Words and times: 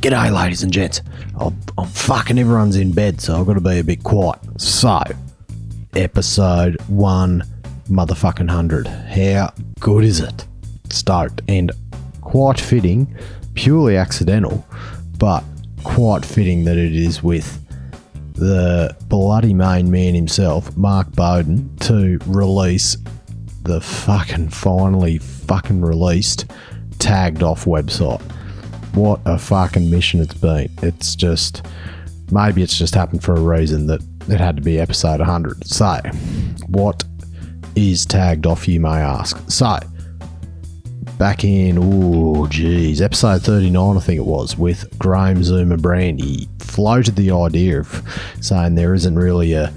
G'day, 0.00 0.32
ladies 0.32 0.62
and 0.62 0.72
gents. 0.72 1.02
I'm, 1.40 1.58
I'm 1.76 1.88
fucking 1.88 2.38
everyone's 2.38 2.76
in 2.76 2.92
bed, 2.92 3.20
so 3.20 3.40
I've 3.40 3.46
got 3.46 3.54
to 3.54 3.60
be 3.60 3.80
a 3.80 3.84
bit 3.84 4.04
quiet. 4.04 4.38
So, 4.56 5.00
episode 5.96 6.80
one, 6.82 7.42
motherfucking 7.88 8.48
hundred. 8.48 8.86
How 8.86 9.52
good 9.80 10.04
is 10.04 10.20
it? 10.20 10.46
Stoked 10.88 11.42
and 11.48 11.72
quite 12.20 12.60
fitting, 12.60 13.12
purely 13.54 13.96
accidental, 13.96 14.64
but 15.18 15.42
quite 15.82 16.24
fitting 16.24 16.62
that 16.62 16.76
it 16.76 16.94
is 16.94 17.20
with 17.24 17.60
the 18.34 18.96
bloody 19.08 19.52
main 19.52 19.90
man 19.90 20.14
himself, 20.14 20.76
Mark 20.76 21.10
Bowden, 21.10 21.76
to 21.78 22.20
release 22.26 22.96
the 23.64 23.80
fucking 23.80 24.50
finally 24.50 25.18
fucking 25.18 25.80
released 25.80 26.46
tagged 27.00 27.42
off 27.42 27.64
website. 27.64 28.22
What 28.98 29.20
a 29.26 29.38
fucking 29.38 29.88
mission 29.88 30.20
it's 30.20 30.34
been. 30.34 30.68
It's 30.82 31.14
just 31.14 31.64
maybe 32.32 32.64
it's 32.64 32.76
just 32.76 32.96
happened 32.96 33.22
for 33.22 33.32
a 33.32 33.40
reason 33.40 33.86
that 33.86 34.02
it 34.28 34.40
had 34.40 34.56
to 34.56 34.62
be 34.62 34.80
episode 34.80 35.20
100. 35.20 35.64
So, 35.64 36.00
what 36.66 37.04
is 37.76 38.04
tagged 38.04 38.44
off, 38.44 38.66
you 38.66 38.80
may 38.80 38.88
ask? 38.98 39.38
So, 39.48 39.78
back 41.16 41.44
in, 41.44 41.78
oh, 41.80 42.48
geez, 42.48 43.00
episode 43.00 43.42
39, 43.42 43.96
I 43.96 44.00
think 44.00 44.18
it 44.18 44.26
was, 44.26 44.58
with 44.58 44.98
Graham 44.98 45.44
Zuma 45.44 45.76
Brandy, 45.76 46.48
floated 46.58 47.14
the 47.14 47.30
idea 47.30 47.78
of 47.78 48.02
saying 48.40 48.74
there 48.74 48.94
isn't 48.94 49.16
really 49.16 49.52
a 49.52 49.72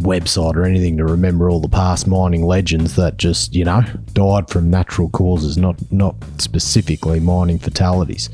website 0.00 0.56
or 0.56 0.64
anything 0.64 0.96
to 0.96 1.04
remember 1.04 1.50
all 1.50 1.60
the 1.60 1.68
past 1.68 2.06
mining 2.06 2.44
legends 2.44 2.96
that 2.96 3.16
just, 3.16 3.54
you 3.54 3.64
know, 3.64 3.82
died 4.12 4.48
from 4.48 4.70
natural 4.70 5.08
causes, 5.10 5.56
not 5.56 5.76
not 5.92 6.16
specifically 6.38 7.20
mining 7.20 7.58
fatalities. 7.58 8.30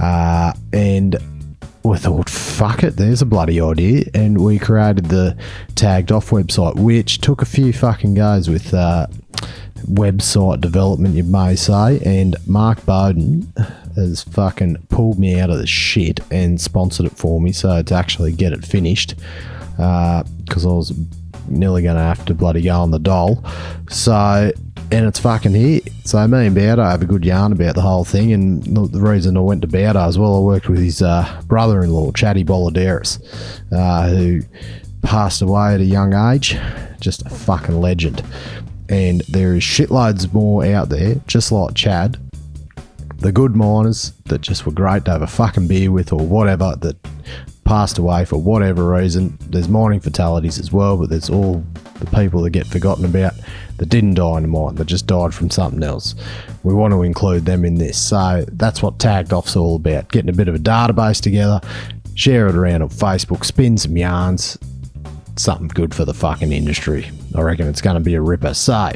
Uh, 0.00 0.52
and 0.72 1.16
we 1.82 1.98
thought, 1.98 2.30
fuck 2.30 2.82
it, 2.82 2.96
there's 2.96 3.22
a 3.22 3.26
bloody 3.26 3.60
idea. 3.60 4.04
And 4.14 4.40
we 4.40 4.58
created 4.58 5.06
the 5.06 5.36
tagged 5.74 6.12
off 6.12 6.30
website, 6.30 6.76
which 6.76 7.20
took 7.20 7.42
a 7.42 7.46
few 7.46 7.72
fucking 7.72 8.14
goes 8.14 8.48
with 8.48 8.72
uh, 8.72 9.06
website 9.86 10.60
development, 10.60 11.14
you 11.14 11.24
may 11.24 11.56
say. 11.56 12.00
And 12.04 12.36
Mark 12.46 12.84
Bowden 12.86 13.52
has 13.96 14.22
fucking 14.22 14.76
pulled 14.88 15.18
me 15.18 15.38
out 15.40 15.50
of 15.50 15.58
the 15.58 15.66
shit 15.66 16.20
and 16.30 16.60
sponsored 16.60 17.06
it 17.06 17.16
for 17.16 17.40
me. 17.40 17.52
So 17.52 17.82
to 17.82 17.94
actually 17.94 18.32
get 18.32 18.52
it 18.52 18.64
finished, 18.64 19.14
because 19.76 20.64
I 20.66 20.68
was 20.68 20.92
nearly 21.48 21.82
going 21.82 21.96
to 21.96 22.02
have 22.02 22.24
to 22.26 22.34
bloody 22.34 22.62
go 22.62 22.80
on 22.80 22.90
the 22.90 22.98
doll. 22.98 23.44
So, 23.90 24.52
and 24.90 25.06
it's 25.06 25.18
fucking 25.18 25.54
here. 25.54 25.80
So 26.04 26.26
me 26.28 26.46
and 26.46 26.56
Bowdo 26.56 26.84
have 26.88 27.02
a 27.02 27.06
good 27.06 27.24
yarn 27.24 27.52
about 27.52 27.74
the 27.74 27.80
whole 27.80 28.04
thing. 28.04 28.32
And 28.32 28.62
the 28.64 29.00
reason 29.00 29.36
I 29.36 29.40
went 29.40 29.62
to 29.62 29.68
Bowdo 29.68 30.06
as 30.06 30.18
well, 30.18 30.36
I 30.36 30.40
worked 30.40 30.68
with 30.68 30.80
his 30.80 31.02
uh, 31.02 31.42
brother-in-law, 31.46 32.12
Chatty 32.12 32.44
Boladeris, 32.44 33.22
uh, 33.72 34.08
who 34.08 34.42
passed 35.02 35.42
away 35.42 35.74
at 35.74 35.80
a 35.80 35.84
young 35.84 36.14
age. 36.14 36.56
Just 37.00 37.24
a 37.26 37.30
fucking 37.30 37.80
legend. 37.80 38.22
And 38.88 39.22
there 39.22 39.54
is 39.54 39.62
shitloads 39.62 40.32
more 40.32 40.64
out 40.66 40.90
there, 40.90 41.16
just 41.26 41.50
like 41.50 41.74
Chad, 41.74 42.18
the 43.18 43.32
good 43.32 43.56
miners 43.56 44.12
that 44.26 44.42
just 44.42 44.66
were 44.66 44.72
great 44.72 45.04
to 45.06 45.12
have 45.12 45.22
a 45.22 45.26
fucking 45.26 45.68
beer 45.68 45.90
with 45.90 46.12
or 46.12 46.26
whatever 46.26 46.76
that 46.80 46.96
passed 47.72 47.96
away 47.96 48.26
for 48.26 48.36
whatever 48.36 48.86
reason. 48.86 49.38
There's 49.48 49.66
mining 49.66 50.00
fatalities 50.00 50.58
as 50.58 50.70
well, 50.70 50.98
but 50.98 51.08
there's 51.08 51.30
all 51.30 51.64
the 52.00 52.06
people 52.14 52.42
that 52.42 52.50
get 52.50 52.66
forgotten 52.66 53.06
about 53.06 53.32
that 53.78 53.88
didn't 53.88 54.12
die 54.12 54.36
in 54.36 54.42
the 54.42 54.48
mine, 54.48 54.74
that 54.74 54.84
just 54.84 55.06
died 55.06 55.32
from 55.32 55.48
something 55.48 55.82
else. 55.82 56.14
We 56.64 56.74
want 56.74 56.92
to 56.92 57.02
include 57.02 57.46
them 57.46 57.64
in 57.64 57.76
this. 57.76 57.96
So 57.96 58.44
that's 58.52 58.82
what 58.82 58.98
Tagged 58.98 59.32
Off's 59.32 59.56
all 59.56 59.76
about 59.76 60.10
getting 60.10 60.28
a 60.28 60.34
bit 60.34 60.48
of 60.48 60.54
a 60.54 60.58
database 60.58 61.22
together, 61.22 61.62
share 62.14 62.46
it 62.46 62.56
around 62.56 62.82
on 62.82 62.90
Facebook, 62.90 63.42
spin 63.42 63.78
some 63.78 63.96
yarns. 63.96 64.58
Something 65.36 65.68
good 65.68 65.94
for 65.94 66.04
the 66.04 66.12
fucking 66.12 66.52
industry. 66.52 67.10
I 67.34 67.40
reckon 67.40 67.68
it's 67.68 67.80
going 67.80 67.96
to 67.96 68.00
be 68.00 68.16
a 68.16 68.20
ripper. 68.20 68.52
So, 68.52 68.92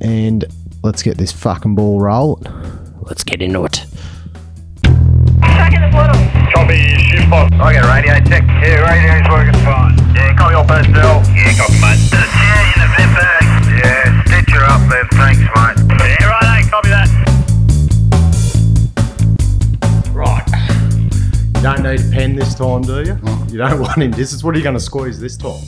And 0.00 0.44
let's 0.82 1.02
get 1.02 1.16
this 1.16 1.30
fucking 1.30 1.76
ball 1.76 2.00
rolling. 2.00 2.44
Let's 3.02 3.22
get 3.22 3.40
into 3.40 3.64
it. 3.64 3.86
Copy, 6.54 6.82
shift 6.98 7.30
box. 7.30 7.54
I 7.54 7.72
get 7.72 7.84
a 7.84 7.88
radio 7.88 8.14
check. 8.28 8.42
Yeah, 8.62 8.82
radio's 8.82 9.30
working 9.30 9.60
fine. 9.62 9.96
Yeah, 10.14 10.34
copy 10.36 10.54
all 10.54 10.64
personnel. 10.64 11.22
Yeah, 11.34 11.54
copy, 11.56 11.78
mate. 11.78 12.00
Yeah, 12.10 12.72
in 12.74 12.78
the 12.82 12.88
vent 12.96 13.14
bag. 13.14 13.44
Yeah, 13.78 14.24
stitch 14.24 14.54
her 14.54 14.64
up 14.64 14.82
there. 14.90 15.06
Thanks, 15.12 15.40
mate. 15.40 15.78
Yeah, 16.00 16.26
right, 16.26 16.64
eh, 16.64 16.70
copy 16.70 16.88
that. 16.88 17.23
Don't 21.64 21.82
need 21.82 21.98
a 21.98 22.10
pen 22.10 22.36
this 22.36 22.54
time, 22.54 22.82
do 22.82 23.02
you? 23.02 23.18
You 23.48 23.56
don't 23.56 23.80
want 23.80 23.96
him. 23.96 24.10
This 24.10 24.34
is 24.34 24.44
what 24.44 24.54
are 24.54 24.58
you 24.58 24.62
going 24.62 24.76
to 24.76 24.80
squeeze 24.80 25.18
this 25.18 25.34
time? 25.34 25.62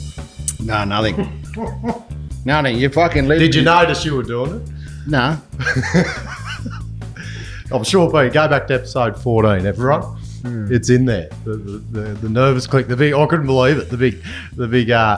No, 0.59 0.83
nothing. 0.83 1.43
nothing. 2.45 2.77
You 2.77 2.89
fucking 2.89 3.27
live. 3.27 3.39
Did 3.39 3.55
you 3.55 3.63
notice 3.63 4.05
you 4.05 4.15
were 4.15 4.21
doing 4.21 4.61
it? 4.61 4.69
No. 5.07 5.41
I'm 7.71 7.83
sure, 7.83 8.11
but 8.11 8.31
go 8.31 8.47
back 8.47 8.67
to 8.67 8.75
episode 8.75 9.19
14, 9.19 9.65
everyone. 9.65 10.03
Hmm. 10.43 10.71
It's 10.71 10.91
in 10.91 11.05
there. 11.05 11.29
The, 11.45 11.55
the, 11.55 11.77
the, 11.79 12.01
the 12.13 12.29
nervous 12.29 12.67
click, 12.67 12.87
the 12.87 12.95
big, 12.95 13.15
I 13.15 13.25
couldn't 13.25 13.47
believe 13.47 13.79
it. 13.79 13.89
The 13.89 13.97
big, 13.97 14.23
the 14.55 14.67
big, 14.67 14.91
uh, 14.91 15.17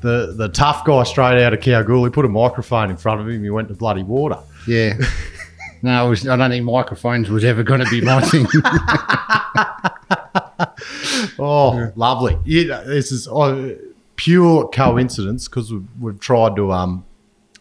the, 0.00 0.34
the 0.36 0.48
tough 0.48 0.84
guy 0.84 1.04
straight 1.04 1.40
out 1.40 1.54
of 1.54 1.60
Kalgoorlie 1.60 2.10
put 2.10 2.24
a 2.24 2.28
microphone 2.28 2.90
in 2.90 2.96
front 2.96 3.20
of 3.20 3.28
him. 3.28 3.44
He 3.44 3.50
went 3.50 3.68
to 3.68 3.74
bloody 3.74 4.02
water. 4.02 4.40
Yeah. 4.66 4.94
No, 5.82 6.08
was, 6.08 6.26
I 6.26 6.36
don't 6.36 6.50
think 6.50 6.64
microphones 6.64 7.30
was 7.30 7.44
ever 7.44 7.62
going 7.62 7.80
to 7.80 7.90
be 7.90 8.00
my 8.00 8.20
thing. 8.22 8.46
Oh, 11.38 11.92
lovely. 11.96 12.38
Yeah, 12.44 12.82
this 12.86 13.12
is 13.12 13.28
uh, 13.28 13.74
pure 14.16 14.68
coincidence 14.68 15.48
because 15.48 15.72
we've, 15.72 15.86
we've 16.00 16.20
tried 16.20 16.56
to 16.56 16.72
um, 16.72 17.04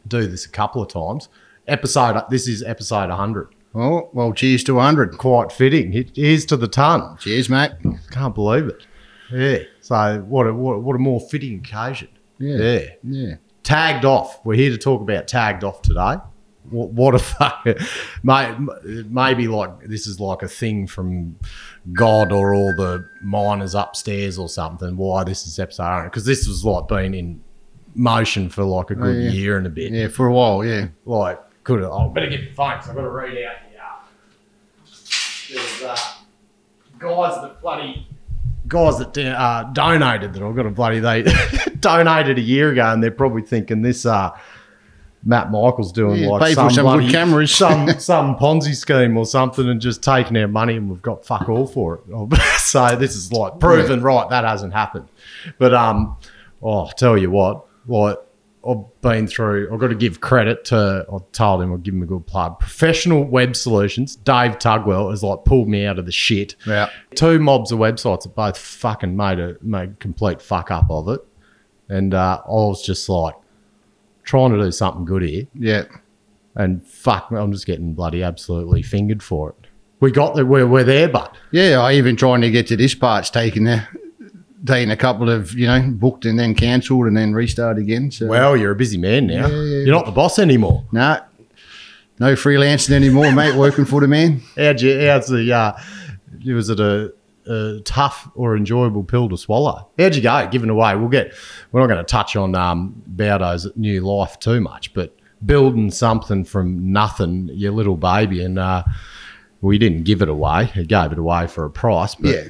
do 0.07 0.25
this 0.27 0.45
a 0.45 0.49
couple 0.49 0.81
of 0.81 0.87
times. 0.89 1.29
Episode, 1.67 2.21
this 2.29 2.47
is 2.47 2.61
episode 2.63 3.09
100. 3.09 3.49
oh, 3.73 4.09
well, 4.13 4.31
cheers 4.33 4.63
to 4.65 4.75
100. 4.75 5.17
Quite 5.17 5.51
fitting. 5.51 5.91
Here's 6.15 6.45
to 6.45 6.57
the 6.57 6.67
ton. 6.67 7.17
Cheers, 7.19 7.49
mate. 7.49 7.71
Can't 8.11 8.35
believe 8.35 8.67
it. 8.67 8.85
Yeah. 9.31 9.57
So 9.81 10.19
what 10.27 10.45
a 10.47 10.53
what, 10.53 10.73
a- 10.73 10.79
what 10.79 10.95
a 10.95 10.99
more 10.99 11.19
fitting 11.19 11.57
occasion. 11.59 12.09
Yeah. 12.37 12.57
Yeah. 12.57 12.79
Yeah. 13.03 13.35
Tagged 13.63 14.05
off. 14.05 14.45
We're 14.45 14.55
here 14.57 14.69
to 14.69 14.77
talk 14.77 15.01
about 15.01 15.27
tagged 15.27 15.63
off 15.63 15.81
today. 15.81 16.17
What, 16.69 16.89
what 16.89 17.15
a 17.15 17.19
fuck, 17.19 17.65
mate. 18.23 18.55
Maybe 18.83 19.47
like 19.47 19.87
this 19.87 20.07
is 20.07 20.19
like 20.19 20.41
a 20.41 20.47
thing 20.47 20.87
from 20.87 21.37
God 21.93 22.31
or 22.31 22.53
all 22.53 22.75
the 22.75 23.07
miners 23.21 23.75
upstairs 23.75 24.37
or 24.37 24.49
something. 24.49 24.97
Why 24.97 25.23
this 25.23 25.45
is 25.47 25.59
episode 25.59 26.05
because 26.05 26.25
this 26.25 26.47
was 26.47 26.65
like 26.65 26.87
been 26.87 27.13
in 27.13 27.41
motion 27.95 28.49
for 28.49 28.63
like 28.63 28.91
a 28.91 28.95
good 28.95 29.23
yeah. 29.23 29.29
year 29.29 29.57
and 29.57 29.67
a 29.67 29.69
bit. 29.69 29.91
Yeah, 29.91 30.07
for 30.07 30.27
a 30.27 30.33
while, 30.33 30.63
yeah. 30.63 30.87
Like 31.05 31.39
could 31.63 31.81
have. 31.81 31.91
Oh, 31.91 32.09
better 32.09 32.29
get 32.29 32.41
your 32.41 32.53
phone 32.53 32.77
'cause 32.77 32.89
I've 32.89 32.95
got 32.95 33.01
to 33.01 33.09
read 33.09 33.43
out 33.43 33.55
the. 33.71 33.79
Uh, 33.79 33.95
there's 35.53 35.83
uh, 35.83 35.97
guys 36.99 37.41
that 37.41 37.61
bloody 37.61 38.07
guys 38.67 38.97
that 38.97 39.17
uh, 39.17 39.63
donated 39.73 40.33
that 40.33 40.41
I've 40.41 40.55
got 40.55 40.65
a 40.65 40.71
bloody 40.71 40.99
they 40.99 41.23
donated 41.79 42.37
a 42.37 42.41
year 42.41 42.71
ago 42.71 42.91
and 42.91 43.03
they're 43.03 43.11
probably 43.11 43.43
thinking 43.43 43.81
this 43.81 44.05
uh 44.05 44.31
Matt 45.27 45.49
Michael's 45.51 45.91
doing 45.91 46.21
Yeah, 46.23 46.29
like 46.29 46.53
some, 46.53 46.69
some 46.69 46.83
bloody- 46.85 47.09
cameras. 47.11 47.51
some 47.55 47.89
some 47.99 48.35
Ponzi 48.37 48.75
scheme 48.75 49.17
or 49.17 49.25
something, 49.25 49.67
and 49.67 49.81
just 49.81 50.03
taking 50.03 50.37
our 50.37 50.47
money 50.47 50.75
and 50.77 50.89
we've 50.89 51.01
got 51.01 51.25
fuck 51.25 51.49
all 51.49 51.65
for 51.67 51.95
it. 52.07 52.39
so 52.59 52.95
this 52.95 53.15
is 53.15 53.31
like 53.31 53.59
proven 53.59 54.01
right 54.01 54.29
that 54.29 54.43
hasn't 54.45 54.73
happened. 54.73 55.07
But 55.57 55.73
um, 55.73 56.17
oh, 56.61 56.89
tell 56.95 57.17
you 57.17 57.31
what, 57.31 57.65
like 57.87 58.17
I've 58.67 59.01
been 59.01 59.27
through. 59.27 59.71
I've 59.71 59.79
got 59.79 59.87
to 59.87 59.95
give 59.95 60.21
credit 60.21 60.65
to. 60.65 61.05
I 61.11 61.17
told 61.31 61.61
him 61.61 61.71
I'll 61.71 61.77
give 61.79 61.93
him 61.95 62.03
a 62.03 62.07
good 62.07 62.25
plug. 62.27 62.59
Professional 62.59 63.23
Web 63.23 63.55
Solutions. 63.55 64.15
Dave 64.15 64.57
Tugwell 64.59 65.09
has 65.11 65.23
like 65.23 65.43
pulled 65.45 65.67
me 65.67 65.85
out 65.85 65.97
of 65.99 66.05
the 66.05 66.11
shit. 66.11 66.55
Yeah. 66.67 66.89
Two 67.15 67.39
mobs 67.39 67.71
of 67.71 67.79
websites 67.79 68.23
that 68.23 68.35
both 68.35 68.57
fucking 68.57 69.15
made 69.15 69.39
a 69.39 69.57
made 69.61 69.99
complete 69.99 70.41
fuck 70.41 70.69
up 70.71 70.89
of 70.89 71.09
it, 71.09 71.21
and 71.89 72.13
uh, 72.13 72.41
I 72.45 72.49
was 72.49 72.83
just 72.85 73.07
like 73.09 73.35
trying 74.25 74.51
to 74.51 74.57
do 74.61 74.71
something 74.71 75.05
good 75.05 75.21
here, 75.23 75.47
Yeah. 75.57 75.83
and 76.55 76.85
fuck, 76.85 77.31
I'm 77.31 77.51
just 77.53 77.65
getting 77.65 77.93
bloody 77.93 78.21
absolutely 78.23 78.81
fingered 78.81 79.23
for 79.23 79.49
it. 79.51 79.67
We 80.01 80.11
got 80.11 80.35
there. 80.35 80.45
We're, 80.45 80.67
we're 80.67 80.83
there, 80.83 81.07
but 81.07 81.35
Yeah, 81.51 81.79
I 81.79 81.93
even 81.93 82.15
trying 82.17 82.41
to 82.41 82.51
get 82.51 82.67
to 82.67 82.75
this 82.75 82.93
part's 82.93 83.29
taking 83.29 83.65
a, 83.67 83.87
taking 84.65 84.91
a 84.91 84.97
couple 84.97 85.29
of, 85.29 85.53
you 85.53 85.67
know, 85.67 85.81
booked 85.91 86.25
and 86.25 86.37
then 86.37 86.53
cancelled 86.53 87.05
and 87.07 87.15
then 87.15 87.33
restart 87.33 87.77
again. 87.77 88.11
So, 88.11 88.27
well, 88.27 88.57
you're 88.57 88.71
a 88.71 88.75
busy 88.75 88.97
man 88.97 89.27
now. 89.27 89.47
Yeah, 89.47 89.61
yeah, 89.63 89.77
You're 89.85 89.95
not 89.95 90.05
the 90.05 90.11
boss 90.11 90.37
anymore. 90.37 90.83
no, 90.91 91.21
no 92.19 92.33
freelancing 92.33 92.91
anymore, 92.91 93.31
mate, 93.31 93.55
working 93.55 93.85
for 93.85 94.01
the 94.01 94.07
man. 94.07 94.41
How'd 94.57 94.81
you, 94.81 94.99
how's 95.07 95.27
the, 95.27 95.51
uh, 95.53 95.73
was 96.45 96.69
it 96.69 96.79
a, 96.79 97.13
a 97.47 97.79
tough 97.85 98.29
or 98.35 98.55
enjoyable 98.57 99.03
pill 99.03 99.29
to 99.29 99.37
swallow. 99.37 99.87
How'd 99.97 100.15
you 100.15 100.21
go? 100.21 100.47
Giving 100.51 100.69
away. 100.69 100.95
We'll 100.95 101.09
get. 101.09 101.33
We're 101.71 101.81
not 101.81 101.87
going 101.87 101.99
to 101.99 102.03
touch 102.03 102.35
on 102.35 102.55
um, 102.55 103.01
Bowdo's 103.07 103.67
new 103.75 104.01
life 104.01 104.39
too 104.39 104.61
much, 104.61 104.93
but 104.93 105.15
building 105.45 105.91
something 105.91 106.43
from 106.43 106.91
nothing, 106.91 107.49
your 107.53 107.71
little 107.71 107.97
baby, 107.97 108.43
and 108.43 108.57
uh, 108.57 108.83
we 109.61 109.77
didn't 109.77 110.03
give 110.03 110.21
it 110.21 110.29
away. 110.29 110.65
He 110.65 110.85
gave 110.85 111.11
it 111.11 111.17
away 111.19 111.47
for 111.47 111.65
a 111.65 111.69
price. 111.69 112.15
But 112.15 112.29
Yeah. 112.31 112.43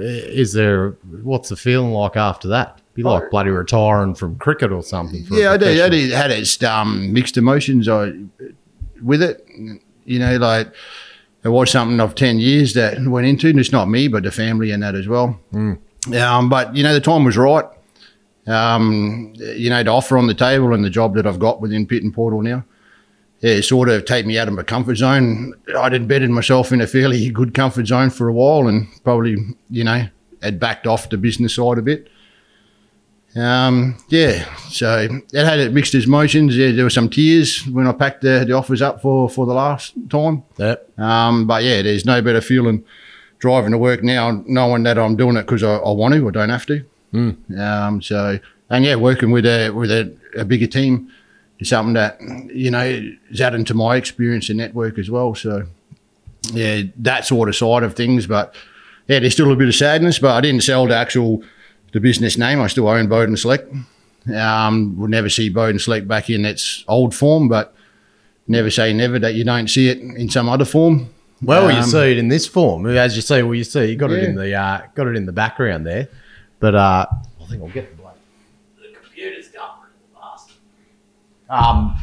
is 0.00 0.52
there? 0.52 0.90
What's 1.22 1.48
the 1.48 1.56
feeling 1.56 1.92
like 1.92 2.16
after 2.16 2.48
that? 2.48 2.80
Be 2.94 3.02
like 3.02 3.30
bloody 3.30 3.48
retiring 3.50 4.14
from 4.14 4.36
cricket 4.36 4.70
or 4.70 4.82
something. 4.82 5.24
For 5.24 5.34
yeah, 5.34 5.52
I 5.52 5.56
did. 5.56 5.80
I 5.80 5.88
did 5.88 6.10
had 6.10 6.30
its 6.30 6.62
um, 6.62 7.10
mixed 7.12 7.38
emotions 7.38 7.88
I, 7.88 8.12
with 9.02 9.22
it. 9.22 9.46
You 10.04 10.18
know, 10.18 10.36
like 10.36 10.74
it 11.44 11.48
was 11.48 11.70
something 11.70 12.00
of 12.00 12.14
ten 12.14 12.38
years 12.38 12.74
that 12.74 13.00
went 13.06 13.26
into. 13.26 13.48
And 13.48 13.58
it's 13.58 13.72
not 13.72 13.88
me, 13.88 14.08
but 14.08 14.22
the 14.22 14.30
family 14.30 14.70
and 14.70 14.82
that 14.82 14.94
as 14.94 15.08
well. 15.08 15.38
Um, 16.14 16.48
but 16.48 16.74
you 16.74 16.82
know, 16.82 16.94
the 16.94 17.00
time 17.00 17.24
was 17.24 17.36
right. 17.36 17.64
Um, 18.46 19.32
you 19.36 19.70
know, 19.70 19.82
the 19.82 19.90
offer 19.90 20.18
on 20.18 20.26
the 20.26 20.34
table 20.34 20.72
and 20.74 20.84
the 20.84 20.90
job 20.90 21.14
that 21.14 21.26
I've 21.26 21.38
got 21.38 21.60
within 21.60 21.86
Pit 21.86 22.02
and 22.02 22.12
Portal 22.12 22.42
now. 22.42 22.64
Yeah, 23.40 23.52
it 23.52 23.62
sort 23.62 23.88
of 23.88 24.04
take 24.04 24.24
me 24.24 24.38
out 24.38 24.48
of 24.48 24.54
my 24.54 24.62
comfort 24.62 24.96
zone. 24.96 25.54
I'd 25.76 25.94
embedded 25.94 26.30
myself 26.30 26.72
in 26.72 26.80
a 26.80 26.86
fairly 26.86 27.28
good 27.30 27.54
comfort 27.54 27.86
zone 27.86 28.10
for 28.10 28.28
a 28.28 28.32
while, 28.32 28.68
and 28.68 28.86
probably, 29.02 29.36
you 29.68 29.84
know, 29.84 30.06
had 30.42 30.60
backed 30.60 30.86
off 30.86 31.10
the 31.10 31.16
business 31.16 31.56
side 31.56 31.78
a 31.78 31.82
bit. 31.82 32.08
Um, 33.34 33.96
yeah, 34.08 34.54
so 34.68 35.08
it 35.32 35.44
had 35.44 35.58
it 35.58 35.72
mixed 35.72 35.94
emotions. 35.94 36.56
Yeah, 36.56 36.72
there 36.72 36.84
were 36.84 36.90
some 36.90 37.08
tears 37.08 37.66
when 37.66 37.86
I 37.86 37.92
packed 37.92 38.20
the, 38.20 38.44
the 38.46 38.52
offers 38.52 38.82
up 38.82 39.00
for, 39.00 39.28
for 39.28 39.46
the 39.46 39.54
last 39.54 39.94
time. 40.10 40.42
Yep. 40.58 40.98
Um, 40.98 41.46
but 41.46 41.62
yeah, 41.62 41.80
there's 41.82 42.04
no 42.04 42.20
better 42.20 42.40
feeling 42.42 42.84
driving 43.38 43.72
to 43.72 43.78
work 43.78 44.02
now, 44.02 44.42
knowing 44.46 44.82
that 44.84 44.98
I'm 44.98 45.16
doing 45.16 45.36
it 45.36 45.42
because 45.42 45.62
I, 45.62 45.76
I 45.76 45.90
want 45.92 46.14
to, 46.14 46.28
I 46.28 46.30
don't 46.30 46.50
have 46.50 46.66
to. 46.66 46.84
Um, 47.58 48.02
so 48.02 48.38
and 48.70 48.84
yeah, 48.84 48.96
working 48.96 49.30
with 49.30 49.44
a 49.44 49.70
with 49.70 49.90
a, 49.90 50.14
a 50.36 50.44
bigger 50.44 50.66
team 50.66 51.12
is 51.58 51.68
something 51.68 51.94
that 51.94 52.20
you 52.52 52.70
know 52.70 53.12
is 53.30 53.40
adding 53.40 53.64
to 53.66 53.74
my 53.74 53.96
experience 53.96 54.48
and 54.48 54.58
network 54.58 54.98
as 54.98 55.10
well. 55.10 55.34
So 55.34 55.66
yeah, 56.52 56.82
that 56.96 57.26
sort 57.26 57.48
of 57.48 57.56
side 57.56 57.82
of 57.82 57.94
things. 57.94 58.26
But 58.26 58.54
yeah, 59.08 59.18
there's 59.18 59.34
still 59.34 59.52
a 59.52 59.56
bit 59.56 59.68
of 59.68 59.74
sadness. 59.74 60.18
But 60.18 60.34
I 60.36 60.40
didn't 60.40 60.62
sell 60.62 60.86
the 60.86 60.96
actual 60.96 61.42
the 61.92 62.00
business 62.00 62.36
name. 62.38 62.60
I 62.60 62.66
still 62.66 62.88
own 62.88 63.08
Bowden 63.08 63.36
Select. 63.36 63.72
Um, 64.34 64.96
we'll 64.98 65.08
never 65.08 65.28
see 65.28 65.48
Bowden 65.48 65.78
Select 65.78 66.06
back 66.08 66.30
in 66.30 66.44
its 66.44 66.84
old 66.88 67.14
form, 67.14 67.48
but 67.48 67.74
never 68.46 68.70
say 68.70 68.92
never 68.92 69.18
that 69.18 69.34
you 69.34 69.44
don't 69.44 69.68
see 69.68 69.88
it 69.88 69.98
in 69.98 70.28
some 70.30 70.48
other 70.48 70.64
form. 70.64 71.08
Well, 71.42 71.70
you 71.72 71.78
Um, 71.78 71.82
see 71.84 72.12
it 72.12 72.18
in 72.18 72.28
this 72.28 72.46
form, 72.46 72.86
as 72.86 73.16
you 73.16 73.22
see. 73.22 73.42
Well, 73.42 73.54
you 73.54 73.64
see, 73.64 73.86
you 73.86 73.96
got 73.96 74.12
it 74.12 74.22
in 74.22 74.36
the 74.36 74.54
uh, 74.54 74.82
got 74.94 75.08
it 75.08 75.16
in 75.16 75.26
the 75.26 75.32
background 75.32 75.84
there. 75.86 76.08
But 76.60 76.76
uh, 76.76 77.06
I 77.10 77.44
think 77.48 77.62
I'll 77.62 77.68
get 77.68 77.90
the 77.90 78.00
bloke. 78.00 78.16
The 78.80 78.96
computer's 78.96 79.48
going 79.48 79.68
pretty 79.80 80.14
fast. 80.14 80.52
Um, 81.50 81.96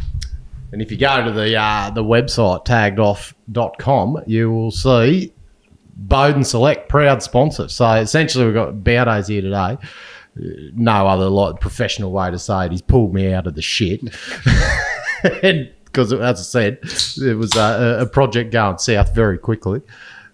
and 0.73 0.81
if 0.81 0.91
you 0.91 0.97
go 0.97 1.23
to 1.23 1.31
the 1.31 1.55
uh, 1.55 1.89
the 1.91 2.03
website 2.03 2.65
taggedoff.com, 2.65 4.23
you 4.27 4.51
will 4.51 4.71
see 4.71 5.31
Bowden 6.07 6.43
Select 6.43 6.89
proud 6.89 7.21
sponsor. 7.21 7.67
So 7.67 7.91
essentially, 7.93 8.45
we've 8.45 8.53
got 8.53 8.83
Bowdo's 8.83 9.27
here 9.27 9.41
today. 9.41 9.77
No 10.35 11.07
other 11.07 11.27
like 11.27 11.59
professional 11.59 12.11
way 12.11 12.31
to 12.31 12.39
say 12.39 12.65
it. 12.67 12.71
He's 12.71 12.81
pulled 12.81 13.13
me 13.13 13.33
out 13.33 13.47
of 13.47 13.55
the 13.55 13.61
shit. 13.61 14.01
Because, 15.21 16.13
as 16.13 16.39
I 16.39 16.43
said, 16.43 16.79
it 17.27 17.35
was 17.35 17.55
a, 17.55 17.97
a 18.01 18.05
project 18.05 18.51
going 18.53 18.77
south 18.77 19.13
very 19.15 19.37
quickly. 19.37 19.81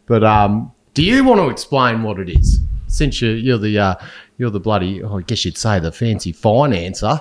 But 0.05 0.23
um, 0.23 0.71
do 0.93 1.01
you 1.01 1.23
want 1.23 1.39
to 1.39 1.47
explain 1.49 2.03
what 2.03 2.19
it 2.19 2.29
is? 2.29 2.59
Since 2.87 3.21
you, 3.21 3.31
you're 3.31 3.57
the 3.57 3.79
uh, 3.79 3.95
you're 4.37 4.51
the 4.51 4.59
bloody, 4.59 5.01
oh, 5.01 5.17
I 5.17 5.21
guess 5.21 5.45
you'd 5.45 5.57
say 5.57 5.79
the 5.79 5.91
fancy 5.91 6.33
financer 6.33 7.19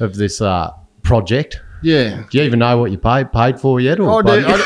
of 0.00 0.16
this 0.16 0.40
uh, 0.42 0.72
project. 1.04 1.60
Yeah. 1.82 2.24
Do 2.28 2.38
you 2.38 2.44
even 2.44 2.58
know 2.58 2.76
what 2.76 2.90
you 2.90 2.98
paid 2.98 3.32
paid 3.32 3.60
for 3.60 3.80
yet? 3.80 4.00
Or 4.00 4.18
I 4.20 4.40
do. 4.40 4.46
I 4.46 4.56
do- 4.56 4.64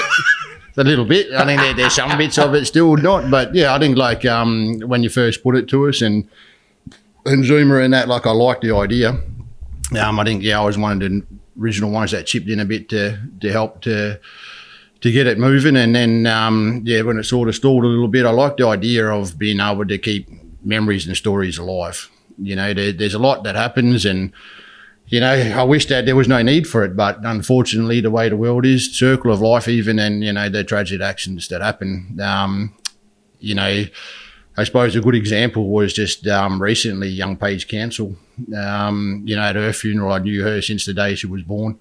a 0.77 0.85
little 0.85 1.05
bit. 1.05 1.33
I 1.33 1.45
think 1.45 1.61
there, 1.61 1.75
there's 1.75 1.95
some 1.95 2.17
bits 2.17 2.39
of 2.39 2.55
it 2.55 2.67
still 2.67 2.97
not, 2.97 3.31
but 3.31 3.55
yeah, 3.55 3.75
I 3.75 3.79
think 3.79 3.97
like 3.97 4.25
um, 4.25 4.79
when 4.81 5.03
you 5.03 5.09
first 5.09 5.43
put 5.43 5.57
it 5.57 5.69
to 5.69 5.89
us 5.89 6.01
and 6.03 6.29
and 7.27 7.45
Zoomer 7.45 7.85
and 7.85 7.93
that, 7.93 8.09
like 8.09 8.27
I 8.27 8.33
like 8.33 8.61
the 8.61 8.75
idea. 8.75 9.11
Um, 9.99 10.21
I 10.21 10.25
think 10.25 10.43
yeah, 10.43 10.61
I 10.61 10.65
was 10.65 10.79
one 10.79 10.93
of 10.93 11.01
the 11.01 11.27
original 11.61 11.91
ones 11.91 12.13
that 12.13 12.27
chipped 12.27 12.49
in 12.49 12.61
a 12.61 12.65
bit 12.65 12.89
to 12.91 13.19
to 13.41 13.53
help 13.53 13.83
to 13.83 14.19
to 15.01 15.13
get 15.13 15.27
it 15.27 15.39
moving, 15.39 15.77
and 15.77 15.95
then 15.95 16.27
um, 16.27 16.83
yeah, 16.85 17.03
when 17.03 17.19
it 17.19 17.25
sort 17.25 17.49
of 17.49 17.55
stalled 17.55 17.85
a 17.85 17.89
little 17.89 18.09
bit, 18.09 18.27
I 18.27 18.31
like 18.31 18.57
the 18.57 18.67
idea 18.67 19.07
of 19.09 19.39
being 19.39 19.61
able 19.61 19.87
to 19.87 19.99
keep 19.99 20.29
memories 20.63 21.07
and 21.07 21.17
stories 21.17 21.59
alive. 21.59 22.11
You 22.39 22.57
know, 22.57 22.73
there, 22.75 22.93
there's 22.93 23.15
a 23.15 23.19
lot 23.19 23.45
that 23.45 23.55
happens 23.55 24.05
and 24.05 24.33
you 25.11 25.19
know, 25.19 25.33
I 25.33 25.65
wish 25.65 25.87
that 25.87 26.07
there 26.07 26.15
was 26.15 26.29
no 26.29 26.41
need 26.41 26.69
for 26.69 26.85
it, 26.85 26.97
but 26.97 27.19
unfortunately, 27.25 28.01
the 28.01 28.13
way 28.13 28.29
the 28.29 28.37
world 28.37 28.65
is, 28.65 28.97
circle 28.97 29.33
of 29.33 29.41
life, 29.41 29.67
even, 29.67 29.99
and 29.99 30.23
you 30.23 30.33
know, 30.33 30.49
the 30.49 30.63
tragic 30.63 31.01
actions 31.01 31.49
that 31.49 31.61
happen. 31.61 32.17
Um, 32.23 32.75
you 33.41 33.57
know, 33.57 33.85
I 34.57 34.65
suppose 34.65 34.95
a 34.95 35.01
good 35.01 35.17
example 35.17 35.69
was 35.69 35.93
just 35.93 36.29
um, 36.29 36.63
recently, 36.63 37.09
young 37.09 37.37
Paige 37.37 37.67
Cancel. 37.67 38.15
Um, 38.57 39.23
you 39.27 39.35
know, 39.35 39.43
at 39.43 39.57
her 39.57 39.73
funeral, 39.73 40.13
I 40.13 40.21
knew 40.21 40.45
her 40.45 40.63
since 40.63 40.87
the 40.87 40.95
day 40.95 41.17
she 41.17 41.27
was 41.27 41.43
born. 41.43 41.77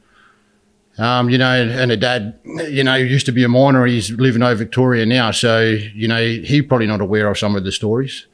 Um, 0.98 1.30
you 1.30 1.38
know, 1.38 1.52
and 1.52 1.92
her 1.92 1.98
dad, 1.98 2.40
you 2.44 2.84
know, 2.84 2.96
used 2.96 3.28
to 3.28 3.32
be 3.32 3.44
a 3.44 3.48
miner. 3.48 3.86
He's 3.86 4.10
living 4.12 4.42
over 4.42 4.56
Victoria 4.56 5.06
now, 5.06 5.30
so 5.30 5.60
you 5.60 6.08
know, 6.08 6.20
he's 6.20 6.66
probably 6.66 6.88
not 6.88 7.00
aware 7.00 7.30
of 7.30 7.38
some 7.38 7.56
of 7.56 7.64
the 7.64 7.72
stories, 7.72 8.26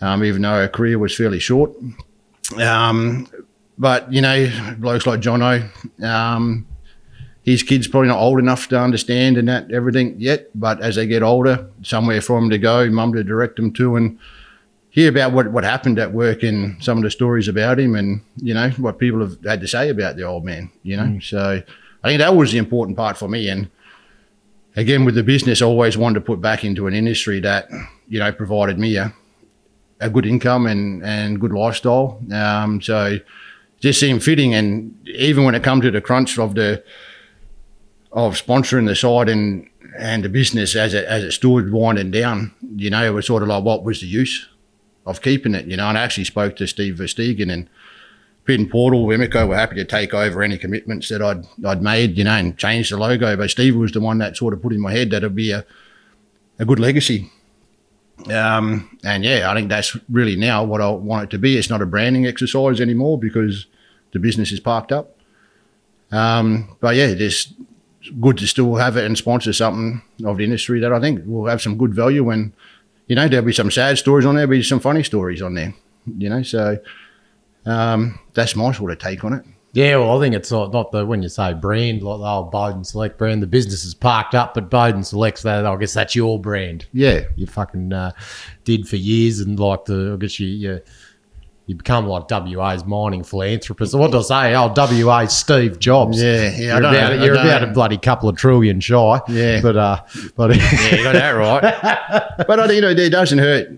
um, 0.00 0.24
even 0.24 0.42
though 0.42 0.56
her 0.56 0.68
career 0.68 0.98
was 0.98 1.16
fairly 1.16 1.38
short. 1.38 1.70
But 3.80 4.12
you 4.12 4.20
know, 4.20 4.76
blokes 4.78 5.06
like 5.06 5.20
Jono, 5.20 5.66
um, 6.04 6.66
his 7.42 7.62
kids 7.62 7.88
probably 7.88 8.08
not 8.08 8.18
old 8.18 8.38
enough 8.38 8.68
to 8.68 8.78
understand 8.78 9.38
and 9.38 9.48
that 9.48 9.72
everything 9.72 10.16
yet. 10.18 10.50
But 10.54 10.82
as 10.82 10.96
they 10.96 11.06
get 11.06 11.22
older, 11.22 11.66
somewhere 11.82 12.20
for 12.20 12.38
them 12.38 12.50
to 12.50 12.58
go, 12.58 12.90
mum 12.90 13.14
to 13.14 13.24
direct 13.24 13.56
them 13.56 13.72
to, 13.72 13.96
and 13.96 14.18
hear 14.90 15.08
about 15.08 15.32
what, 15.32 15.50
what 15.50 15.64
happened 15.64 15.98
at 15.98 16.12
work 16.12 16.42
and 16.42 16.82
some 16.84 16.98
of 16.98 17.04
the 17.04 17.10
stories 17.10 17.48
about 17.48 17.80
him, 17.80 17.94
and 17.94 18.20
you 18.36 18.52
know 18.52 18.68
what 18.72 18.98
people 18.98 19.20
have 19.20 19.42
had 19.42 19.62
to 19.62 19.66
say 19.66 19.88
about 19.88 20.16
the 20.16 20.24
old 20.24 20.44
man. 20.44 20.70
You 20.82 20.98
know, 20.98 21.18
so 21.20 21.62
I 22.04 22.08
think 22.08 22.18
that 22.20 22.36
was 22.36 22.52
the 22.52 22.58
important 22.58 22.98
part 22.98 23.16
for 23.16 23.28
me. 23.28 23.48
And 23.48 23.70
again, 24.76 25.06
with 25.06 25.14
the 25.14 25.22
business, 25.22 25.62
I 25.62 25.64
always 25.64 25.96
wanted 25.96 26.16
to 26.16 26.20
put 26.20 26.42
back 26.42 26.64
into 26.64 26.86
an 26.86 26.92
industry 26.92 27.40
that 27.40 27.70
you 28.08 28.18
know 28.18 28.30
provided 28.30 28.78
me 28.78 28.96
a, 28.96 29.14
a 30.00 30.10
good 30.10 30.26
income 30.26 30.66
and 30.66 31.02
and 31.02 31.40
good 31.40 31.52
lifestyle. 31.54 32.20
Um, 32.30 32.82
so 32.82 33.16
just 33.80 34.00
seemed 34.00 34.22
fitting. 34.22 34.54
And 34.54 34.96
even 35.08 35.44
when 35.44 35.54
it 35.54 35.62
come 35.62 35.80
to 35.80 35.90
the 35.90 36.00
crunch 36.00 36.38
of 36.38 36.54
the 36.54 36.82
of 38.12 38.34
sponsoring 38.34 38.86
the 38.86 38.96
side 38.96 39.28
and 39.28 39.68
and 39.98 40.24
the 40.24 40.28
business 40.28 40.76
as 40.76 40.94
it 40.94 41.04
as 41.06 41.24
it 41.24 41.32
stood 41.32 41.72
winding 41.72 42.10
down, 42.10 42.54
you 42.76 42.90
know, 42.90 43.04
it 43.04 43.10
was 43.10 43.26
sort 43.26 43.42
of 43.42 43.48
like 43.48 43.64
what 43.64 43.82
was 43.84 44.00
the 44.00 44.06
use 44.06 44.48
of 45.06 45.22
keeping 45.22 45.54
it, 45.54 45.66
you 45.66 45.76
know? 45.76 45.88
And 45.88 45.98
I 45.98 46.02
actually 46.02 46.24
spoke 46.24 46.56
to 46.56 46.66
Steve 46.66 46.94
Verstegen 46.96 47.50
and 47.50 47.68
Pit 48.44 48.58
and 48.58 48.70
Portal, 48.70 49.06
Emiko 49.06 49.46
were 49.46 49.56
happy 49.56 49.76
to 49.76 49.84
take 49.84 50.14
over 50.14 50.42
any 50.42 50.56
commitments 50.56 51.08
that 51.08 51.22
I'd 51.22 51.44
I'd 51.64 51.82
made, 51.82 52.16
you 52.16 52.24
know, 52.24 52.32
and 52.32 52.56
change 52.56 52.90
the 52.90 52.96
logo. 52.96 53.36
But 53.36 53.50
Steve 53.50 53.76
was 53.76 53.92
the 53.92 54.00
one 54.00 54.18
that 54.18 54.36
sort 54.36 54.54
of 54.54 54.62
put 54.62 54.72
in 54.72 54.80
my 54.80 54.92
head 54.92 55.10
that 55.10 55.18
it'd 55.18 55.34
be 55.34 55.50
a 55.50 55.64
a 56.58 56.64
good 56.64 56.78
legacy. 56.78 57.30
Um, 58.28 58.98
and 59.04 59.24
yeah, 59.24 59.50
I 59.50 59.54
think 59.54 59.68
that's 59.68 59.96
really 60.10 60.36
now 60.36 60.64
what 60.64 60.80
I 60.80 60.90
want 60.90 61.24
it 61.24 61.30
to 61.30 61.38
be. 61.38 61.56
It's 61.56 61.70
not 61.70 61.82
a 61.82 61.86
branding 61.86 62.26
exercise 62.26 62.80
anymore 62.80 63.18
because 63.18 63.66
the 64.12 64.18
business 64.18 64.52
is 64.52 64.60
parked 64.60 64.92
up. 64.92 65.16
Um, 66.12 66.76
but 66.80 66.96
yeah, 66.96 67.06
it's 67.06 67.52
good 68.20 68.38
to 68.38 68.46
still 68.46 68.74
have 68.76 68.96
it 68.96 69.04
and 69.04 69.16
sponsor 69.16 69.52
something 69.52 70.02
of 70.24 70.38
the 70.38 70.44
industry 70.44 70.80
that 70.80 70.92
I 70.92 71.00
think 71.00 71.22
will 71.24 71.46
have 71.46 71.62
some 71.62 71.78
good 71.78 71.94
value. 71.94 72.24
When 72.24 72.52
you 73.06 73.16
know, 73.16 73.28
there'll 73.28 73.46
be 73.46 73.52
some 73.52 73.70
sad 73.70 73.98
stories 73.98 74.26
on 74.26 74.34
there, 74.34 74.46
there'll 74.46 74.58
be 74.58 74.62
some 74.62 74.80
funny 74.80 75.02
stories 75.02 75.42
on 75.42 75.54
there. 75.54 75.74
You 76.18 76.28
know, 76.28 76.42
so 76.42 76.78
um, 77.66 78.18
that's 78.34 78.56
my 78.56 78.72
sort 78.72 78.92
of 78.92 78.98
take 78.98 79.24
on 79.24 79.32
it. 79.34 79.44
Yeah, 79.72 79.98
well, 79.98 80.18
I 80.18 80.20
think 80.20 80.34
it's 80.34 80.50
not, 80.50 80.72
not 80.72 80.90
the 80.90 81.06
when 81.06 81.22
you 81.22 81.28
say 81.28 81.54
brand 81.54 82.02
like 82.02 82.18
the 82.18 82.26
old 82.26 82.50
Bowden 82.50 82.82
Select 82.82 83.18
brand, 83.18 83.40
the 83.42 83.46
business 83.46 83.84
is 83.84 83.94
parked 83.94 84.34
up, 84.34 84.54
but 84.54 84.68
Bowden 84.68 85.04
Selects 85.04 85.42
that. 85.42 85.64
I 85.64 85.76
guess 85.76 85.94
that's 85.94 86.16
your 86.16 86.40
brand. 86.40 86.86
Yeah, 86.92 87.20
You 87.36 87.46
fucking 87.46 87.92
uh, 87.92 88.12
did 88.64 88.88
for 88.88 88.96
years, 88.96 89.38
and 89.40 89.58
like 89.58 89.84
the 89.84 90.12
I 90.14 90.16
guess 90.16 90.40
you 90.40 90.48
you, 90.48 90.80
you 91.66 91.76
become 91.76 92.06
like 92.08 92.28
WA's 92.28 92.84
mining 92.84 93.22
philanthropist. 93.22 93.94
What 93.94 94.10
did 94.10 94.18
I 94.18 94.22
say? 94.22 94.54
Oh, 94.56 94.74
WA's 94.76 95.38
Steve 95.38 95.78
Jobs. 95.78 96.20
Yeah, 96.20 96.50
yeah, 96.50 96.72
You're, 96.72 96.80
don't 96.80 96.94
about, 96.94 97.24
you're 97.24 97.34
about 97.34 97.62
a 97.62 97.68
bloody 97.68 97.98
couple 97.98 98.28
of 98.28 98.36
trillion 98.36 98.80
shy. 98.80 99.20
Yeah. 99.28 99.60
but 99.62 99.76
uh, 99.76 100.02
but 100.34 100.56
yeah, 100.56 100.96
you 100.96 101.04
got 101.04 101.12
that 101.12 101.30
right. 101.30 102.36
but 102.48 102.58
I 102.58 102.72
you 102.72 102.80
know, 102.80 102.90
it 102.90 103.10
doesn't 103.10 103.38
hurt, 103.38 103.68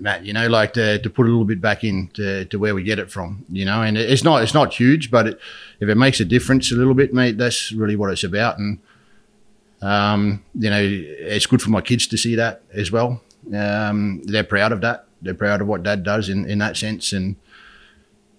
Matt. 0.00 0.24
You 0.24 0.32
know, 0.32 0.46
like 0.48 0.72
to, 0.74 0.98
to 0.98 1.10
put 1.10 1.26
a 1.26 1.30
little 1.30 1.44
bit 1.44 1.60
back 1.60 1.84
in 1.84 2.08
to, 2.14 2.44
to 2.46 2.58
where 2.58 2.74
we 2.74 2.82
get 2.82 2.98
it 2.98 3.10
from. 3.10 3.44
You 3.50 3.64
know, 3.64 3.82
and 3.82 3.96
it's 3.96 4.24
not 4.24 4.42
it's 4.42 4.54
not 4.54 4.74
huge, 4.74 5.10
but 5.10 5.26
it, 5.26 5.40
if 5.80 5.88
it 5.88 5.96
makes 5.96 6.20
a 6.20 6.24
difference 6.24 6.72
a 6.72 6.74
little 6.74 6.94
bit, 6.94 7.12
mate, 7.12 7.38
that's 7.38 7.72
really 7.72 7.96
what 7.96 8.10
it's 8.10 8.24
about. 8.24 8.58
And 8.58 8.78
um, 9.82 10.44
you 10.54 10.70
know, 10.70 10.80
it's 10.82 11.46
good 11.46 11.62
for 11.62 11.70
my 11.70 11.80
kids 11.80 12.06
to 12.08 12.16
see 12.16 12.34
that 12.36 12.62
as 12.72 12.90
well. 12.90 13.22
Um, 13.54 14.22
they're 14.24 14.44
proud 14.44 14.72
of 14.72 14.80
that. 14.80 15.06
They're 15.22 15.34
proud 15.34 15.60
of 15.60 15.66
what 15.66 15.82
Dad 15.82 16.02
does 16.02 16.28
in, 16.28 16.48
in 16.48 16.58
that 16.58 16.76
sense, 16.76 17.12
and 17.12 17.36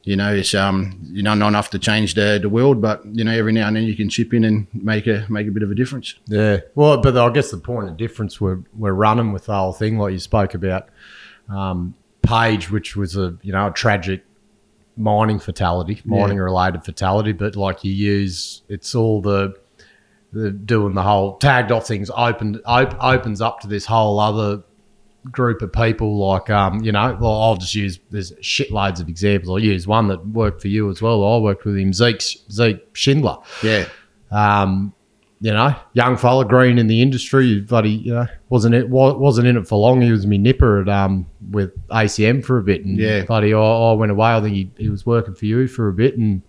you 0.07 0.15
know, 0.15 0.33
it's 0.33 0.55
um, 0.55 0.99
you 1.03 1.21
know, 1.21 1.33
not 1.33 1.49
enough 1.49 1.69
to 1.71 1.79
change 1.79 2.13
the, 2.13 2.39
the 2.41 2.47
world, 2.47 2.81
but 2.81 3.03
you 3.05 3.25
know, 3.25 3.31
every 3.31 3.51
now 3.51 3.67
and 3.67 3.75
then 3.75 3.83
you 3.83 3.95
can 3.95 4.09
chip 4.09 4.33
in 4.33 4.45
and 4.45 4.67
make 4.73 5.05
a 5.05 5.25
make 5.27 5.47
a 5.47 5.51
bit 5.51 5.63
of 5.63 5.71
a 5.71 5.75
difference. 5.75 6.15
Yeah. 6.27 6.61
Well, 6.75 7.01
but 7.01 7.17
I 7.17 7.29
guess 7.29 7.51
the 7.51 7.57
point 7.57 7.89
of 7.89 7.97
difference 7.97 8.39
we're 8.39 8.59
we're 8.77 8.93
running 8.93 9.33
with 9.33 9.45
the 9.47 9.53
whole 9.53 9.73
thing, 9.73 9.97
like 9.97 10.13
you 10.13 10.19
spoke 10.19 10.53
about, 10.53 10.87
um, 11.49 11.95
Paige, 12.21 12.71
which 12.71 12.95
was 12.95 13.15
a 13.15 13.37
you 13.41 13.51
know 13.51 13.67
a 13.67 13.71
tragic 13.71 14.23
mining 14.97 15.39
fatality, 15.39 16.01
mining 16.05 16.37
related 16.37 16.83
fatality, 16.83 17.31
but 17.31 17.55
like 17.55 17.83
you 17.83 17.91
use 17.91 18.63
it's 18.67 18.95
all 18.95 19.21
the 19.21 19.55
the 20.33 20.51
doing 20.51 20.93
the 20.93 21.03
whole 21.03 21.37
tagged 21.37 21.71
off 21.71 21.87
things 21.87 22.11
opened 22.15 22.61
op, 22.65 22.95
opens 23.01 23.41
up 23.41 23.61
to 23.61 23.67
this 23.67 23.85
whole 23.85 24.19
other 24.19 24.63
group 25.31 25.61
of 25.61 25.73
people 25.73 26.17
like 26.17 26.49
um 26.49 26.81
you 26.83 26.91
know 26.91 27.17
well, 27.19 27.41
I'll 27.41 27.57
just 27.57 27.75
use 27.75 27.99
there's 28.09 28.31
shitloads 28.33 28.99
of 28.99 29.09
examples. 29.09 29.49
I'll 29.49 29.59
use 29.63 29.87
one 29.87 30.07
that 30.07 30.25
worked 30.27 30.61
for 30.61 30.67
you 30.67 30.89
as 30.89 31.01
well. 31.01 31.23
I 31.23 31.37
worked 31.37 31.65
with 31.65 31.77
him 31.77 31.93
Zeke 31.93 32.21
Zeke 32.21 32.81
Schindler. 32.93 33.37
Yeah, 33.63 33.87
um, 34.31 34.93
you 35.39 35.51
know, 35.51 35.75
young 35.93 36.17
fella, 36.17 36.45
green 36.45 36.77
in 36.79 36.87
the 36.87 37.01
industry, 37.01 37.61
bloody, 37.61 37.91
you 37.91 38.13
know, 38.13 38.27
wasn't 38.49 38.73
it 38.73 38.89
wasn't 38.89 39.47
in 39.47 39.55
it 39.57 39.67
for 39.67 39.77
long. 39.77 40.01
He 40.01 40.11
was 40.11 40.25
me 40.25 40.37
nipper 40.37 40.81
at 40.81 40.89
um 40.89 41.27
with 41.51 41.71
ACM 41.89 42.43
for 42.43 42.57
a 42.57 42.63
bit, 42.63 42.83
and 42.85 42.97
Yeah. 42.97 43.23
bloody, 43.25 43.53
I, 43.53 43.59
I 43.59 43.93
went 43.93 44.11
away. 44.11 44.29
I 44.31 44.41
think 44.41 44.55
he, 44.55 44.71
he 44.77 44.89
was 44.89 45.05
working 45.05 45.35
for 45.35 45.45
you 45.45 45.67
for 45.67 45.87
a 45.89 45.93
bit, 45.93 46.17
and 46.17 46.41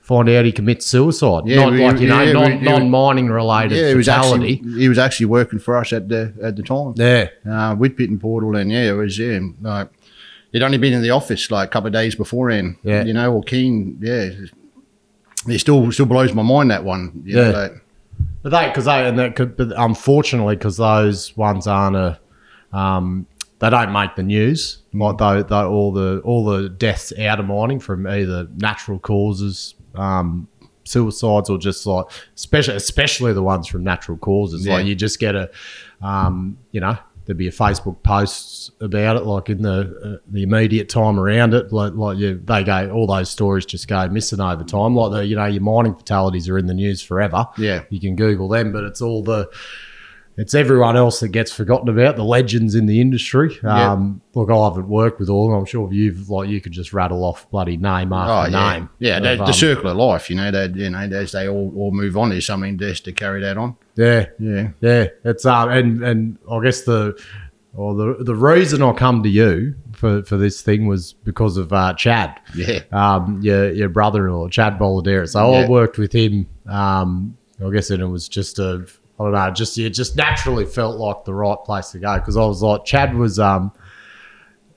find 0.00 0.28
out 0.30 0.44
he 0.46 0.52
commits 0.52 0.86
suicide. 0.86 1.42
Yeah, 1.46 1.64
not 1.64 1.72
we- 1.72 1.84
like 1.84 2.00
you 2.00 2.08
know, 2.08 2.22
yeah, 2.22 2.32
non 2.32 2.50
we- 2.60 2.64
non 2.64 2.90
mining 2.90 3.28
related 3.28 3.76
yeah. 3.76 3.88
He 3.90 3.94
was 3.94 4.06
fatality. 4.06 4.54
actually 4.54 4.80
he 4.80 4.88
was 4.88 4.98
actually 4.98 5.26
working 5.26 5.58
for 5.58 5.76
us 5.76 5.92
at 5.92 6.08
the 6.08 6.32
at 6.42 6.56
the 6.56 6.62
time. 6.62 6.94
yeah, 6.96 7.28
uh, 7.50 7.74
with 7.74 7.96
Pit 7.96 8.08
and 8.10 8.20
Portal, 8.20 8.56
and 8.56 8.70
yeah, 8.72 8.88
it 8.90 8.92
was 8.92 9.18
yeah. 9.18 9.38
Like, 9.60 9.90
he'd 10.50 10.62
only 10.62 10.78
been 10.78 10.92
in 10.94 11.02
the 11.02 11.10
office 11.10 11.50
like 11.50 11.68
a 11.68 11.70
couple 11.70 11.88
of 11.88 11.92
days 11.92 12.14
beforehand. 12.14 12.76
Yeah. 12.82 13.04
you 13.04 13.12
know, 13.12 13.34
or 13.34 13.42
Keen. 13.42 13.98
Yeah, 14.00 14.30
it 15.46 15.58
still 15.58 15.92
still 15.92 16.06
blows 16.06 16.32
my 16.32 16.42
mind 16.42 16.70
that 16.70 16.84
one. 16.84 17.22
Yeah. 17.26 17.50
know, 17.50 17.50
like, 17.50 17.83
But 18.42 18.50
they, 18.50 18.68
because 18.68 18.84
they, 18.84 19.08
and 19.08 19.18
that 19.18 19.36
could, 19.36 19.56
but 19.56 19.72
unfortunately, 19.76 20.56
because 20.56 20.76
those 20.76 21.34
ones 21.36 21.66
aren't 21.66 21.96
a, 21.96 22.20
um, 22.72 23.26
they 23.58 23.70
don't 23.70 23.92
make 23.92 24.16
the 24.16 24.22
news. 24.22 24.82
Like 24.92 25.16
they, 25.18 25.42
they, 25.42 25.56
all 25.56 25.92
the 25.92 26.20
all 26.24 26.44
the 26.44 26.68
deaths 26.68 27.12
out 27.18 27.40
of 27.40 27.46
mining 27.46 27.80
from 27.80 28.06
either 28.06 28.46
natural 28.56 28.98
causes, 28.98 29.74
um, 29.94 30.46
suicides, 30.84 31.48
or 31.48 31.56
just 31.56 31.86
like, 31.86 32.04
especially 32.36 32.76
especially 32.76 33.32
the 33.32 33.42
ones 33.42 33.66
from 33.66 33.82
natural 33.82 34.18
causes. 34.18 34.66
Like 34.66 34.86
you 34.86 34.94
just 34.94 35.18
get 35.18 35.34
a, 35.34 35.50
um, 36.02 36.58
you 36.72 36.80
know, 36.80 36.98
there'd 37.26 37.38
be 37.38 37.48
a 37.48 37.52
Facebook 37.52 38.02
posts 38.02 38.70
about 38.80 39.16
it, 39.16 39.24
like 39.24 39.48
in 39.48 39.62
the 39.62 40.18
uh, 40.20 40.24
the 40.30 40.42
immediate 40.42 40.88
time 40.88 41.18
around 41.18 41.54
it. 41.54 41.72
Like, 41.72 41.94
like 41.94 42.18
you, 42.18 42.40
they 42.44 42.64
go, 42.64 42.90
all 42.90 43.06
those 43.06 43.30
stories 43.30 43.64
just 43.66 43.88
go 43.88 44.08
missing 44.08 44.40
over 44.40 44.64
time. 44.64 44.94
Like 44.94 45.12
the, 45.12 45.26
you 45.26 45.36
know, 45.36 45.46
your 45.46 45.62
mining 45.62 45.94
fatalities 45.94 46.48
are 46.48 46.58
in 46.58 46.66
the 46.66 46.74
news 46.74 47.02
forever 47.02 47.44
yeah, 47.58 47.84
you 47.90 48.00
can 48.00 48.16
Google 48.16 48.48
them, 48.48 48.72
but 48.72 48.84
it's 48.84 49.00
all 49.00 49.22
the 49.22 49.48
it's 50.36 50.54
everyone 50.54 50.96
else 50.96 51.20
that 51.20 51.28
gets 51.28 51.52
forgotten 51.52 51.88
about 51.88 52.16
the 52.16 52.24
legends 52.24 52.74
in 52.74 52.86
the 52.86 53.00
industry. 53.00 53.56
Yeah. 53.62 53.92
Um, 53.92 54.20
look, 54.34 54.50
I 54.50 54.64
haven't 54.64 54.88
worked 54.88 55.20
with 55.20 55.28
all. 55.28 55.46
of 55.46 55.50
them. 55.52 55.60
I'm 55.60 55.66
sure 55.66 55.92
you've 55.92 56.28
like 56.28 56.48
you 56.48 56.60
could 56.60 56.72
just 56.72 56.92
rattle 56.92 57.24
off 57.24 57.48
bloody 57.50 57.76
name 57.76 58.12
oh 58.12 58.16
after 58.16 58.50
yeah, 58.50 58.72
name. 58.72 58.88
yeah. 58.98 59.16
of, 59.18 59.22
The, 59.22 59.36
the 59.36 59.44
um, 59.44 59.52
circle 59.52 59.90
of 59.90 59.96
life, 59.96 60.28
you 60.30 60.36
know, 60.36 60.50
that 60.50 60.74
you 60.74 60.90
know, 60.90 60.98
as 60.98 61.32
they 61.32 61.48
all, 61.48 61.72
all 61.76 61.92
move 61.92 62.16
on, 62.16 62.30
there's 62.30 62.46
something 62.46 62.76
just 62.78 63.04
to 63.04 63.12
carry 63.12 63.40
that 63.42 63.56
on. 63.56 63.76
yeah, 63.94 64.26
Yeah, 64.38 64.70
yeah. 64.80 65.06
It's 65.24 65.46
um, 65.46 65.70
and 65.70 66.02
and 66.02 66.38
I 66.50 66.60
guess 66.62 66.82
the 66.82 67.20
or 67.72 67.94
the 67.94 68.24
the 68.24 68.34
reason 68.34 68.82
I 68.82 68.92
come 68.92 69.22
to 69.22 69.28
you 69.28 69.74
for 69.92 70.22
for 70.24 70.36
this 70.36 70.62
thing 70.62 70.86
was 70.86 71.12
because 71.12 71.56
of 71.56 71.72
uh, 71.72 71.94
Chad. 71.94 72.40
yeah, 72.56 72.80
um, 72.92 73.40
your 73.42 73.72
your 73.72 73.88
brother-in-law, 73.88 74.48
Chad 74.48 74.78
Boladera. 74.78 75.28
So 75.28 75.52
I 75.52 75.68
worked 75.68 75.98
with 75.98 76.12
him. 76.12 76.48
Um, 76.66 77.36
I 77.64 77.70
guess 77.70 77.90
and 77.90 78.02
it 78.02 78.06
was 78.06 78.28
just 78.28 78.58
a 78.58 78.84
I 79.18 79.22
don't 79.24 79.32
know, 79.32 79.50
just 79.50 79.78
it 79.78 79.90
just 79.90 80.16
naturally 80.16 80.66
felt 80.66 80.98
like 80.98 81.24
the 81.24 81.34
right 81.34 81.58
place 81.64 81.90
to 81.90 81.98
go 81.98 82.14
because 82.18 82.36
I 82.36 82.44
was 82.44 82.62
like 82.62 82.84
Chad 82.84 83.14
was 83.14 83.38
um 83.38 83.72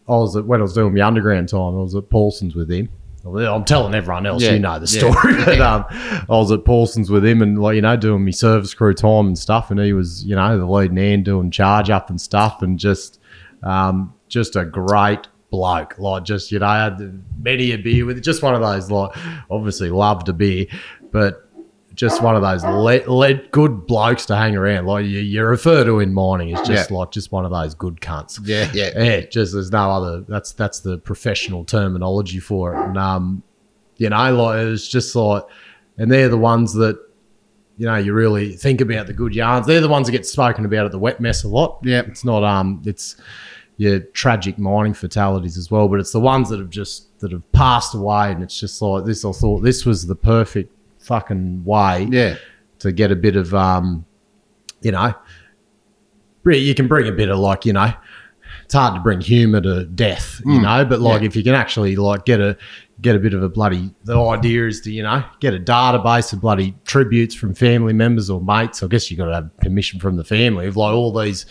I 0.07 0.11
was 0.11 0.35
at, 0.35 0.45
when 0.45 0.59
I 0.59 0.63
was 0.63 0.73
doing 0.73 0.93
my 0.93 1.05
underground 1.05 1.49
time, 1.49 1.77
I 1.77 1.81
was 1.81 1.95
at 1.95 2.03
Paulsens 2.09 2.55
with 2.55 2.71
him. 2.71 2.89
I'm 3.25 3.65
telling 3.65 3.93
everyone 3.93 4.25
else, 4.25 4.41
Yeah, 4.41 4.53
you 4.53 4.59
know 4.59 4.79
the 4.79 4.89
yeah. 4.89 5.11
story. 5.11 5.35
but 5.45 5.59
um, 5.59 5.85
I 5.89 6.25
was 6.29 6.49
at 6.51 6.61
Paulsens 6.63 7.09
with 7.09 7.25
him 7.25 7.41
and 7.41 7.59
like 7.61 7.75
you 7.75 7.81
know 7.81 7.97
doing 7.97 8.23
my 8.23 8.31
service 8.31 8.73
crew 8.73 8.93
time 8.93 9.27
and 9.27 9.37
stuff, 9.37 9.69
and 9.69 9.79
he 9.81 9.91
was 9.91 10.23
you 10.23 10.35
know 10.35 10.57
the 10.57 10.65
lead 10.65 10.93
man 10.93 11.23
doing 11.23 11.51
charge 11.51 11.89
up 11.89 12.09
and 12.09 12.21
stuff, 12.21 12.61
and 12.61 12.79
just 12.79 13.19
um, 13.63 14.13
just 14.29 14.55
a 14.55 14.63
great 14.63 15.27
bloke. 15.49 15.97
Like 15.99 16.23
just 16.23 16.53
you 16.53 16.59
know 16.59 16.67
I 16.67 16.83
had 16.85 17.21
many 17.41 17.73
a 17.73 17.77
beer 17.77 18.05
with 18.05 18.23
just 18.23 18.41
one 18.41 18.55
of 18.55 18.61
those 18.61 18.89
like 18.89 19.11
obviously 19.49 19.89
loved 19.89 20.29
a 20.29 20.33
beer, 20.33 20.67
but 21.11 21.46
just 21.97 22.21
one 22.23 22.35
of 22.35 22.41
those 22.43 22.63
let, 22.63 23.09
let 23.09 23.51
good 23.51 23.85
blokes 23.87 24.25
to 24.27 24.35
hang 24.37 24.55
around. 24.55 24.85
Like 24.85 25.03
you, 25.05 25.19
you 25.19 25.43
refer 25.43 25.83
to 25.83 25.99
in 25.99 26.13
mining 26.13 26.49
is 26.49 26.65
just 26.67 26.89
Yeah. 26.91 26.97
like 26.97 27.11
just 27.11 27.31
one 27.33 27.43
of 27.43 27.51
those 27.51 27.73
good 27.73 27.99
cunts. 27.99 28.39
yeah, 28.43 28.69
yeah. 28.73 28.91
Yeah, 28.97 29.19
just 29.25 29.51
there's 29.53 29.71
no 29.71 29.89
other. 29.91 30.21
That's 30.21 30.53
that's 30.53 30.79
the 30.79 30.97
professional 30.99 31.65
terminology 31.65 32.39
for 32.39 32.73
it. 32.73 32.79
And 32.85 32.97
um, 32.97 33.43
you 33.97 34.09
know, 34.09 34.33
like 34.35 34.59
it's 34.59 34.87
just 34.87 35.13
like, 35.15 35.43
and 35.97 36.09
they're 36.11 36.29
the 36.29 36.37
ones 36.37 36.73
that, 36.75 36.97
you 37.77 37.87
know, 37.87 37.95
you 37.95 38.13
really 38.13 38.53
think 38.55 38.79
about 38.79 39.07
the 39.07 39.13
good 39.13 39.33
yarns. 39.35 39.65
They're 39.67 39.81
the 39.81 39.89
ones 39.89 40.05
that 40.07 40.11
get 40.11 40.25
spoken 40.25 40.65
about 40.65 40.85
at 40.85 40.91
the 40.91 40.99
wet 40.99 41.19
mess 41.19 41.43
a 41.43 41.47
lot. 41.47 41.79
Yeah. 41.83 42.01
it's 42.07 42.23
not 42.23 42.43
um, 42.43 42.81
it's 42.85 43.15
your 43.77 43.99
tragic 43.99 44.57
mining 44.59 44.93
fatalities 44.93 45.57
as 45.57 45.69
well, 45.71 45.87
but 45.87 45.99
it's 45.99 46.11
the 46.11 46.19
ones 46.19 46.49
that 46.49 46.59
have 46.59 46.69
just 46.69 47.19
that 47.21 47.31
have 47.31 47.51
passed 47.53 47.95
away, 47.95 48.31
and 48.31 48.43
it's 48.43 48.59
just 48.59 48.79
like 48.83 49.05
this. 49.05 49.25
I 49.25 49.31
thought 49.31 49.61
this 49.61 49.83
was 49.83 50.05
the 50.05 50.15
perfect 50.15 50.71
fucking 51.07 51.63
way 51.65 52.07
Yeah, 52.11 52.35
to 52.79 52.91
get 52.91 53.11
a 53.11 53.15
bit 53.15 53.35
of 53.35 53.53
um, 53.55 54.05
you 54.81 54.91
know, 54.91 55.13
you 56.45 56.75
can 56.75 56.87
bring 56.87 57.07
a 57.07 57.11
bit 57.11 57.29
of 57.29 57.39
like 57.39 57.65
you 57.65 57.73
know, 57.73 57.91
it's 58.63 58.73
hard 58.73 58.93
to 58.95 58.99
bring 59.01 59.21
humour 59.21 59.61
to 59.61 59.85
death, 59.85 60.41
you 60.45 60.61
know, 60.61 60.85
but 60.85 60.99
like 61.01 61.21
if 61.23 61.35
you 61.35 61.43
can 61.43 61.53
actually 61.55 61.95
like 61.95 62.25
get 62.25 62.39
a 62.39 62.57
get 63.01 63.15
a 63.15 63.19
bit 63.19 63.33
of 63.33 63.43
a 63.43 63.49
bloody 63.49 63.93
the 64.05 64.19
idea 64.19 64.65
is 64.67 64.81
to 64.81 64.91
you 64.91 65.03
know 65.03 65.23
get 65.39 65.53
a 65.53 65.59
database 65.59 66.33
of 66.33 66.41
bloody 66.41 66.73
tributes 66.85 67.35
from 67.35 67.53
family 67.53 67.93
members 67.93 68.29
or 68.29 68.41
mates. 68.41 68.81
I 68.83 68.87
guess 68.87 69.09
you 69.11 69.17
got 69.17 69.25
to 69.27 69.33
have 69.35 69.57
permission 69.57 69.99
from 69.99 70.15
the 70.17 70.23
family 70.23 70.67
of 70.67 70.75
like 70.77 70.93
all 70.93 71.13
these 71.13 71.45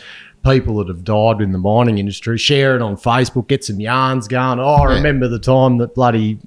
people 0.45 0.77
that 0.77 0.89
have 0.89 1.05
died 1.05 1.41
in 1.41 1.53
the 1.53 1.59
mining 1.59 1.99
industry. 1.99 2.39
Share 2.39 2.77
it 2.77 2.83
on 2.83 2.97
Facebook, 2.97 3.49
get 3.49 3.65
some 3.65 3.81
yarns 3.81 4.29
going. 4.29 4.61
Oh, 4.61 4.65
I 4.65 4.91
Yeah. 4.91 4.97
remember 4.97 5.29
the 5.29 5.39
time 5.41 5.79
that 5.79 5.95
bloody 5.95 6.39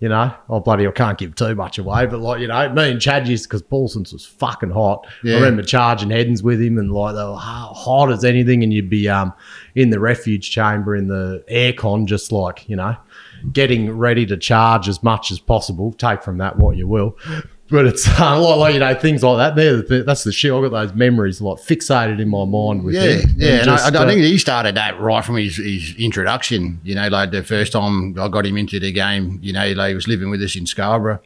you 0.00 0.08
know, 0.08 0.34
oh 0.48 0.60
bloody, 0.60 0.86
I 0.86 0.90
can't 0.90 1.18
give 1.18 1.34
too 1.34 1.54
much 1.54 1.78
away, 1.78 2.06
but 2.06 2.20
like 2.20 2.40
you 2.40 2.48
know, 2.48 2.72
me 2.72 2.90
and 2.90 3.00
Chad 3.00 3.28
used 3.28 3.48
because 3.48 3.62
Paulsens 3.62 4.12
was 4.12 4.24
fucking 4.24 4.70
hot. 4.70 5.06
I 5.24 5.34
remember 5.36 5.62
charging 5.62 6.10
headings 6.10 6.42
with 6.42 6.60
him, 6.60 6.78
and 6.78 6.92
like 6.92 7.14
they 7.14 7.24
were 7.24 7.36
hot 7.36 8.10
as 8.10 8.24
anything, 8.24 8.62
and 8.62 8.72
you'd 8.72 8.90
be 8.90 9.08
um 9.08 9.32
in 9.74 9.90
the 9.90 10.00
refuge 10.00 10.50
chamber 10.50 10.96
in 10.96 11.08
the 11.08 11.44
aircon, 11.50 12.06
just 12.06 12.32
like 12.32 12.68
you 12.68 12.76
know, 12.76 12.96
getting 13.52 13.90
ready 13.96 14.26
to 14.26 14.36
charge 14.36 14.88
as 14.88 15.02
much 15.02 15.30
as 15.30 15.38
possible. 15.38 15.92
Take 15.92 16.22
from 16.22 16.38
that 16.38 16.58
what 16.58 16.76
you 16.76 16.86
will. 16.86 17.16
But 17.68 17.86
it's 17.86 18.06
uh, 18.20 18.40
like, 18.40 18.56
like 18.58 18.74
you 18.74 18.80
know 18.80 18.94
things 18.94 19.22
like 19.24 19.38
that. 19.38 19.56
There, 19.56 19.82
the- 19.82 20.04
that's 20.04 20.22
the 20.24 20.32
shit. 20.32 20.52
I 20.52 20.60
got 20.60 20.70
those 20.70 20.94
memories 20.94 21.40
like 21.40 21.58
fixated 21.58 22.20
in 22.20 22.28
my 22.28 22.44
mind 22.44 22.84
with 22.84 22.94
yeah, 22.94 23.02
him. 23.02 23.30
yeah. 23.36 23.48
And 23.56 23.64
just, 23.64 23.92
I, 23.92 23.98
I 23.98 24.02
uh, 24.02 24.06
think 24.06 24.20
he 24.22 24.38
started 24.38 24.76
that 24.76 25.00
right 25.00 25.24
from 25.24 25.36
his, 25.36 25.56
his 25.56 25.94
introduction. 25.98 26.80
You 26.84 26.94
know, 26.94 27.08
like 27.08 27.32
the 27.32 27.42
first 27.42 27.72
time 27.72 28.18
I 28.18 28.28
got 28.28 28.46
him 28.46 28.56
into 28.56 28.78
the 28.78 28.92
game, 28.92 29.38
you 29.42 29.52
know, 29.52 29.68
like 29.72 29.88
he 29.88 29.94
was 29.94 30.06
living 30.06 30.30
with 30.30 30.42
us 30.42 30.54
in 30.54 30.64
Scarborough, 30.66 31.20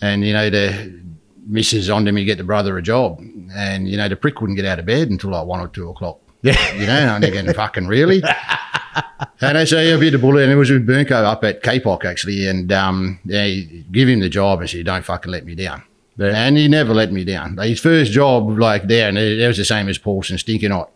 and 0.00 0.24
you 0.24 0.32
know 0.32 0.48
the 0.48 1.00
missus 1.46 1.90
on 1.90 2.06
him 2.06 2.14
to 2.16 2.24
get 2.24 2.38
the 2.38 2.44
brother 2.44 2.78
a 2.78 2.82
job, 2.82 3.20
and 3.54 3.88
you 3.88 3.96
know 3.96 4.08
the 4.08 4.16
prick 4.16 4.40
wouldn't 4.40 4.56
get 4.56 4.64
out 4.66 4.78
of 4.78 4.86
bed 4.86 5.10
until 5.10 5.30
like 5.30 5.46
one 5.46 5.58
or 5.60 5.68
two 5.68 5.88
o'clock. 5.90 6.20
yeah, 6.42 6.72
You 6.74 6.86
know, 6.86 6.92
and 6.92 7.10
I'm 7.10 7.20
thinking, 7.20 7.52
fucking 7.54 7.88
really? 7.88 8.22
And 9.40 9.56
I 9.56 9.64
say, 9.64 9.94
I 9.94 9.96
bit 9.98 10.10
the 10.10 10.18
bullet, 10.18 10.42
and 10.42 10.52
it 10.52 10.56
was 10.56 10.70
with 10.70 10.86
Barminco 10.86 11.12
up 11.12 11.44
at 11.44 11.62
Capoc 11.62 12.04
actually, 12.04 12.46
and 12.48 12.72
um, 12.72 13.20
yeah, 13.24 13.44
he- 13.44 13.84
give 13.92 14.08
him 14.08 14.20
the 14.20 14.28
job 14.28 14.60
and 14.60 14.68
say, 14.68 14.82
don't 14.82 15.04
fucking 15.04 15.30
let 15.30 15.44
me 15.44 15.54
down. 15.54 15.82
Yeah. 16.16 16.32
And 16.34 16.56
he 16.56 16.66
never 16.66 16.92
let 16.92 17.12
me 17.12 17.24
down. 17.24 17.54
Like, 17.54 17.68
his 17.68 17.80
first 17.80 18.10
job, 18.10 18.58
like 18.58 18.88
there, 18.88 19.08
and 19.08 19.16
it, 19.16 19.38
it 19.38 19.46
was 19.46 19.56
the 19.56 19.64
same 19.64 19.88
as 19.88 19.98
Paulson, 19.98 20.38
stinking 20.38 20.72
hot 20.72 20.90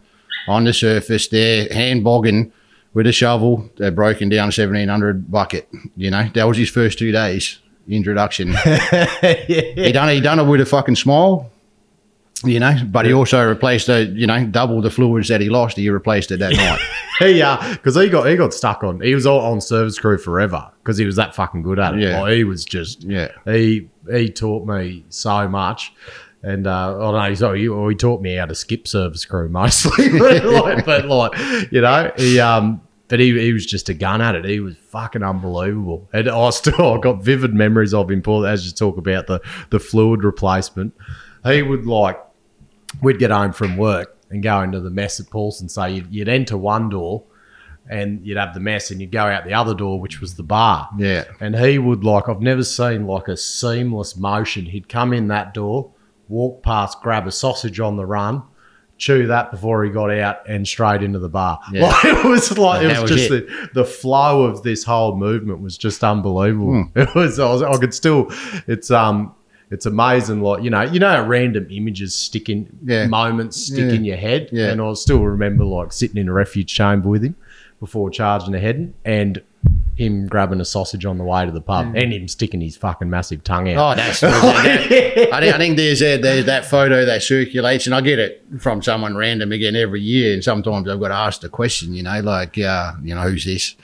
on 0.49 0.65
the 0.65 0.73
surface 0.73 1.29
there, 1.29 1.73
hand 1.73 2.03
bogging 2.03 2.53
with 2.95 3.07
a 3.07 3.13
shovel, 3.13 3.71
a 3.79 3.93
broken 3.93 4.29
down 4.29 4.47
1700 4.47 5.31
bucket. 5.31 5.69
You 5.97 6.11
know, 6.11 6.29
that 6.35 6.45
was 6.45 6.57
his 6.57 6.69
first 6.71 6.99
two 6.99 7.13
days 7.13 7.59
introduction. 7.89 8.49
he 9.47 9.93
done 9.93 10.09
he 10.09 10.21
done 10.21 10.39
it 10.39 10.45
with 10.45 10.61
a 10.61 10.67
fucking 10.67 10.97
smile. 10.97 11.51
You 12.45 12.61
know, 12.61 12.77
but 12.91 13.07
he 13.07 13.13
also 13.13 13.47
replaced 13.49 13.87
the, 13.87 14.05
you 14.07 14.27
know, 14.27 14.45
double 14.47 14.81
the 14.81 14.91
fluids 14.91 15.29
that 15.29 15.41
he 15.41 15.49
lost. 15.49 15.77
He 15.77 15.89
replaced 15.91 16.31
it 16.31 16.39
that 16.39 16.53
night. 16.53 16.81
he 17.19 17.41
uh 17.43 17.57
because 17.73 17.95
he 17.97 18.09
got 18.09 18.27
he 18.27 18.37
got 18.37 18.53
stuck 18.53 18.83
on 18.83 19.01
he 19.01 19.15
was 19.15 19.27
all 19.27 19.41
on 19.41 19.61
service 19.61 19.99
crew 19.99 20.19
forever 20.19 20.71
because 20.83 20.99
he 20.99 21.05
was 21.05 21.17
that 21.17 21.35
fucking 21.35 21.63
good 21.63 21.79
at 21.79 21.95
it. 21.95 22.01
Yeah. 22.01 22.23
Like, 22.23 22.35
he 22.35 22.45
was 22.45 22.65
just 22.65 23.05
Yeah. 23.05 23.29
he 23.45 23.89
he 24.11 24.29
taught 24.29 24.67
me 24.67 25.05
so 25.09 25.49
much. 25.49 25.93
And 26.45 26.67
uh, 26.67 26.97
oh 26.99 27.13
no, 27.13 27.35
so 27.35 27.53
he, 27.53 27.69
well, 27.69 27.87
he 27.87 27.95
taught 27.95 28.21
me 28.21 28.35
how 28.35 28.47
to 28.47 28.55
skip 28.57 28.89
service 28.89 29.25
crew 29.25 29.49
mostly, 29.49 30.09
but, 30.19 30.45
like, 30.65 30.85
but 30.85 31.05
like 31.07 31.71
you 31.71 31.81
know, 31.81 32.11
he 32.17 32.41
um, 32.41 32.81
but 33.07 33.21
he, 33.21 33.39
he 33.39 33.53
was 33.53 33.65
just 33.65 33.89
a 33.89 33.95
gun 33.95 34.21
at 34.21 34.35
it. 34.35 34.45
He 34.45 34.59
was 34.59 34.75
fucking 34.89 35.23
unbelievable, 35.23 36.09
and 36.13 36.29
I 36.29 36.51
still 36.51 36.95
I 36.95 36.99
got 36.99 37.23
vivid 37.23 37.55
memories 37.55 37.95
of 37.95 38.11
him. 38.11 38.23
Paul, 38.23 38.45
as 38.45 38.67
you 38.67 38.73
talk 38.73 38.97
about 38.97 39.29
the 39.29 39.41
the 39.71 39.79
fluid 39.79 40.25
replacement, 40.25 40.95
he 41.45 41.63
would 41.63 41.87
like 41.87 42.19
we'd 43.01 43.19
get 43.19 43.31
home 43.31 43.53
from 43.53 43.77
work 43.77 44.17
and 44.31 44.43
go 44.43 44.63
into 44.63 44.81
the 44.81 44.91
mess 44.91 45.21
at 45.21 45.31
Paulson. 45.31 45.69
So 45.69 45.85
you'd, 45.85 46.13
you'd 46.13 46.29
enter 46.29 46.57
one 46.57 46.89
door 46.89 47.25
and 47.89 48.25
you'd 48.27 48.39
have 48.39 48.55
the 48.55 48.61
mess 48.61 48.91
and 48.91 49.01
you'd 49.01 49.13
go 49.13 49.25
out 49.25 49.45
the 49.45 49.55
other 49.55 49.75
door, 49.75 50.01
which 50.01 50.21
was 50.21 50.35
the 50.35 50.43
bar. 50.43 50.89
Yeah. 50.97 51.25
And 51.41 51.57
he 51.57 51.79
would 51.79 52.05
like, 52.05 52.29
I've 52.29 52.41
never 52.41 52.65
seen 52.65 53.07
like 53.07 53.29
a 53.29 53.37
seamless 53.37 54.17
motion. 54.17 54.67
He'd 54.67 54.89
come 54.89 55.13
in 55.13 55.29
that 55.29 55.55
door, 55.55 55.93
walk 56.29 56.63
past, 56.63 57.01
grab 57.03 57.27
a 57.27 57.33
sausage 57.33 57.81
on 57.81 57.97
the 57.97 58.07
run, 58.07 58.43
chew 58.97 59.27
that 59.27 59.51
before 59.51 59.85
he 59.85 59.91
got 59.91 60.11
out 60.11 60.49
and 60.49 60.67
straight 60.67 61.03
into 61.03 61.19
the 61.19 61.29
bar. 61.29 61.61
Yeah. 61.73 61.83
Like, 61.93 62.05
it 62.05 62.25
was 62.25 62.57
like, 62.57 62.83
it 62.83 62.89
was, 62.89 63.03
was 63.03 63.11
just 63.11 63.29
the, 63.29 63.69
the 63.75 63.85
flow 63.85 64.45
of 64.45 64.63
this 64.63 64.85
whole 64.85 65.17
movement 65.17 65.61
was 65.61 65.77
just 65.77 66.03
unbelievable. 66.03 66.85
Hmm. 66.85 66.99
It 67.01 67.15
was, 67.15 67.39
I, 67.39 67.53
was, 67.53 67.63
I 67.63 67.77
could 67.79 67.93
still, 67.93 68.29
it's, 68.67 68.91
um, 68.91 69.35
it's 69.73 69.87
amazing, 69.87 70.41
like 70.43 70.63
you 70.63 70.71
know, 70.71 70.83
you 70.83 71.01
know, 71.01 71.09
how 71.11 71.27
random 71.27 71.67
images 71.71 72.15
stick 72.15 72.49
in, 72.49 72.69
Yeah. 72.85 73.07
moments 73.07 73.57
stick 73.67 73.87
Yeah. 73.91 73.93
in 73.97 74.05
your 74.05 74.17
head, 74.17 74.49
Yeah. 74.53 74.71
and 74.71 74.81
I 74.81 74.93
still 74.95 75.25
remember 75.25 75.65
like 75.65 75.93
sitting 75.93 76.19
in 76.19 76.29
a 76.29 76.33
refuge 76.33 76.73
chamber 76.73 77.09
with 77.09 77.23
him 77.25 77.35
before 77.81 78.11
charging 78.11 78.55
ahead, 78.55 78.93
and 79.05 79.43
him 79.97 80.27
grabbing 80.27 80.61
a 80.61 80.65
sausage 80.65 81.05
on 81.05 81.19
the 81.19 81.25
way 81.25 81.45
to 81.45 81.53
the 81.53 81.61
pub, 81.61 81.93
and 81.95 82.13
him 82.13 82.27
sticking 82.29 82.61
his 82.61 82.77
fucking 82.77 83.11
massive 83.11 83.43
tongue 83.45 83.69
out. 83.71 83.93
Oh, 83.93 84.01
that's. 84.01 84.21
that- 84.21 84.33
I 85.33 85.41
think, 85.41 85.55
I 85.55 85.59
think 85.59 85.77
there's 85.77 86.01
that, 86.01 86.23
there's 86.23 86.47
that 86.47 86.65
photo 86.65 87.05
that 87.05 87.23
circulates, 87.23 87.87
and 87.87 87.95
I 87.95 88.01
get 88.01 88.19
it 88.19 88.43
from 88.59 88.83
someone 88.83 89.17
random 89.17 89.53
again 89.53 89.77
every 89.77 90.01
year. 90.01 90.33
And 90.35 90.43
sometimes 90.43 90.89
I've 90.89 90.99
got 91.01 91.09
to 91.09 91.15
ask 91.15 91.41
the 91.43 91.49
question, 91.49 91.93
you 91.95 92.03
know, 92.03 92.21
like, 92.21 92.59
uh, 92.59 92.93
you 93.03 93.15
know, 93.15 93.21
who's 93.23 93.45
this? 93.45 93.75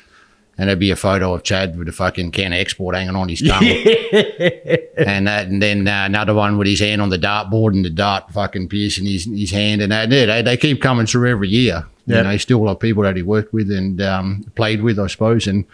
And 0.59 0.69
there'd 0.69 0.81
be 0.81 0.91
a 0.91 0.97
photo 0.97 1.35
of 1.35 1.45
Chad 1.45 1.79
with 1.79 1.89
a 1.89 1.93
fucking 1.93 2.33
can 2.33 2.53
of 2.53 2.59
export 2.59 2.97
hanging 2.97 3.15
on 3.15 3.29
his 3.29 3.41
tongue. 3.41 3.63
and 3.63 5.29
that, 5.29 5.47
and 5.47 5.63
then 5.63 5.87
uh, 5.87 6.03
another 6.05 6.35
one 6.35 6.59
with 6.59 6.67
his 6.67 6.81
hand 6.81 7.01
on 7.01 7.11
the 7.11 7.19
dartboard 7.19 7.75
and 7.75 7.85
the 7.85 7.91
dart 7.91 8.33
fucking 8.33 8.69
piercing 8.69 9.07
his, 9.07 9.25
his 9.25 9.53
hand. 9.53 9.81
And 9.83 9.93
that, 9.93 10.11
yeah, 10.11 10.27
they, 10.27 10.43
they 10.43 10.57
keep 10.57 10.83
coming 10.83 11.07
through 11.07 11.31
every 11.31 11.49
year. 11.49 11.87
Yep. 12.07 12.17
You 12.17 12.31
know, 12.31 12.37
still 12.39 12.65
like 12.65 12.81
people 12.81 13.05
that 13.05 13.15
he 13.15 13.23
worked 13.23 13.53
with 13.53 13.71
and 13.71 14.01
um, 14.01 14.45
played 14.57 14.83
with, 14.83 14.99
I 14.99 15.07
suppose. 15.07 15.47
And 15.47 15.65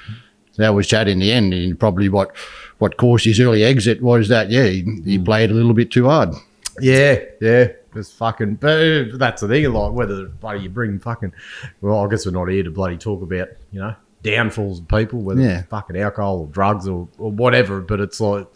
that 0.57 0.75
was 0.75 0.87
Chad 0.87 1.09
in 1.09 1.19
the 1.19 1.33
end. 1.33 1.55
And 1.55 1.81
probably 1.81 2.11
what 2.11 2.37
what 2.79 2.99
caused 2.99 3.25
his 3.25 3.41
early 3.41 3.65
exit 3.65 4.03
was 4.03 4.29
that, 4.29 4.51
yeah, 4.51 4.67
he, 4.67 4.83
he 5.05 5.19
played 5.19 5.51
a 5.51 5.55
little 5.55 5.73
bit 5.73 5.91
too 5.91 6.07
hard. 6.07 6.35
Yeah, 6.81 7.21
yeah. 7.41 7.69
Just 7.95 8.15
fucking, 8.15 8.57
but 8.57 9.17
that's 9.19 9.41
the 9.41 9.49
thing. 9.49 9.73
Like 9.73 9.93
whether 9.93 10.27
bloody 10.27 10.61
you 10.65 10.69
bring 10.69 10.99
fucking, 10.99 11.33
well, 11.81 12.05
I 12.05 12.11
guess 12.11 12.27
we're 12.27 12.33
not 12.33 12.49
here 12.49 12.65
to 12.65 12.71
bloody 12.71 12.99
talk 12.99 13.23
about 13.23 13.49
you 13.71 13.81
know 13.81 13.95
downfalls 14.25 14.81
of 14.81 14.89
people, 14.89 15.21
whether 15.21 15.41
Yeah. 15.41 15.61
it's 15.61 15.69
fucking 15.69 15.97
alcohol 15.97 16.41
or 16.41 16.47
drugs 16.49 16.89
or, 16.89 17.07
or 17.19 17.31
whatever. 17.31 17.81
But 17.81 18.01
it's 18.01 18.21
like 18.21 18.49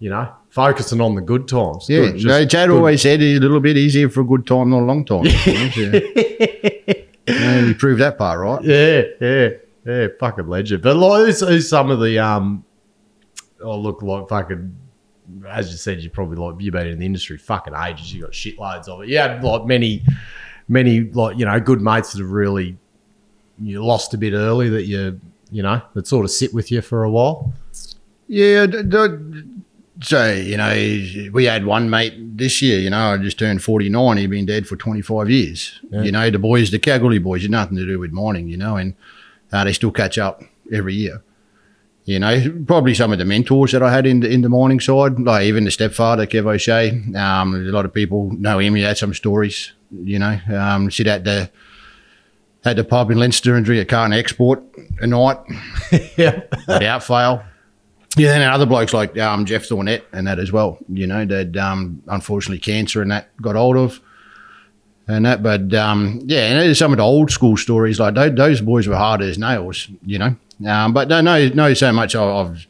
you 0.00 0.10
know 0.10 0.30
focusing 0.50 1.00
on 1.00 1.14
the 1.14 1.22
good 1.22 1.48
times. 1.48 1.86
Yeah, 1.88 2.10
Good, 2.12 2.24
no, 2.24 2.44
Chad 2.46 2.68
good. 2.68 2.76
always 2.76 3.00
said 3.00 3.20
he's 3.20 3.38
a 3.38 3.40
little 3.40 3.60
bit 3.60 3.76
easier 3.78 4.08
for 4.10 4.20
a 4.20 4.24
good 4.24 4.46
time, 4.46 4.70
than 4.70 4.80
a 4.80 4.84
long 4.84 5.04
time. 5.06 5.24
you 5.74 7.00
Yeah, 7.26 7.64
he 7.66 7.74
proved 7.74 8.00
that 8.02 8.18
part 8.18 8.38
right. 8.38 8.62
Yeah, 8.62 9.02
yeah, 9.20 9.48
yeah. 9.86 10.06
Fucking 10.20 10.46
legend. 10.46 10.82
But 10.82 10.96
like, 10.96 11.24
who's, 11.26 11.40
who's 11.40 11.68
some 11.68 11.90
of 11.90 12.00
the 12.00 12.18
um? 12.18 12.64
Oh, 13.62 13.78
look, 13.78 14.02
like 14.02 14.28
fucking. 14.28 14.76
As 15.48 15.70
you 15.70 15.78
said, 15.78 16.02
you 16.02 16.10
probably 16.10 16.36
like 16.36 16.56
you've 16.60 16.72
been 16.74 16.86
in 16.86 16.98
the 16.98 17.06
industry 17.06 17.38
fucking 17.38 17.72
ages. 17.74 18.12
You 18.12 18.22
got 18.22 18.32
shitloads 18.32 18.88
of 18.88 19.02
it. 19.02 19.08
You 19.08 19.16
had 19.18 19.42
like 19.42 19.64
many, 19.64 20.04
many 20.68 21.00
like 21.00 21.38
you 21.38 21.46
know 21.46 21.58
good 21.60 21.80
mates 21.80 22.12
that 22.12 22.18
have 22.20 22.30
really 22.30 22.76
you 23.60 23.84
lost 23.84 24.14
a 24.14 24.18
bit 24.18 24.32
early 24.32 24.68
that 24.68 24.84
you 24.84 25.20
you 25.50 25.62
know 25.62 25.80
that 25.94 26.06
sort 26.06 26.24
of 26.24 26.30
sit 26.30 26.52
with 26.54 26.70
you 26.70 26.80
for 26.80 27.04
a 27.04 27.10
while. 27.10 27.52
Yeah, 28.26 28.66
d- 28.66 28.82
d- 28.82 29.42
so 30.02 30.32
you 30.32 30.56
know, 30.56 31.30
we 31.32 31.44
had 31.44 31.64
one 31.64 31.88
mate 31.88 32.36
this 32.36 32.60
year. 32.60 32.78
You 32.80 32.90
know, 32.90 33.12
I 33.12 33.16
just 33.18 33.38
turned 33.38 33.62
forty 33.62 33.88
nine. 33.88 34.16
He'd 34.16 34.30
been 34.30 34.46
dead 34.46 34.66
for 34.66 34.76
twenty 34.76 35.02
five 35.02 35.30
years. 35.30 35.80
You 36.04 36.10
know, 36.12 36.30
the 36.30 36.38
boys, 36.38 36.70
the 36.70 36.78
Kalgoorlie 36.78 37.18
boys, 37.20 37.42
had 37.42 37.50
nothing 37.50 37.76
to 37.76 37.86
do 37.86 37.98
with 37.98 38.12
mining. 38.12 38.48
You 38.48 38.56
know, 38.56 38.76
and 38.76 38.94
uh, 39.52 39.64
they 39.64 39.72
still 39.72 39.92
catch 39.92 40.18
up 40.18 40.42
every 40.72 40.94
year. 40.94 41.22
You 42.06 42.18
know, 42.18 42.62
probably 42.66 42.92
some 42.92 43.12
of 43.12 43.18
the 43.18 43.24
mentors 43.24 43.72
that 43.72 43.82
I 43.82 43.92
had 43.92 44.04
in 44.06 44.20
the 44.20 44.28
in 44.30 44.42
the 44.42 44.48
mining 44.48 44.80
side, 44.80 45.18
like 45.18 45.44
even 45.44 45.64
the 45.64 45.70
stepfather 45.70 46.26
Kev 46.26 46.46
O'Shea. 46.46 46.90
Um, 47.14 47.54
a 47.54 47.70
lot 47.70 47.84
of 47.84 47.94
people 47.94 48.30
know 48.32 48.58
him. 48.58 48.74
He 48.74 48.82
had 48.82 48.98
some 48.98 49.14
stories. 49.14 49.72
You 49.90 50.18
know, 50.18 50.38
um, 50.52 50.90
sit 50.90 51.06
at 51.06 51.24
the 51.24 51.50
at 52.64 52.76
the 52.76 52.84
pub 52.84 53.10
in 53.10 53.18
Leinster 53.18 53.56
and 53.56 53.64
drink 53.64 53.82
a 53.82 53.84
car 53.84 54.04
and 54.04 54.14
export 54.14 54.62
a 55.00 55.06
night 55.06 55.38
yeah, 56.16 56.40
without 56.66 57.02
fail. 57.02 57.42
Yeah, 58.16 58.28
then 58.28 58.48
other 58.48 58.66
blokes 58.66 58.94
like 58.94 59.18
um, 59.18 59.44
Jeff 59.44 59.64
Thornett 59.64 60.04
and 60.12 60.26
that 60.26 60.38
as 60.38 60.52
well. 60.52 60.78
You 60.88 61.06
know, 61.06 61.24
that 61.24 61.56
um, 61.56 62.02
unfortunately 62.06 62.60
cancer 62.60 63.02
and 63.02 63.10
that 63.10 63.36
got 63.42 63.56
hold 63.56 63.76
of. 63.76 64.00
And 65.06 65.26
that, 65.26 65.42
but 65.42 65.74
um, 65.74 66.20
yeah, 66.24 66.46
and 66.46 66.60
there's 66.60 66.78
some 66.78 66.92
of 66.92 66.96
the 66.96 67.04
old 67.04 67.30
school 67.30 67.56
stories 67.56 68.00
like 68.00 68.14
those, 68.14 68.34
those 68.34 68.60
boys 68.60 68.88
were 68.88 68.96
hard 68.96 69.20
as 69.20 69.36
nails, 69.36 69.88
you 70.06 70.18
know. 70.18 70.36
Um, 70.66 70.94
but 70.94 71.08
no, 71.08 71.20
no, 71.20 71.48
no, 71.48 71.74
so 71.74 71.92
much 71.92 72.14
of 72.14 72.66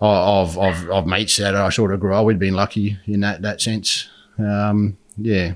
of 0.00 0.58
of 0.58 0.90
of 0.90 1.06
mates 1.06 1.36
that 1.36 1.54
I 1.54 1.68
sort 1.68 1.92
of 1.92 2.00
grew 2.00 2.14
up 2.14 2.24
with, 2.24 2.38
been 2.38 2.54
lucky 2.54 2.98
in 3.06 3.20
that 3.20 3.42
that 3.42 3.60
sense. 3.60 4.08
Um, 4.38 4.96
yeah, 5.16 5.52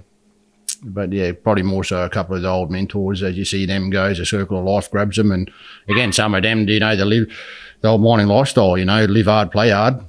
but 0.85 1.13
yeah, 1.13 1.33
probably 1.33 1.63
more 1.63 1.85
so 1.85 2.05
a 2.05 2.11
couple 2.11 2.37
of 2.37 2.43
the 2.43 2.49
old 2.49 2.71
mentors 2.71 3.23
as 3.23 3.37
you 3.37 3.45
see 3.45 3.67
them 3.67 3.91
go, 3.91 4.05
as 4.05 4.19
a 4.19 4.27
circle 4.27 4.59
of 4.59 4.65
life 4.65 4.91
grabs 4.91 5.17
them, 5.17 5.33
and 5.33 5.51
again, 5.89 6.13
some 6.13 6.35
of 6.35 6.43
them, 6.43 6.67
do 6.67 6.73
you 6.73 6.81
know, 6.81 6.95
they 6.95 7.05
live 7.05 7.27
the 7.81 7.89
old 7.89 8.01
mining 8.03 8.27
lifestyle, 8.29 8.79
you 8.79 8.85
know, 8.85 9.05
live 9.05 9.27
hard, 9.27 9.51
play 9.51 9.71
hard. 9.71 10.01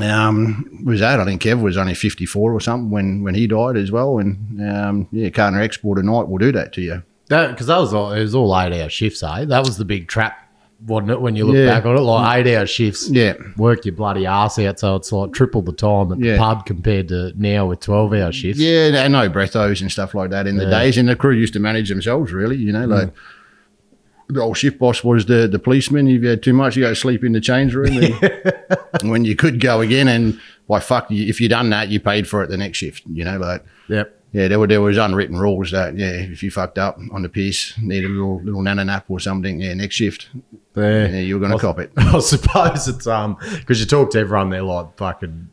Um, 0.00 0.82
was 0.84 1.00
that 1.00 1.18
I 1.18 1.24
think 1.24 1.40
Kev 1.42 1.62
was 1.62 1.76
only 1.78 1.94
fifty 1.94 2.26
four 2.26 2.52
or 2.52 2.60
something 2.60 2.90
when 2.90 3.22
when 3.22 3.34
he 3.34 3.46
died 3.46 3.76
as 3.76 3.90
well, 3.90 4.18
and 4.18 4.60
um, 4.70 5.08
yeah, 5.12 5.30
Carter 5.30 5.60
Export 5.60 5.98
a 5.98 6.02
night 6.02 6.28
will 6.28 6.38
do 6.38 6.52
that 6.52 6.72
to 6.74 6.82
you. 6.82 7.02
that 7.28 7.52
because 7.52 7.68
that 7.68 7.78
was 7.78 7.94
all 7.94 8.12
it 8.12 8.20
was 8.20 8.34
all 8.34 8.58
eight 8.60 8.78
hour 8.78 8.90
shifts. 8.90 9.22
Eh, 9.22 9.46
that 9.46 9.64
was 9.64 9.78
the 9.78 9.86
big 9.86 10.06
trap, 10.06 10.47
wasn't 10.86 11.10
it? 11.10 11.20
When 11.20 11.34
you 11.34 11.44
look 11.44 11.56
Yeah. 11.56 11.66
back 11.66 11.86
on 11.86 11.96
it, 11.96 12.00
like 12.00 12.46
mm. 12.46 12.46
eight 12.46 12.56
hour 12.56 12.66
shifts. 12.66 13.08
Yeah, 13.10 13.34
work 13.56 13.84
your 13.84 13.94
bloody 13.94 14.26
ass 14.26 14.58
out. 14.58 14.78
So 14.78 14.96
it's 14.96 15.10
like 15.10 15.32
triple 15.32 15.62
the 15.62 15.72
time 15.72 16.12
at 16.12 16.18
Yeah. 16.20 16.32
the 16.34 16.38
pub 16.38 16.66
compared 16.66 17.08
to 17.08 17.32
now 17.36 17.66
with 17.66 17.80
12 17.80 18.12
hour 18.14 18.32
shifts. 18.32 18.60
Yeah, 18.60 19.04
and 19.04 19.12
no 19.12 19.28
breathos 19.28 19.80
and 19.80 19.90
stuff 19.90 20.14
like 20.14 20.30
that 20.30 20.46
in 20.46 20.56
the 20.56 20.64
Yeah. 20.64 20.70
days. 20.80 20.96
And 20.98 21.08
the 21.08 21.16
crew 21.16 21.34
used 21.34 21.52
to 21.54 21.60
manage 21.60 21.88
themselves, 21.88 22.32
really. 22.32 22.56
You 22.56 22.72
know, 22.72 22.86
like 22.86 23.08
mm. 23.08 23.12
the 24.28 24.40
old 24.40 24.56
shift 24.56 24.78
boss 24.78 25.02
was 25.02 25.26
the, 25.26 25.48
the 25.48 25.58
policeman. 25.58 26.06
If 26.06 26.22
you 26.22 26.28
had 26.28 26.42
too 26.42 26.52
much, 26.52 26.76
you 26.76 26.84
go 26.84 26.94
sleep 26.94 27.24
in 27.24 27.32
the 27.32 27.40
change 27.40 27.74
room. 27.74 28.14
And 29.00 29.10
when 29.10 29.24
you 29.24 29.34
could 29.34 29.60
go 29.60 29.80
again, 29.80 30.06
and 30.06 30.38
why 30.66 30.80
fuck, 30.80 31.10
you, 31.10 31.26
if 31.26 31.40
you 31.40 31.48
done 31.48 31.70
that, 31.70 31.88
you 31.88 31.98
paid 31.98 32.28
for 32.28 32.42
it 32.42 32.50
the 32.50 32.56
next 32.56 32.78
shift. 32.78 33.02
You 33.10 33.24
know, 33.24 33.38
like 33.38 33.64
Yep. 33.88 34.14
Yeah, 34.32 34.48
there 34.48 34.58
were 34.58 34.66
there 34.66 34.80
was 34.82 34.96
unwritten 34.98 35.36
rules 35.38 35.70
that 35.70 35.96
yeah, 35.96 36.10
if 36.10 36.42
you 36.42 36.50
fucked 36.50 36.78
up 36.78 36.98
on 37.12 37.22
the 37.22 37.28
piece, 37.28 37.74
need 37.80 38.04
a 38.04 38.08
little 38.08 38.40
little 38.42 38.62
nana 38.62 38.84
nap 38.84 39.06
or 39.08 39.18
something, 39.20 39.60
yeah, 39.60 39.74
next 39.74 39.94
shift, 39.96 40.28
yeah, 40.76 41.06
you're 41.18 41.40
gonna 41.40 41.58
cop 41.58 41.78
it. 41.78 41.90
I 41.96 42.18
suppose 42.20 42.88
it's 42.88 43.06
um 43.06 43.36
because 43.56 43.80
you 43.80 43.86
talk 43.86 44.10
to 44.10 44.18
everyone, 44.20 44.50
they're 44.50 44.62
like 44.62 44.96
fucking 44.96 45.48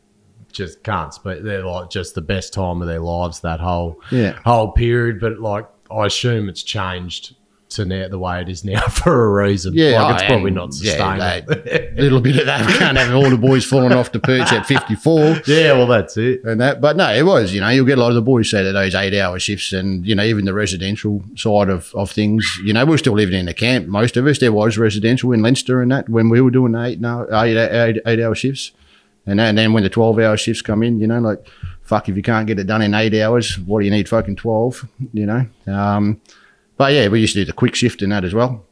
just 0.52 0.82
cunts, 0.82 1.18
but 1.22 1.44
they're 1.44 1.64
like 1.64 1.90
just 1.90 2.14
the 2.14 2.22
best 2.22 2.54
time 2.54 2.80
of 2.80 2.88
their 2.88 3.00
lives 3.00 3.40
that 3.40 3.60
whole 3.60 4.00
Yeah. 4.10 4.38
whole 4.44 4.72
period. 4.72 5.20
But 5.20 5.38
like 5.40 5.66
I 5.90 6.06
assume 6.06 6.48
it's 6.48 6.62
changed 6.62 7.34
to 7.68 7.84
now 7.84 8.08
the 8.08 8.18
way 8.18 8.40
it 8.40 8.48
is 8.48 8.64
now 8.64 8.80
for 8.88 9.24
a 9.24 9.44
reason. 9.44 9.74
Yeah, 9.74 10.02
like 10.02 10.14
it's 10.14 10.24
probably 10.24 10.48
and, 10.48 10.56
not 10.56 10.70
yeah, 10.74 11.18
sustainable. 11.18 11.62
A 11.98 12.00
little 12.00 12.20
bit 12.20 12.38
of 12.38 12.46
that. 12.46 12.66
We 12.66 12.72
can't 12.74 12.96
have 12.96 13.14
all 13.14 13.28
the 13.28 13.36
boys 13.36 13.64
falling 13.64 13.92
off 13.92 14.12
the 14.12 14.20
perch 14.20 14.52
at 14.52 14.66
54. 14.66 15.16
Yeah, 15.46 15.72
well 15.72 15.86
that's 15.86 16.16
it. 16.16 16.42
and 16.44 16.60
that. 16.60 16.80
But 16.80 16.96
no, 16.96 17.12
it 17.12 17.24
was. 17.24 17.52
You 17.52 17.60
know, 17.60 17.68
you'll 17.68 17.86
get 17.86 17.98
a 17.98 18.00
lot 18.00 18.08
of 18.08 18.14
the 18.14 18.22
boys 18.22 18.52
out 18.52 18.64
of 18.64 18.74
those 18.74 18.94
eight-hour 18.94 19.38
shifts, 19.38 19.72
and 19.72 20.06
you 20.06 20.14
know, 20.14 20.22
even 20.22 20.44
the 20.44 20.54
residential 20.54 21.22
side 21.36 21.68
of, 21.68 21.94
of 21.94 22.10
things. 22.10 22.58
You 22.64 22.72
know, 22.72 22.84
we're 22.84 22.98
still 22.98 23.14
living 23.14 23.38
in 23.38 23.48
a 23.48 23.54
camp. 23.54 23.86
Most 23.86 24.16
of 24.16 24.26
us. 24.26 24.38
There 24.38 24.52
was 24.52 24.76
residential 24.76 25.32
in 25.32 25.42
Leinster 25.42 25.80
and 25.80 25.90
that 25.90 26.08
when 26.08 26.28
we 26.28 26.40
were 26.40 26.50
doing 26.50 26.74
eight 26.74 27.00
no 27.00 27.26
eight, 27.32 27.56
eight, 27.56 28.02
eight 28.06 28.20
hour 28.20 28.34
shifts, 28.34 28.72
and 29.24 29.38
then, 29.38 29.48
and 29.48 29.58
then 29.58 29.72
when 29.72 29.82
the 29.82 29.90
twelve-hour 29.90 30.36
shifts 30.36 30.62
come 30.62 30.82
in, 30.82 31.00
you 31.00 31.06
know, 31.06 31.20
like 31.20 31.46
fuck, 31.82 32.08
if 32.08 32.16
you 32.16 32.22
can't 32.22 32.46
get 32.46 32.58
it 32.58 32.66
done 32.66 32.82
in 32.82 32.94
eight 32.94 33.14
hours, 33.14 33.58
what 33.60 33.80
do 33.80 33.86
you 33.86 33.90
need 33.90 34.08
fucking 34.08 34.36
twelve? 34.36 34.86
You 35.12 35.26
know. 35.26 35.46
Um, 35.66 36.20
but 36.76 36.92
yeah, 36.92 37.08
we 37.08 37.20
used 37.20 37.34
to 37.34 37.40
do 37.40 37.44
the 37.44 37.52
quick 37.52 37.74
shift 37.74 38.02
in 38.02 38.10
that 38.10 38.24
as 38.24 38.34
well. 38.34 38.64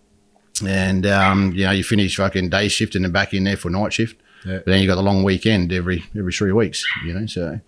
And 0.64 1.05
um, 1.07 1.53
you 1.53 1.64
know, 1.64 1.73
you 1.73 1.83
finish 1.85 2.17
fucking 2.17 2.51
day 2.51 2.69
shift 2.69 2.95
and 2.95 3.05
then 3.05 3.12
back 3.12 3.35
in 3.35 3.45
there 3.45 3.57
for 3.57 3.71
night 3.71 3.93
shift. 3.93 4.21
Yeah. 4.47 4.59
But 4.59 4.67
then 4.67 4.81
you 4.83 4.87
got 4.87 4.97
the 4.97 5.03
long 5.03 5.25
weekend 5.25 5.73
every 5.73 6.05
every 6.17 6.33
three 6.33 6.53
weeks, 6.53 6.85
you 7.05 7.12
know. 7.14 7.27
So 7.27 7.61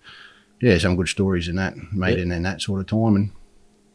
yeah, 0.61 0.77
some 0.77 0.95
good 0.95 1.07
stories 1.09 1.47
in 1.47 1.55
that 1.57 1.75
made 1.91 2.17
in 2.19 2.31
in 2.31 2.43
that 2.43 2.61
sort 2.61 2.79
of 2.79 2.87
time. 2.87 3.15
And 3.15 3.31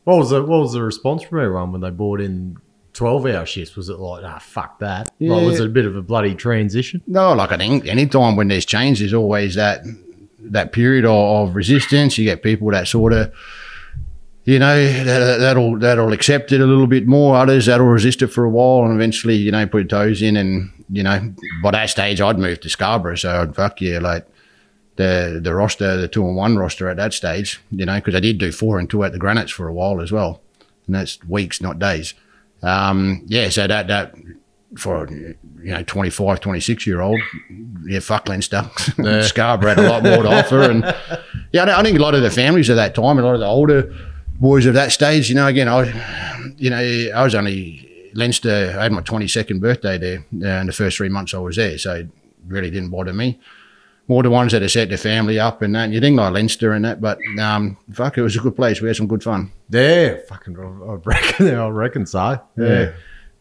What 0.05 0.19
was 0.19 0.31
the 0.31 0.41
what 0.43 0.61
was 0.61 0.73
the 0.73 0.83
response 0.83 1.23
from 1.23 1.39
everyone 1.41 1.73
when 1.73 1.81
they 1.81 1.91
brought 1.91 2.21
in 2.21 2.59
twelve 2.93 3.25
hour 3.25 3.47
shifts? 3.47 3.77
Was 3.77 3.89
it 3.89 3.99
like 3.99 4.25
ah 4.25 4.39
fuck 4.39 4.79
that? 4.81 5.11
Like, 5.21 5.47
was 5.47 5.61
it 5.61 5.67
a 5.67 5.71
bit 5.71 5.87
of 5.87 5.97
a 5.97 6.03
bloody 6.03 6.35
transition? 6.35 7.01
no, 7.07 7.33
like 7.33 7.53
I 7.53 7.57
think 7.57 7.87
any 7.87 8.07
time 8.07 8.37
when 8.37 8.49
there's 8.49 8.67
change, 8.67 8.99
there's 8.99 9.15
always 9.15 9.55
that 9.55 9.83
that 10.41 10.73
period 10.73 11.05
of, 11.07 11.49
of 11.49 11.55
resistance. 11.55 12.19
You 12.19 12.25
get 12.25 12.43
people 12.43 12.71
that 12.73 12.89
sort 12.89 13.13
of, 13.15 13.33
you 14.45 14.59
know, 14.59 15.05
that, 15.05 15.39
that'll 15.39 15.79
that'll 15.79 16.13
accept 16.13 16.53
it 16.53 16.61
a 16.61 16.67
little 16.67 16.87
bit 16.89 17.07
more. 17.07 17.37
Others 17.37 17.67
that'll 17.67 17.87
resist 17.87 18.23
it 18.23 18.29
for 18.29 18.45
a 18.45 18.51
while, 18.51 18.85
and 18.85 18.95
eventually, 18.95 19.37
you 19.37 19.53
know, 19.53 19.67
put 19.67 19.89
toes 19.89 20.21
in. 20.21 20.37
And 20.37 20.73
you 20.91 21.03
know, 21.03 21.33
by 21.63 21.71
that 21.71 21.91
stage, 21.91 22.21
I'd 22.21 22.39
moved 22.39 22.63
to 22.63 22.69
Scarborough, 22.69 23.15
so 23.15 23.43
I'd 23.43 23.55
fuck 23.55 23.81
yeah, 23.81 23.99
like 23.99 24.27
the 24.97 25.41
the 25.43 25.55
roster, 25.55 25.97
the 25.97 26.09
two 26.09 26.27
and 26.27 26.37
one 26.37 26.57
roster 26.57 26.89
at 26.89 26.97
that 26.97 27.13
stage, 27.15 27.61
you 27.71 27.87
know, 27.87 27.97
because 27.97 28.15
I 28.15 28.21
did 28.21 28.39
do 28.39 28.51
four 28.51 28.79
and 28.79 28.91
two 28.91 29.05
at 29.05 29.13
the 29.13 29.19
Granites 29.19 29.53
for 29.53 29.69
a 29.69 29.73
while 29.73 30.01
as 30.01 30.11
well, 30.11 30.43
and 30.87 30.97
that's 30.97 31.23
weeks, 31.25 31.61
not 31.61 31.79
days. 31.79 32.15
Um, 32.63 33.23
yeah, 33.27 33.49
so 33.49 33.69
that 33.69 33.87
that 33.87 34.15
for 34.77 35.09
you 35.09 35.37
know 35.71 35.85
25, 35.85 36.41
26 36.41 36.87
year 36.87 37.01
old, 37.01 37.21
yeah, 37.87 38.01
fuck 38.01 38.29
Leinster, 38.29 38.69
Scarborough 39.23 39.75
had 39.75 39.79
a 39.79 39.89
lot 39.89 40.03
more 40.03 40.25
to 40.25 40.37
offer, 40.37 40.63
and 40.63 40.83
yeah, 41.53 41.79
I 41.79 41.83
think 41.85 41.97
a 41.97 42.03
lot 42.03 42.17
of 42.17 42.23
the 42.23 42.31
families 42.31 42.71
at 42.71 42.75
that 42.75 42.97
time, 42.97 43.19
a 43.19 43.23
lot 43.23 43.35
of 43.35 43.41
the 43.41 43.47
older 43.47 43.95
boys 44.43 44.67
of 44.67 44.75
that 44.75 44.93
stage, 44.93 45.29
you 45.31 45.35
know, 45.35 45.47
again, 45.47 45.69
I, 45.69 45.85
you 46.59 46.69
know, 46.69 46.77
I 47.15 47.23
was 47.23 47.35
only 47.35 48.11
Leinster. 48.15 48.75
I 48.79 48.83
had 48.83 48.93
my 48.93 49.01
twenty 49.01 49.29
second 49.29 49.61
birthday 49.61 49.97
there, 49.97 50.19
uh, 50.19 50.61
in 50.61 50.67
the 50.67 50.73
first 50.73 50.99
three 50.99 51.09
months 51.09 51.33
I 51.33 51.39
was 51.39 51.57
there, 51.57 51.79
so 51.79 51.95
it 51.95 52.09
really 52.47 52.71
didn't 52.71 52.91
bother 52.91 53.13
me 53.15 53.39
more 54.09 54.23
the 54.23 54.31
ones 54.31 54.53
that 54.53 54.63
have 54.63 54.71
set 54.71 54.89
their 54.89 54.99
family 54.99 55.39
up 55.39 55.63
and 55.63 55.75
that. 55.75 55.91
You 55.91 56.01
think 56.01 56.17
like 56.19 56.33
Leinster 56.33 56.73
and 56.73 56.85
that, 56.85 57.01
but 57.01 57.19
um, 57.41 57.77
fuck, 57.93 58.19
it 58.19 58.23
was 58.23 58.37
a 58.37 58.41
good 58.41 58.57
place. 58.57 58.81
We 58.81 58.89
had 58.89 58.97
some 58.97 59.07
good 59.07 59.23
fun. 59.23 59.53
Yeah, 59.71 60.17
fucking, 60.29 60.59
I 60.59 60.93
I 60.93 60.95
reckon, 60.95 61.55
I 61.55 61.69
reckon 61.69 62.07
so. 62.07 62.41
Yeah. 62.59 62.67
Yeah. 62.69 62.93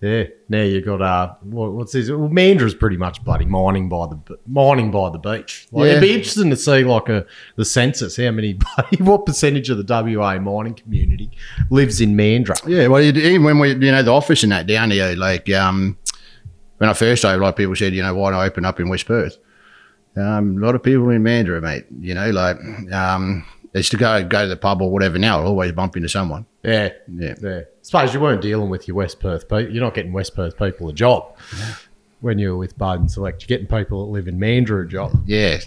Yeah, 0.02 0.24
now 0.50 0.64
you've 0.64 0.84
got 0.84 1.00
uh, 1.00 1.36
what, 1.42 1.74
what's 1.74 1.94
this? 1.94 2.10
Well, 2.10 2.28
Mandurah's 2.28 2.74
pretty 2.74 2.98
much 2.98 3.24
bloody 3.24 3.46
mining 3.46 3.88
by 3.88 4.08
the 4.08 4.40
mining 4.48 4.90
by 4.90 5.12
the 5.12 5.20
beach. 5.20 5.68
Like, 5.72 5.90
It'd 5.90 6.02
be 6.02 6.16
interesting 6.16 6.50
to 6.50 6.56
see 6.56 6.84
like 6.84 7.08
a 7.08 7.28
the 7.56 7.66
census, 7.66 8.18
how 8.18 8.32
many, 8.32 8.58
what 8.98 9.28
percentage 9.28 9.70
of 9.70 9.78
the 9.78 10.18
WA 10.18 10.40
mining 10.40 10.74
community 10.74 11.30
lives 11.70 12.02
in 12.02 12.16
Mandra? 12.18 12.60
Yeah, 12.68 12.88
well, 12.88 13.00
even 13.04 13.44
when 13.44 13.60
we, 13.60 13.70
you 13.70 13.92
know, 13.92 14.02
the 14.02 14.12
office 14.12 14.44
in 14.44 14.50
that 14.50 14.66
down 14.66 14.90
here, 14.90 15.16
like 15.16 15.48
um, 15.52 15.96
when 16.78 16.90
I 16.90 16.94
first 16.94 17.22
started, 17.22 17.40
like 17.40 17.56
people 17.56 17.76
said, 17.76 17.94
you 17.94 18.02
know, 18.02 18.16
why 18.16 18.32
don't 18.32 18.40
I 18.40 18.46
open 18.48 18.66
up 18.66 18.80
in 18.80 18.90
West 18.90 19.06
Perth? 19.06 19.38
Um, 20.18 20.58
a 20.58 20.66
lot 20.66 20.74
of 20.74 20.82
people 20.82 21.12
in 21.12 21.22
Mandurah, 21.22 21.62
mate. 21.62 21.86
You 22.00 22.16
know, 22.16 22.32
like 22.32 22.58
um, 22.92 23.46
it's 23.76 23.90
to 23.90 23.98
go 23.98 24.24
go 24.24 24.42
to 24.42 24.48
the 24.48 24.58
pub 24.58 24.82
or 24.82 24.92
whatever. 24.92 25.20
Now, 25.20 25.42
I'll 25.42 25.48
always 25.48 25.74
bump 25.74 25.96
into 25.96 26.10
someone. 26.10 26.48
Yeah, 26.63 26.89
Yeah. 27.12 27.34
yeah. 27.41 27.62
Suppose 27.82 28.13
you 28.13 28.19
weren't 28.19 28.41
dealing 28.41 28.69
with 28.69 28.88
your 28.88 28.95
West 28.95 29.19
Perth 29.19 29.43
people. 29.43 29.62
You're 29.69 29.84
not 29.84 29.93
getting 29.95 30.13
West 30.13 30.36
Perth 30.36 30.58
people 30.58 30.89
a 30.89 30.93
job 30.93 31.36
when 32.19 32.38
you 32.38 32.52
were 32.52 32.58
with 32.58 32.78
Bowden 32.78 33.10
Select. 33.10 33.41
You're 33.41 33.47
getting 33.58 33.67
people 33.67 34.06
that 34.06 34.12
live 34.12 34.28
in 34.28 34.38
Mandurah 34.39 34.86
a 34.86 34.88
job. 34.88 35.12
Yeah. 35.26 35.58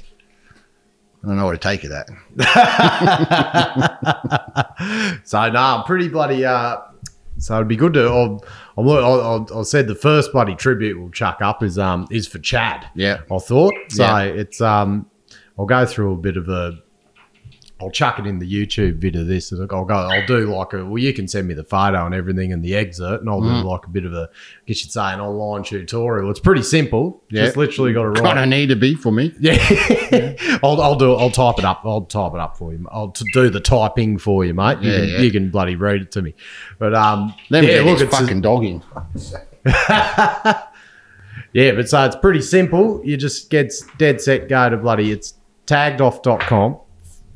I 1.23 1.27
don't 1.27 1.37
know 1.37 1.47
what 1.47 1.53
to 1.53 1.59
take 1.59 1.85
of 1.85 1.91
that. 1.91 2.09
So 5.25 5.49
no, 5.51 5.59
I'm 5.59 5.85
pretty 5.85 6.09
bloody. 6.09 6.45
Uh, 6.45 6.79
so 7.39 7.55
it'd 7.57 7.69
be 7.69 7.77
good 7.77 7.95
to. 7.95 8.05
I'll, 8.07 8.45
I'll, 8.77 8.91
I'll, 8.91 9.47
I'll 9.53 9.65
said 9.65 9.87
the 9.89 9.95
first 9.95 10.33
bloody 10.33 10.55
tribute 10.55 11.01
we'll 11.01 11.11
chuck 11.11 11.39
up 11.41 11.63
is 11.63 11.79
um 11.79 12.07
is 12.11 12.27
for 12.29 12.39
Chad. 12.39 12.87
Yeah. 12.95 13.21
I 13.31 13.39
thought 13.39 13.73
so. 13.89 14.05
Yeah. 14.05 14.23
It's 14.25 14.61
um, 14.61 15.07
I'll 15.59 15.67
go 15.67 15.87
through 15.87 16.13
a 16.13 16.17
bit 16.17 16.37
of 16.37 16.49
a. 16.49 16.79
I'll 17.81 17.91
chuck 17.91 18.21
it 18.21 18.27
in 18.27 18.39
the 18.39 18.47
YouTube 18.51 18.99
vid 18.99 19.17
of 19.17 19.27
this. 19.27 19.53
I'll 19.53 19.67
go. 19.85 19.95
I'll 19.95 20.25
do 20.27 20.55
like 20.55 20.73
a. 20.75 20.85
Well, 20.85 20.99
you 20.99 21.13
can 21.13 21.27
send 21.27 21.49
me 21.49 21.55
the 21.55 21.65
photo 21.65 22.07
and 22.07 22.15
everything 22.15 22.53
and 22.53 22.65
the 22.65 22.77
excerpt, 22.77 23.23
and 23.23 23.29
I'll 23.29 23.41
Mm. 23.41 23.63
do 23.63 23.69
like 23.69 23.85
a 23.85 23.89
bit 23.91 24.05
of 24.07 24.13
a. 24.15 24.29
I 24.33 24.63
guess 24.67 24.83
you'd 24.85 24.93
say 24.93 25.13
an 25.13 25.21
online 25.21 25.65
tutorial. 25.65 26.31
It's 26.31 26.39
pretty 26.39 26.63
simple. 26.63 27.21
Yeah. 27.31 27.47
Just 27.47 27.57
literally 27.57 27.93
got 27.93 28.03
to 28.05 28.09
write. 28.11 28.23
Kind 28.23 28.39
of 28.39 28.49
need 28.49 28.69
to 28.69 28.77
be 28.77 28.95
for 28.95 29.11
me. 29.13 29.35
Yeah, 29.41 30.35
I'll, 30.63 30.81
I'll 30.81 30.95
do 30.95 31.13
it. 31.15 31.17
I'll 31.17 31.31
type 31.31 31.59
it 31.59 31.65
up. 31.65 31.83
I'll 31.85 32.03
type 32.03 32.33
it 32.35 32.39
up 32.41 32.57
for 32.57 32.73
you. 32.73 32.87
I'll 32.93 33.11
t- 33.11 33.25
do 33.35 33.51
the 33.51 33.61
typing 33.61 34.19
for 34.19 34.45
you, 34.45 34.55
mate. 34.55 34.79
You, 34.81 34.91
Yeah, 34.93 34.99
can, 35.01 35.09
yeah. 35.09 35.19
you 35.19 35.31
can 35.33 35.51
bloody 35.51 35.75
read 35.77 36.03
it 36.03 36.13
to 36.13 36.23
me. 36.23 36.35
But 36.79 36.95
um, 36.95 37.35
Let 37.51 37.63
me 37.65 37.71
yeah, 37.73 37.83
get 37.83 37.87
look, 37.87 38.01
it's 38.01 38.17
fucking 38.17 38.41
dog 38.41 38.65
in. 38.65 38.83
yeah, 41.53 41.73
but 41.73 41.89
so 41.89 42.05
it's 42.05 42.17
pretty 42.17 42.41
simple. 42.41 43.01
You 43.05 43.17
just 43.17 43.51
get 43.51 43.73
dead 43.99 44.21
set 44.21 44.49
go 44.49 44.71
to 44.71 44.77
bloody. 44.77 45.11
It's 45.11 45.35
tagged.off.com. 45.67 46.79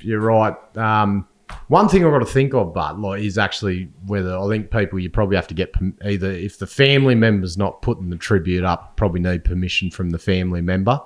You're 0.00 0.20
right. 0.20 0.54
Um, 0.76 1.26
one 1.68 1.88
thing 1.88 2.04
I've 2.04 2.12
got 2.12 2.18
to 2.18 2.26
think 2.26 2.54
of, 2.54 2.74
but 2.74 2.98
like, 3.00 3.22
is 3.22 3.38
actually 3.38 3.90
whether 4.06 4.36
I 4.36 4.48
think 4.48 4.70
people 4.70 4.98
you 4.98 5.10
probably 5.10 5.36
have 5.36 5.48
to 5.48 5.54
get 5.54 5.74
either 6.04 6.30
if 6.30 6.58
the 6.58 6.66
family 6.66 7.14
member's 7.14 7.56
not 7.56 7.82
putting 7.82 8.10
the 8.10 8.16
tribute 8.16 8.64
up, 8.64 8.96
probably 8.96 9.20
need 9.20 9.44
permission 9.44 9.90
from 9.90 10.10
the 10.10 10.18
family 10.18 10.60
member. 10.60 11.00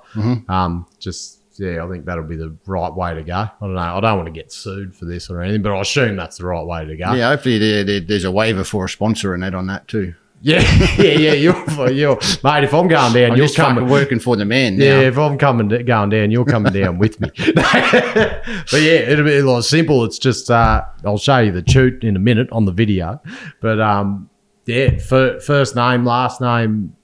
Um, 0.48 0.86
just 0.98 1.40
yeah, 1.58 1.84
I 1.84 1.88
think 1.88 2.06
that'll 2.06 2.24
be 2.24 2.36
the 2.36 2.56
right 2.66 2.92
way 2.92 3.14
to 3.14 3.22
go. 3.22 3.34
I 3.34 3.52
don't 3.60 3.74
know. 3.74 3.80
I 3.80 4.00
don't 4.00 4.16
want 4.16 4.26
to 4.26 4.32
get 4.32 4.52
sued 4.52 4.96
for 4.96 5.04
this 5.04 5.30
or 5.30 5.42
anything, 5.42 5.62
but 5.62 5.72
I 5.72 5.80
assume 5.80 6.16
that's 6.16 6.38
the 6.38 6.46
right 6.46 6.64
way 6.64 6.84
to 6.84 6.96
go. 6.96 7.12
Yeah, 7.12 7.28
hopefully 7.28 7.58
there, 7.58 7.84
there, 7.84 8.00
there's 8.00 8.24
a 8.24 8.32
waiver 8.32 8.64
for 8.64 8.86
a 8.86 8.88
sponsor 8.88 9.34
and 9.34 9.42
that 9.42 9.54
on 9.54 9.66
that 9.66 9.86
too. 9.88 10.14
Yeah, 10.42 10.60
yeah, 10.98 11.12
yeah. 11.12 11.32
You're, 11.34 11.90
you're, 11.90 12.18
mate. 12.42 12.64
If 12.64 12.74
I'm 12.74 12.88
going 12.88 13.12
down, 13.12 13.32
I'm 13.32 13.36
you're 13.36 13.48
coming. 13.48 13.88
working 13.88 14.18
for 14.18 14.36
the 14.36 14.44
man 14.44 14.76
now. 14.76 14.84
Yeah, 14.84 15.00
if 15.02 15.16
I'm 15.16 15.38
coming 15.38 15.68
going 15.68 16.10
down, 16.10 16.30
you're 16.30 16.44
coming 16.44 16.72
down 16.72 16.98
with 16.98 17.20
me. 17.20 17.30
but 17.54 18.72
yeah, 18.72 19.08
it'll 19.08 19.24
be 19.24 19.40
like 19.40 19.62
simple. 19.62 20.04
It's 20.04 20.18
just 20.18 20.50
uh, 20.50 20.84
I'll 21.04 21.16
show 21.16 21.38
you 21.38 21.52
the 21.52 21.64
shoot 21.66 22.02
in 22.02 22.16
a 22.16 22.18
minute 22.18 22.48
on 22.50 22.64
the 22.64 22.72
video. 22.72 23.20
But 23.60 23.80
um, 23.80 24.28
yeah, 24.66 24.98
fir- 24.98 25.38
first 25.38 25.76
name, 25.76 26.04
last 26.04 26.40
name, 26.40 26.96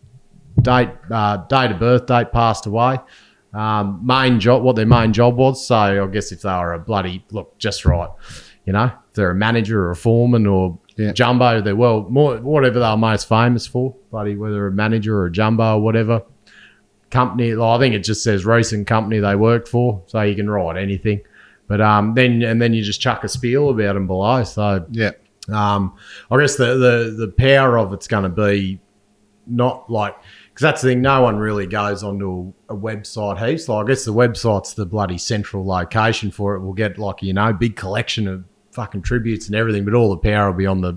date, 0.61 0.91
uh, 1.11 1.37
date 1.49 1.71
of 1.71 1.79
birth, 1.79 2.07
date 2.07 2.33
passed 2.33 2.67
away. 2.67 2.99
Um, 3.55 4.01
main 4.05 4.41
job, 4.41 4.63
what 4.63 4.75
their 4.75 4.87
main 4.87 5.13
job 5.13 5.37
was. 5.37 5.65
So 5.65 5.77
I 5.77 6.07
guess 6.09 6.33
if 6.33 6.43
they 6.43 6.51
were 6.51 6.75
a 6.75 6.79
bloody 6.79 7.25
look, 7.31 7.57
just 7.59 7.85
right, 7.85 8.11
you 8.67 8.73
know, 8.73 8.87
if 8.87 9.15
they're 9.15 9.31
a 9.31 9.35
manager 9.35 9.87
or 9.87 9.93
a 9.93 9.97
foreman 9.97 10.47
or 10.47 10.79
Yeah. 10.99 11.13
jumbo, 11.13 11.61
they're 11.63 11.77
well, 11.77 12.07
more 12.11 12.37
whatever 12.39 12.81
they're 12.81 12.97
most 12.97 13.29
famous 13.29 13.67
for, 13.67 13.95
bloody 14.11 14.37
whether 14.37 14.67
a 14.67 14.73
manager 14.73 15.17
or 15.19 15.27
a 15.27 15.33
jumbo 15.33 15.77
or 15.77 15.81
whatever 15.81 16.23
company. 17.11 17.55
Like, 17.55 17.77
I 17.77 17.81
think 17.81 17.95
it 17.95 18.01
just 18.05 18.23
says 18.23 18.45
recent 18.45 18.87
company 18.87 19.21
they 19.21 19.37
work 19.37 19.67
for, 19.69 20.03
so 20.07 20.21
you 20.23 20.35
can 20.35 20.51
write 20.51 20.77
anything. 20.77 21.21
But 21.69 21.81
um, 21.81 22.15
then 22.15 22.43
and 22.43 22.61
then 22.61 22.75
you 22.75 22.83
just 22.83 23.01
chuck 23.01 23.25
a 23.25 23.29
spiel 23.29 23.71
about 23.71 23.95
them 23.95 24.07
below. 24.07 24.43
So 24.45 24.87
Yeah. 24.91 25.13
um, 25.49 25.95
I 26.31 26.39
guess 26.41 26.57
the 26.57 26.77
the 26.77 27.15
the 27.27 27.29
power 27.29 27.79
of 27.79 27.93
it's 27.93 28.09
going 28.09 28.25
to 28.25 28.29
be 28.31 28.81
not 29.47 29.91
like 29.91 30.17
because 30.49 30.63
that's 30.63 30.83
the 30.83 30.89
thing. 30.89 31.03
No 31.03 31.23
one 31.23 31.37
really 31.39 31.67
goes 31.67 32.03
onto 32.03 32.53
a, 32.69 32.75
a 32.75 32.77
website 32.77 33.39
heaps. 33.47 33.69
Like 33.69 33.85
I 33.85 33.89
guess 33.89 34.05
the 34.05 34.13
website's 34.13 34.75
the 34.75 34.85
bloody 34.87 35.19
central 35.19 35.67
location 35.67 36.31
for 36.31 36.55
it. 36.57 36.61
We'll 36.61 36.73
get 36.73 36.99
like 36.99 37.23
you 37.23 37.33
know 37.35 37.53
big 37.53 37.77
collection 37.77 38.27
of 38.29 38.45
fucking 38.79 39.03
tributes 39.03 39.49
and 39.49 39.57
everything, 39.57 39.85
but 39.85 39.93
all 39.93 40.09
the 40.11 40.17
power 40.17 40.51
will 40.53 40.57
be 40.57 40.65
on 40.67 40.81
the 40.81 40.97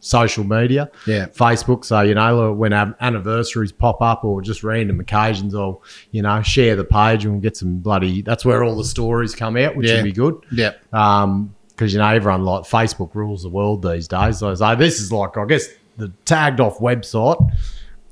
social 0.00 0.42
media. 0.42 0.90
Yeah. 1.06 1.26
Facebook. 1.26 1.84
So, 1.84 2.00
you 2.00 2.12
know, 2.14 2.52
when 2.52 2.72
an- 2.72 2.96
anniversaries 3.00 3.70
pop 3.70 4.02
up 4.02 4.24
or 4.24 4.42
just 4.42 4.64
random 4.64 4.98
occasions, 4.98 5.54
I'll, 5.54 5.80
you 6.10 6.22
know, 6.22 6.42
share 6.42 6.74
the 6.74 6.82
page 6.82 7.24
and 7.24 7.34
we'll 7.34 7.40
get 7.40 7.56
some 7.56 7.76
bloody, 7.78 8.20
that's 8.20 8.44
where 8.44 8.64
all 8.64 8.76
the 8.76 8.84
stories 8.84 9.32
come 9.36 9.56
out, 9.56 9.76
which 9.76 9.88
Yeah. 9.88 9.96
would 9.98 10.04
be 10.04 10.12
good. 10.12 10.34
Yeah. 10.50 10.72
Um, 10.92 11.54
because, 11.68 11.92
you 11.92 12.00
know, 12.00 12.08
everyone 12.08 12.44
like 12.44 12.64
Facebook 12.64 13.14
rules 13.14 13.44
the 13.44 13.48
world 13.48 13.82
these 13.82 14.08
days. 14.08 14.38
So, 14.40 14.52
so 14.56 14.74
this 14.74 15.00
is 15.00 15.12
like, 15.12 15.36
I 15.38 15.44
guess, 15.46 15.68
the 15.98 16.08
tagged 16.24 16.58
off 16.60 16.78
website. 16.80 17.38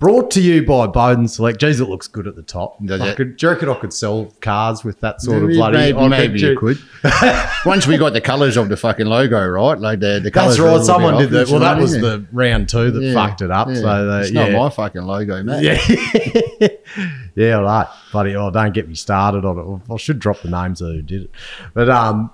Brought 0.01 0.31
to 0.31 0.41
you 0.41 0.65
by 0.65 0.87
Bowden 0.87 1.29
Select. 1.29 1.61
Jeez, 1.61 1.79
it 1.79 1.85
looks 1.85 2.09
good 2.09 2.27
at 2.27 2.35
the 2.35 2.43
top. 2.43 2.83
Does 2.83 3.03
I 3.03 3.11
it? 3.11 3.17
could, 3.17 3.37
do 3.37 3.47
you 3.47 3.53
reckon 3.53 3.69
I 3.69 3.75
could 3.75 3.93
sell 3.93 4.33
cars 4.41 4.83
with 4.83 4.99
that 5.01 5.21
sort 5.21 5.43
of 5.43 5.51
bloody. 5.51 5.77
maybe, 5.77 6.09
maybe 6.09 6.41
you 6.41 6.59
could. 6.59 6.79
Once 7.67 7.87
we 7.87 7.99
got 7.99 8.15
the 8.15 8.21
colours 8.23 8.57
of 8.57 8.71
the 8.71 8.79
fucking 8.79 9.05
logo 9.05 9.47
right, 9.47 9.79
like 9.79 10.01
the, 10.01 10.19
the 10.25 10.31
colours. 10.31 10.57
That's 10.57 10.67
right. 10.67 10.85
Someone 10.87 11.19
did 11.19 11.29
that. 11.33 11.49
Well, 11.49 11.61
that 11.61 11.77
was 11.79 11.93
the 11.93 12.27
round 12.33 12.71
two 12.71 12.91
that 12.91 13.03
Yeah, 13.03 13.13
fucked 13.13 13.43
it 13.43 13.51
up. 13.51 13.69
yeah. 13.69 13.75
So, 13.75 14.07
they, 14.07 14.21
it's 14.21 14.31
yeah. 14.31 14.49
not 14.49 14.59
my 14.59 14.71
fucking 14.71 15.03
logo, 15.03 15.43
mate. 15.43 15.65
Yeah, 15.65 16.69
yeah, 17.35 17.55
right, 17.57 17.87
buddy. 18.11 18.35
Oh, 18.35 18.51
don't 18.51 18.73
get 18.73 18.89
me 18.89 18.95
started 18.95 19.45
on 19.45 19.59
it. 19.59 19.93
I 19.93 19.97
should 19.99 20.19
drop 20.19 20.41
the 20.41 20.49
names 20.49 20.81
of 20.81 20.95
who 20.95 21.03
did 21.03 21.25
it, 21.25 21.31
but 21.75 21.91
um, 21.91 22.31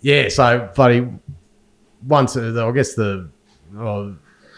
yeah. 0.00 0.30
So, 0.30 0.70
buddy, 0.74 1.06
once 2.06 2.38
uh, 2.38 2.66
I 2.66 2.72
guess 2.72 2.94
the, 2.94 3.28
oh, 3.76 4.16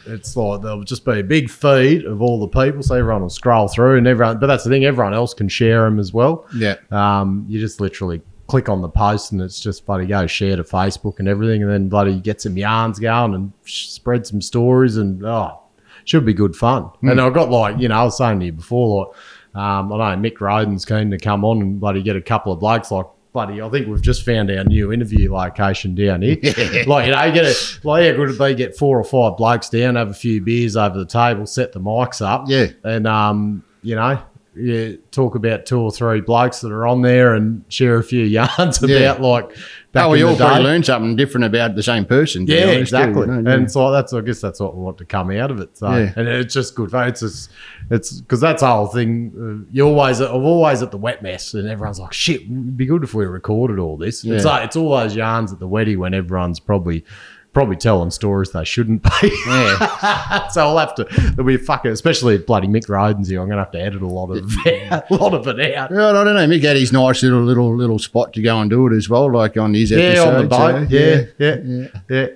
it's 0.08 0.36
like 0.36 0.62
there'll 0.62 0.82
just 0.84 1.04
be 1.04 1.20
a 1.20 1.22
big 1.22 1.50
feed 1.50 2.04
of 2.04 2.22
all 2.22 2.40
the 2.40 2.48
people, 2.48 2.82
so 2.82 2.94
everyone 2.94 3.22
will 3.22 3.30
scroll 3.30 3.68
through, 3.68 3.98
and 3.98 4.06
everyone. 4.06 4.38
But 4.38 4.46
that's 4.46 4.64
the 4.64 4.70
thing, 4.70 4.84
everyone 4.84 5.14
else 5.14 5.34
can 5.34 5.48
share 5.48 5.84
them 5.84 5.98
as 5.98 6.12
well. 6.12 6.46
Yeah. 6.54 6.76
Um, 6.90 7.44
you 7.48 7.60
just 7.60 7.80
literally 7.80 8.22
click 8.46 8.68
on 8.68 8.80
the 8.80 8.88
post, 8.88 9.32
and 9.32 9.40
it's 9.40 9.60
just 9.60 9.86
bloody 9.86 10.06
go 10.06 10.26
share 10.26 10.56
to 10.56 10.64
Facebook 10.64 11.18
and 11.18 11.28
everything, 11.28 11.62
and 11.62 11.70
then 11.70 11.88
bloody 11.88 12.18
get 12.20 12.40
some 12.40 12.56
yarns 12.56 12.98
going 12.98 13.34
and 13.34 13.52
spread 13.64 14.26
some 14.26 14.40
stories, 14.40 14.96
and 14.96 15.24
oh, 15.24 15.60
should 16.04 16.24
be 16.24 16.34
good 16.34 16.56
fun. 16.56 16.90
And 17.02 17.20
I've 17.20 17.34
got 17.34 17.50
like 17.50 17.78
you 17.78 17.88
know 17.88 17.96
I 17.98 18.04
was 18.04 18.16
saying 18.16 18.40
to 18.40 18.46
you 18.46 18.52
before, 18.52 19.12
like 19.54 19.62
um, 19.62 19.92
I 19.92 20.14
know 20.14 20.28
Mick 20.28 20.40
Roden's 20.40 20.84
keen 20.84 21.10
to 21.10 21.18
come 21.18 21.44
on 21.44 21.60
and 21.60 21.80
bloody 21.80 22.02
get 22.02 22.16
a 22.16 22.22
couple 22.22 22.52
of 22.52 22.60
blokes 22.60 22.90
like. 22.90 23.06
I 23.38 23.68
think 23.70 23.86
we've 23.88 24.02
just 24.02 24.24
found 24.24 24.50
our 24.50 24.64
new 24.64 24.92
interview 24.92 25.32
location 25.32 25.94
down 25.94 26.22
here. 26.22 26.36
like, 26.86 27.06
you 27.06 27.12
know, 27.12 27.32
get 27.32 27.44
a 27.46 27.54
like, 27.84 28.04
yeah, 28.04 28.12
good 28.12 28.36
to 28.36 28.38
be 28.38 28.54
get 28.54 28.76
four 28.76 28.98
or 28.98 29.04
five 29.04 29.36
blokes 29.36 29.68
down, 29.68 29.94
have 29.96 30.10
a 30.10 30.14
few 30.14 30.40
beers 30.40 30.76
over 30.76 30.98
the 30.98 31.06
table, 31.06 31.46
set 31.46 31.72
the 31.72 31.80
mics 31.80 32.20
up, 32.24 32.44
Yeah. 32.48 32.66
and 32.84 33.06
um, 33.06 33.62
you 33.82 33.94
know, 33.94 34.20
yeah, 34.58 34.96
talk 35.10 35.34
about 35.34 35.66
two 35.66 35.78
or 35.80 35.90
three 35.90 36.20
blokes 36.20 36.60
that 36.60 36.72
are 36.72 36.86
on 36.86 37.02
there 37.02 37.34
and 37.34 37.64
share 37.68 37.96
a 37.96 38.02
few 38.02 38.24
yarns 38.38 38.78
about 38.82 38.88
Yeah. 38.90 39.12
like 39.12 39.50
back 39.92 40.04
oh, 40.06 40.10
we 40.10 40.22
all 40.22 40.36
probably 40.36 40.62
learn 40.64 40.82
something 40.82 41.16
different 41.16 41.44
about 41.46 41.74
the 41.74 41.82
same 41.82 42.04
person. 42.04 42.46
Yeah, 42.46 42.62
honest, 42.64 42.72
too, 42.74 42.80
exactly. 42.80 43.20
you 43.22 43.26
know, 43.26 43.50
yeah. 43.50 43.56
And 43.56 43.70
so 43.70 43.90
that's 43.90 44.12
I 44.12 44.20
guess 44.20 44.40
that's 44.40 44.60
what 44.60 44.76
we 44.76 44.82
want 44.82 44.98
to 44.98 45.04
come 45.04 45.30
out 45.30 45.50
of 45.50 45.60
it. 45.60 45.76
So 45.78 45.90
Yeah. 45.90 46.12
and 46.16 46.28
it's 46.28 46.52
just 46.52 46.74
good. 46.74 46.90
It's 46.92 47.20
just 47.20 47.50
it's 47.90 48.20
because 48.20 48.40
that's 48.40 48.60
the 48.62 48.68
whole 48.68 48.86
thing. 48.88 49.32
Uh, 49.66 49.68
you 49.72 49.86
always 49.86 50.20
I'm 50.20 50.44
always 50.44 50.82
at 50.82 50.90
the 50.90 50.98
wet 50.98 51.22
mess, 51.22 51.54
and 51.54 51.68
everyone's 51.68 51.98
like, 52.00 52.12
"Shit, 52.12 52.42
it'd 52.42 52.76
be 52.76 52.86
good 52.86 53.02
if 53.04 53.14
we 53.14 53.24
recorded 53.24 53.78
all 53.78 53.96
this." 53.96 54.24
It's 54.24 54.44
Yeah. 54.44 54.50
like 54.50 54.64
it's 54.66 54.76
all 54.76 54.90
those 54.96 55.16
yarns 55.16 55.52
at 55.52 55.58
the 55.58 55.68
wedding 55.68 55.98
when 55.98 56.14
everyone's 56.14 56.60
probably. 56.60 57.04
Probably 57.52 57.76
telling 57.76 58.10
stories 58.10 58.52
they 58.52 58.64
shouldn't 58.64 59.02
be. 59.20 59.32
Yeah. 59.46 60.48
so 60.48 60.66
I'll 60.68 60.78
have 60.78 60.94
to. 60.96 61.04
There'll 61.04 61.44
be 61.44 61.54
a 61.56 61.58
fucking, 61.58 61.90
especially 61.90 62.34
if 62.36 62.46
bloody 62.46 62.68
Mick 62.68 62.88
Roden's 62.88 63.28
here. 63.28 63.40
I'm 63.40 63.48
gonna 63.48 63.62
have 63.62 63.72
to 63.72 63.80
edit 63.80 64.02
a 64.02 64.06
lot 64.06 64.30
of 64.30 64.44
a 64.66 65.04
lot 65.10 65.34
of 65.34 65.46
it 65.48 65.74
out. 65.74 65.90
Well, 65.90 66.16
I 66.16 66.24
don't 66.24 66.34
know. 66.34 66.46
Mick 66.46 66.62
had 66.62 66.76
his 66.76 66.92
nice 66.92 67.22
little 67.22 67.42
little 67.42 67.74
little 67.76 67.98
spot 67.98 68.32
to 68.34 68.42
go 68.42 68.60
and 68.60 68.70
do 68.70 68.86
it 68.86 68.96
as 68.96 69.08
well, 69.08 69.32
like 69.32 69.56
on 69.56 69.74
his 69.74 69.92
episode. 69.92 70.04
Yeah, 70.04 70.10
episode. 70.10 70.34
on 70.34 70.42
the 70.42 70.48
boat. 70.48 70.90
so, 70.90 70.96
yeah, 70.96 71.24
yeah, 71.38 71.88
yeah, 72.08 72.26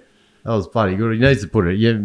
That 0.44 0.52
was 0.54 0.66
bloody 0.66 0.96
good. 0.96 1.14
He 1.14 1.20
needs 1.20 1.42
to 1.42 1.48
put 1.48 1.66
it. 1.66 1.78
Yeah, 1.78 1.98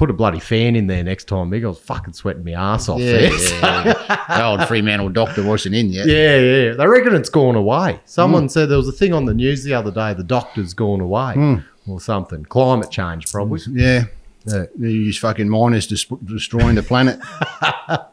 put 0.00 0.08
a 0.08 0.14
bloody 0.14 0.40
fan 0.40 0.76
in 0.76 0.86
there 0.86 1.04
next 1.04 1.28
time. 1.28 1.50
Mick, 1.50 1.62
I 1.62 1.68
was 1.68 1.78
fucking 1.78 2.14
sweating 2.14 2.42
my 2.42 2.52
ass 2.52 2.88
off 2.88 2.98
Yeah, 3.00 3.12
there. 3.12 3.32
yeah, 3.32 3.84
yeah. 3.84 4.38
the 4.38 4.44
old 4.46 4.66
Fremantle 4.66 5.10
doctor 5.10 5.46
wasn't 5.46 5.74
in 5.74 5.90
yet. 5.90 6.06
Yeah, 6.06 6.38
yeah. 6.38 6.72
They 6.72 6.86
reckon 6.86 7.14
it's 7.14 7.28
gone 7.28 7.54
away. 7.54 8.00
Someone 8.06 8.44
hmm. 8.44 8.48
said 8.48 8.70
there 8.70 8.78
was 8.78 8.88
a 8.88 8.92
thing 8.92 9.12
on 9.12 9.26
the 9.26 9.34
news 9.34 9.62
the 9.62 9.74
other 9.74 9.90
day. 9.90 10.14
The 10.14 10.24
doctor's 10.24 10.72
gone 10.72 11.02
away 11.02 11.34
hmm. 11.34 11.56
Or 11.90 12.00
something. 12.00 12.44
Climate 12.44 12.90
change, 12.90 13.30
probably. 13.30 13.60
Yeah. 13.70 14.04
Yeah. 14.46 14.66
These 14.76 15.18
fucking 15.18 15.48
miners 15.48 15.86
dis- 15.86 16.06
destroying 16.24 16.76
the 16.76 16.82
planet. 16.82 17.20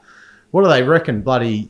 What 0.51 0.63
do 0.63 0.69
they 0.69 0.81
reckon? 0.83 1.21
Bloody. 1.21 1.69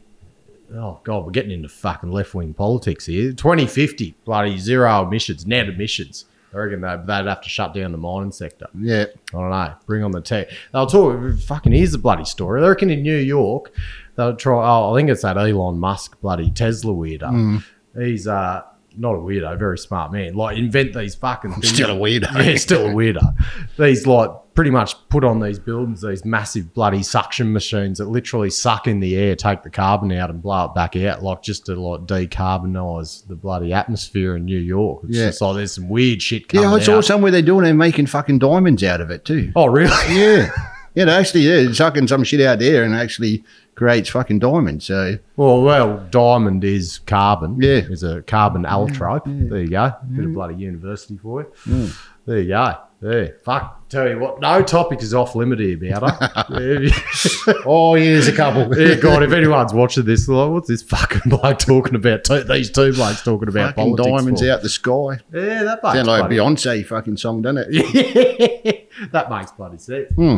Oh 0.73 0.99
god, 1.03 1.25
we're 1.25 1.31
getting 1.31 1.51
into 1.51 1.69
fucking 1.69 2.11
left 2.11 2.33
wing 2.35 2.53
politics 2.53 3.05
here. 3.05 3.31
2050, 3.31 4.15
bloody 4.25 4.57
zero 4.57 5.05
emissions, 5.05 5.47
net 5.47 5.67
emissions. 5.67 6.25
I 6.53 6.57
reckon 6.57 6.81
they'd, 6.81 7.05
they'd 7.07 7.25
have 7.27 7.41
to 7.41 7.49
shut 7.49 7.73
down 7.73 7.91
the 7.91 7.97
mining 7.97 8.31
sector. 8.31 8.67
Yeah. 8.79 9.05
I 9.33 9.37
don't 9.37 9.49
know. 9.49 9.73
Bring 9.85 10.03
on 10.03 10.11
the 10.11 10.21
tech. 10.21 10.49
They'll 10.71 10.85
talk. 10.85 11.39
Fucking 11.39 11.71
here's 11.71 11.91
the 11.91 11.97
bloody 11.97 12.23
story. 12.25 12.61
They 12.61 12.67
reckon 12.69 12.89
in 12.89 13.01
New 13.01 13.17
York, 13.17 13.71
they'll 14.15 14.35
try. 14.35 14.65
Oh, 14.67 14.93
I 14.93 14.97
think 14.97 15.09
it's 15.09 15.23
that 15.23 15.37
Elon 15.37 15.79
Musk 15.79 16.19
bloody 16.21 16.51
Tesla 16.51 16.93
weirdo. 16.93 17.63
He's 17.97 18.27
uh 18.27 18.61
not 18.97 19.13
a 19.15 19.19
weirdo, 19.19 19.57
very 19.59 19.77
smart 19.77 20.11
man. 20.11 20.33
Like 20.35 20.57
invent 20.57 20.93
these 20.93 21.15
fucking 21.15 21.51
things. 21.53 21.69
Still 21.69 21.91
a 21.91 21.95
weirdo. 21.99 22.45
Yeah, 22.45 22.57
still 22.57 22.87
a 22.87 22.89
weirdo. 22.89 23.33
These 23.77 24.05
like 24.07 24.29
pretty 24.53 24.71
much 24.71 24.95
put 25.09 25.23
on 25.23 25.39
these 25.39 25.59
buildings 25.59 26.01
these 26.01 26.25
massive 26.25 26.73
bloody 26.73 27.03
suction 27.03 27.53
machines 27.53 27.99
that 27.99 28.05
literally 28.05 28.49
suck 28.49 28.87
in 28.87 28.99
the 28.99 29.15
air, 29.15 29.35
take 29.35 29.61
the 29.61 29.69
carbon 29.69 30.11
out, 30.11 30.29
and 30.31 30.41
blow 30.41 30.65
it 30.65 30.73
back 30.73 30.95
out, 30.95 31.21
like 31.21 31.43
just 31.43 31.65
to 31.67 31.75
like 31.75 32.01
decarbonize 32.07 33.27
the 33.27 33.35
bloody 33.35 33.71
atmosphere 33.73 34.35
in 34.35 34.45
New 34.45 34.59
York. 34.59 35.01
It's 35.07 35.17
Yeah. 35.17 35.27
just 35.27 35.41
like 35.41 35.55
there's 35.57 35.73
some 35.73 35.89
weird 35.89 36.21
shit 36.21 36.47
coming 36.47 36.69
Yeah, 36.69 36.75
I 36.75 36.79
saw 36.79 36.97
out. 36.97 37.05
somewhere 37.05 37.31
they're 37.31 37.41
doing 37.41 37.63
they're 37.65 37.73
making 37.73 38.07
fucking 38.07 38.39
diamonds 38.39 38.83
out 38.83 39.01
of 39.01 39.11
it 39.11 39.25
too. 39.25 39.51
Oh 39.55 39.67
really? 39.67 39.91
Yeah. 40.09 40.49
Yeah, 40.97 41.05
they 41.05 41.11
actually 41.11 41.41
yeah, 41.41 41.71
sucking 41.73 42.07
some 42.07 42.23
shit 42.23 42.41
out 42.41 42.57
there 42.57 42.83
and 42.83 42.95
actually 42.95 43.43
creates 43.75 44.09
fucking 44.09 44.39
diamonds. 44.39 44.85
So 44.85 45.19
Well, 45.35 45.61
well, 45.61 46.07
diamond 46.09 46.63
is 46.63 46.97
carbon. 47.05 47.61
Yeah. 47.61 47.81
Is 47.87 48.01
a 48.01 48.23
carbon 48.23 48.63
allotrope. 48.63 49.25
There 49.47 49.61
you 49.61 49.69
go. 49.69 49.93
Bit 50.15 50.25
of 50.25 50.33
bloody 50.33 50.55
university 50.55 51.17
for 51.17 51.45
you. 51.67 51.91
There 52.25 52.39
you 52.39 52.47
go. 52.47 52.77
There. 52.99 53.37
Fuck. 53.45 53.87
Tell 53.89 54.09
you 54.09 54.17
what, 54.17 54.41
no 54.41 54.63
topic 54.63 55.03
is 55.03 55.13
off 55.13 55.35
limit 55.35 55.59
here 55.59 55.77
about 55.95 56.17
it. 56.49 57.61
Oh 57.63 57.93
yeah, 57.93 58.05
there's 58.05 58.27
a 58.27 58.35
couple. 58.35 58.75
yeah, 58.77 58.95
God, 58.95 59.21
if 59.21 59.31
anyone's 59.31 59.73
watching 59.73 60.03
this, 60.03 60.27
like, 60.27 60.49
what's 60.49 60.67
this 60.67 60.81
fucking 60.81 61.21
bloke 61.29 61.59
talking 61.59 61.93
about? 61.93 62.23
Two, 62.23 62.43
these 62.43 62.71
two 62.71 62.91
blokes 62.93 63.21
talking 63.23 63.49
about 63.49 63.75
fucking 63.75 63.97
diamonds 63.97 64.41
for? 64.41 64.49
out 64.51 64.63
the 64.63 64.69
sky. 64.69 65.19
Yeah, 65.31 65.63
that 65.63 65.83
makes 65.83 65.93
Sound 65.95 66.07
like 66.07 66.23
a 66.23 66.27
Beyonce 66.33 66.83
fucking 66.87 67.17
song, 67.17 67.43
doesn't 67.43 67.67
it? 67.69 68.89
that 69.11 69.29
makes 69.29 69.51
bloody 69.51 69.77
sense. 69.77 70.11
Hmm. 70.15 70.37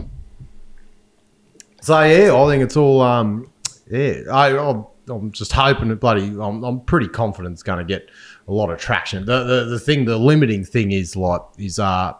So 1.81 2.01
yeah, 2.03 2.35
I 2.35 2.47
think 2.49 2.63
it's 2.63 2.77
all. 2.77 3.01
Um, 3.01 3.51
yeah, 3.89 4.21
I, 4.31 4.57
I'm, 4.57 4.85
I'm 5.07 5.31
just 5.31 5.51
hoping 5.51 5.89
that 5.89 5.99
bloody. 5.99 6.27
I'm, 6.27 6.63
I'm 6.63 6.81
pretty 6.81 7.07
confident 7.07 7.53
it's 7.53 7.63
going 7.63 7.79
to 7.79 7.85
get 7.85 8.09
a 8.47 8.53
lot 8.53 8.69
of 8.69 8.79
traction. 8.79 9.25
The, 9.25 9.43
the 9.43 9.65
the 9.65 9.79
thing, 9.79 10.05
the 10.05 10.17
limiting 10.17 10.63
thing 10.63 10.91
is 10.91 11.15
like 11.15 11.41
is 11.57 11.79
uh 11.79 12.13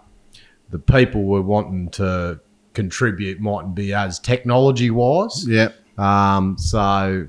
the 0.70 0.80
people 0.80 1.24
we're 1.24 1.42
wanting 1.42 1.90
to 1.90 2.40
contribute 2.74 3.40
mightn't 3.40 3.76
be 3.76 3.94
as 3.94 4.20
technology 4.20 4.90
wise. 4.90 5.48
Yeah. 5.48 5.70
Um, 5.98 6.58
so 6.58 7.28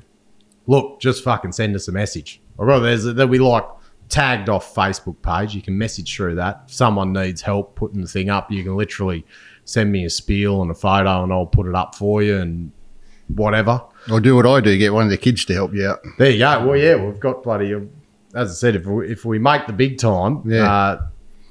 look, 0.66 1.00
just 1.00 1.24
fucking 1.24 1.52
send 1.52 1.74
us 1.74 1.88
a 1.88 1.92
message. 1.92 2.40
Or 2.56 2.66
rather, 2.66 2.86
there's 2.86 3.06
a, 3.06 3.12
there'll 3.12 3.50
like 3.50 3.64
tagged 4.10 4.48
off 4.48 4.74
Facebook 4.74 5.22
page. 5.22 5.54
You 5.54 5.62
can 5.62 5.78
message 5.78 6.14
through 6.14 6.34
that. 6.34 6.64
If 6.66 6.74
someone 6.74 7.12
needs 7.12 7.40
help 7.40 7.74
putting 7.76 8.00
the 8.02 8.08
thing 8.08 8.28
up, 8.28 8.50
you 8.50 8.62
can 8.62 8.76
literally 8.76 9.24
send 9.64 9.90
me 9.92 10.04
a 10.04 10.10
spiel 10.10 10.62
and 10.62 10.70
a 10.70 10.74
photo, 10.74 11.22
and 11.22 11.32
I'll 11.32 11.46
put 11.46 11.66
it 11.66 11.74
up 11.74 11.94
for 11.94 12.22
you 12.22 12.36
and 12.38 12.72
whatever. 13.28 13.80
Or 14.10 14.20
do 14.20 14.34
what 14.36 14.46
I 14.46 14.60
do, 14.60 14.76
get 14.76 14.92
one 14.92 15.04
of 15.04 15.10
the 15.10 15.16
kids 15.18 15.44
to 15.46 15.54
help 15.54 15.72
you 15.72 15.86
out. 15.88 16.00
There 16.18 16.30
you 16.30 16.38
go. 16.40 16.66
Well, 16.66 16.76
yeah, 16.76 16.96
we've 16.96 17.20
got 17.20 17.42
bloody. 17.42 17.72
As 18.34 18.50
I 18.50 18.54
said, 18.54 18.76
if 18.76 18.86
we, 18.86 19.08
if 19.10 19.24
we 19.24 19.38
make 19.38 19.66
the 19.66 19.72
big 19.72 19.98
time, 19.98 20.42
Yeah. 20.44 20.70
uh, 20.72 21.02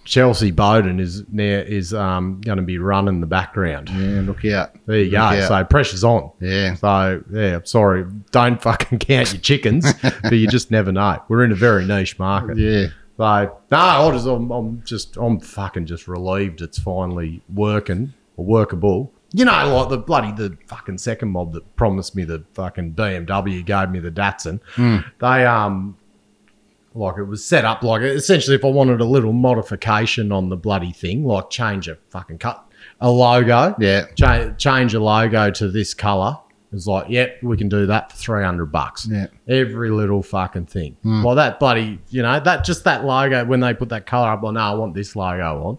Chelsea 0.06 0.52
Bowden 0.52 1.00
is 1.00 1.24
now 1.32 1.44
is 1.44 1.94
um, 1.94 2.42
going 2.42 2.58
to 2.58 2.64
be 2.64 2.78
running 2.80 3.22
the 3.22 3.28
background. 3.28 3.90
Yeah, 3.90 4.22
look 4.22 4.44
out. 4.46 4.72
There 4.86 5.00
you 5.00 5.12
go. 5.12 5.18
Out. 5.18 5.48
So 5.48 5.64
pressure's 5.66 6.04
on. 6.04 6.32
Yeah. 6.40 6.74
So 6.76 7.24
yeah, 7.32 7.60
sorry, 7.64 8.06
don't 8.32 8.62
fucking 8.62 9.00
count 9.00 9.34
your 9.34 9.42
chickens, 9.42 9.86
but 10.02 10.34
you 10.34 10.48
just 10.48 10.72
never 10.72 10.92
know. 10.92 11.22
We're 11.28 11.44
in 11.44 11.52
a 11.52 11.56
very 11.56 11.86
niche 11.86 12.18
market. 12.18 12.58
Yeah. 12.58 12.88
So 13.18 13.58
no, 13.72 13.78
I 13.78 14.12
just, 14.12 14.26
I'm, 14.26 14.50
I'm 14.50 14.84
just 14.84 15.18
I'm 15.18 15.40
fucking 15.40 15.86
just 15.86 16.08
relieved 16.08 16.62
it's 16.62 16.80
finally 16.80 17.42
working 17.54 18.14
or 18.38 18.46
workable. 18.46 19.12
You 19.32 19.46
know, 19.46 19.78
like 19.78 19.90
the 19.90 19.98
bloody 19.98 20.32
the 20.32 20.58
fucking 20.66 20.98
second 20.98 21.30
mob 21.30 21.54
that 21.54 21.76
promised 21.76 22.16
me 22.16 22.24
the 22.24 22.44
fucking 22.56 22.94
BMW, 22.94 23.64
gave 23.64 23.90
me 23.92 24.00
the 24.00 24.10
Datsun. 24.10 24.60
They 25.20 25.46
um 25.46 25.98
like 27.00 27.18
it 27.18 27.24
was 27.24 27.44
set 27.44 27.66
up 27.66 27.82
like 27.84 28.02
essentially 28.02 28.56
if 28.56 28.64
I 28.64 28.68
wanted 28.70 29.02
a 29.02 29.06
little 29.06 29.34
modification 29.34 30.32
on 30.32 30.50
the 30.50 30.58
bloody 30.58 30.92
thing, 30.92 31.24
like 31.26 31.50
change 31.50 31.88
a 31.88 31.96
fucking 32.10 32.38
cut 32.40 32.64
a 33.02 33.10
logo, 33.10 33.76
Yeah. 33.80 34.06
cha- 34.16 34.52
change 34.52 34.94
a 34.94 35.00
logo 35.00 35.50
to 35.52 35.70
this 35.70 35.94
color. 35.94 36.38
It's 36.72 36.86
like, 36.86 37.10
yep, 37.10 37.42
we 37.42 37.58
can 37.58 37.68
do 37.68 37.88
that 37.88 38.12
for 38.12 38.18
three 38.18 38.44
hundred 38.44 38.68
bucks. 38.72 39.08
Yeah. 39.10 39.26
Every 39.48 39.90
little 39.90 40.22
fucking 40.22 40.68
thing. 40.68 40.98
Hmm. 41.02 41.24
Well, 41.24 41.34
that 41.36 41.60
bloody, 41.60 41.98
you 42.10 42.22
know, 42.22 42.40
that 42.40 42.64
just 42.64 42.84
that 42.84 43.06
logo 43.06 43.44
when 43.46 43.60
they 43.60 43.74
put 43.74 43.90
that 43.90 44.06
color 44.06 44.30
up. 44.30 44.44
Well, 44.44 44.52
no, 44.52 44.60
I 44.60 44.74
want 44.76 44.94
this 44.94 45.16
logo 45.16 45.64
on. 45.64 45.78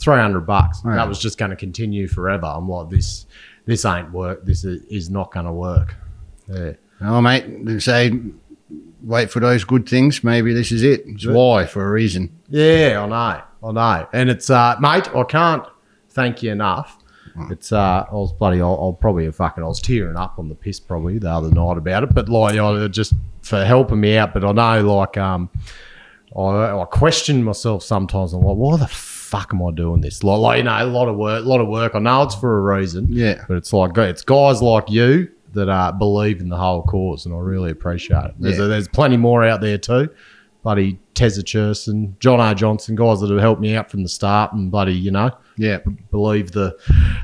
Three 0.00 0.16
hundred 0.16 0.40
bucks. 0.46 0.82
Yeah. 0.84 0.96
That 0.96 1.08
was 1.08 1.20
just 1.20 1.38
going 1.38 1.50
to 1.52 1.56
continue 1.56 2.08
forever. 2.08 2.46
I'm 2.46 2.68
like, 2.68 2.88
this, 2.90 3.26
this 3.66 3.84
ain't 3.84 4.10
work. 4.10 4.44
This 4.44 4.64
is, 4.64 4.82
is 4.86 5.10
not 5.10 5.30
going 5.32 5.46
to 5.46 5.52
work. 5.52 5.94
Yeah. 6.48 6.72
Oh, 7.02 7.20
mate, 7.20 7.64
they 7.64 7.78
say 7.78 8.10
wait 9.02 9.30
for 9.30 9.40
those 9.40 9.64
good 9.64 9.88
things. 9.88 10.22
Maybe 10.24 10.52
this 10.52 10.72
is 10.72 10.82
it. 10.82 11.02
It's 11.06 11.26
why 11.26 11.66
for 11.66 11.86
a 11.86 11.90
reason. 11.90 12.38
Yeah, 12.48 13.02
I 13.02 13.06
know, 13.08 13.68
I 13.68 13.72
know, 13.72 14.08
and 14.12 14.30
it's 14.30 14.50
uh, 14.50 14.76
mate, 14.80 15.14
I 15.14 15.22
can't 15.24 15.64
thank 16.10 16.42
you 16.42 16.52
enough. 16.52 16.98
It's 17.50 17.72
uh, 17.72 18.04
I 18.10 18.14
was 18.14 18.32
bloody, 18.32 18.60
I'll, 18.60 18.78
I'll 18.80 18.92
probably 18.92 19.24
have 19.24 19.36
fucking, 19.36 19.64
I 19.64 19.66
was 19.66 19.80
tearing 19.80 20.16
up 20.18 20.38
on 20.38 20.50
the 20.50 20.54
piss 20.54 20.78
probably 20.78 21.18
the 21.18 21.30
other 21.30 21.50
night 21.50 21.78
about 21.78 22.02
it, 22.02 22.14
but 22.14 22.28
like, 22.28 22.58
I 22.58 22.88
just 22.88 23.14
for 23.40 23.64
helping 23.64 24.00
me 24.00 24.16
out. 24.16 24.34
But 24.34 24.44
I 24.44 24.52
know, 24.52 24.98
like, 24.98 25.16
um, 25.16 25.48
I, 26.36 26.80
I 26.80 26.84
question 26.90 27.42
myself 27.42 27.82
sometimes. 27.82 28.32
I'm 28.34 28.42
like, 28.42 28.56
why 28.56 28.76
the 28.76 28.86
fuck 28.86 29.52
am 29.54 29.62
I 29.62 29.70
doing 29.70 30.02
this? 30.02 30.22
Like, 30.22 30.38
like, 30.40 30.58
you 30.58 30.64
know, 30.64 30.76
a 30.78 30.84
lot 30.84 31.08
of 31.08 31.16
work, 31.16 31.44
a 31.44 31.48
lot 31.48 31.60
of 31.60 31.68
work. 31.68 31.94
I 31.94 32.00
know 32.00 32.22
it's 32.22 32.34
for 32.34 32.58
a 32.58 32.76
reason. 32.76 33.08
Yeah. 33.10 33.44
but 33.48 33.56
it's 33.56 33.72
like 33.72 33.96
it's 33.96 34.22
guys 34.22 34.60
like 34.60 34.90
you 34.90 35.30
that 35.52 35.68
uh, 35.68 35.92
believe 35.92 36.40
in 36.40 36.48
the 36.48 36.56
whole 36.56 36.82
cause, 36.82 37.26
and 37.26 37.34
I 37.34 37.38
really 37.38 37.70
appreciate 37.70 38.24
it. 38.26 38.34
There's, 38.38 38.58
Yeah. 38.58 38.66
there's 38.66 38.88
plenty 38.88 39.16
more 39.16 39.44
out 39.44 39.60
there 39.60 39.78
too. 39.78 40.08
Bloody 40.62 40.98
Tezza 41.14 41.44
Churson, 41.44 42.16
John 42.20 42.40
R. 42.40 42.54
Johnson, 42.54 42.94
guys 42.94 43.20
that 43.20 43.30
have 43.30 43.40
helped 43.40 43.60
me 43.60 43.74
out 43.74 43.90
from 43.90 44.02
the 44.04 44.08
start, 44.08 44.52
and 44.52 44.70
bloody, 44.70 44.94
you 44.94 45.10
know, 45.10 45.30
Yeah. 45.56 45.78
believe 46.10 46.52
the 46.52 46.76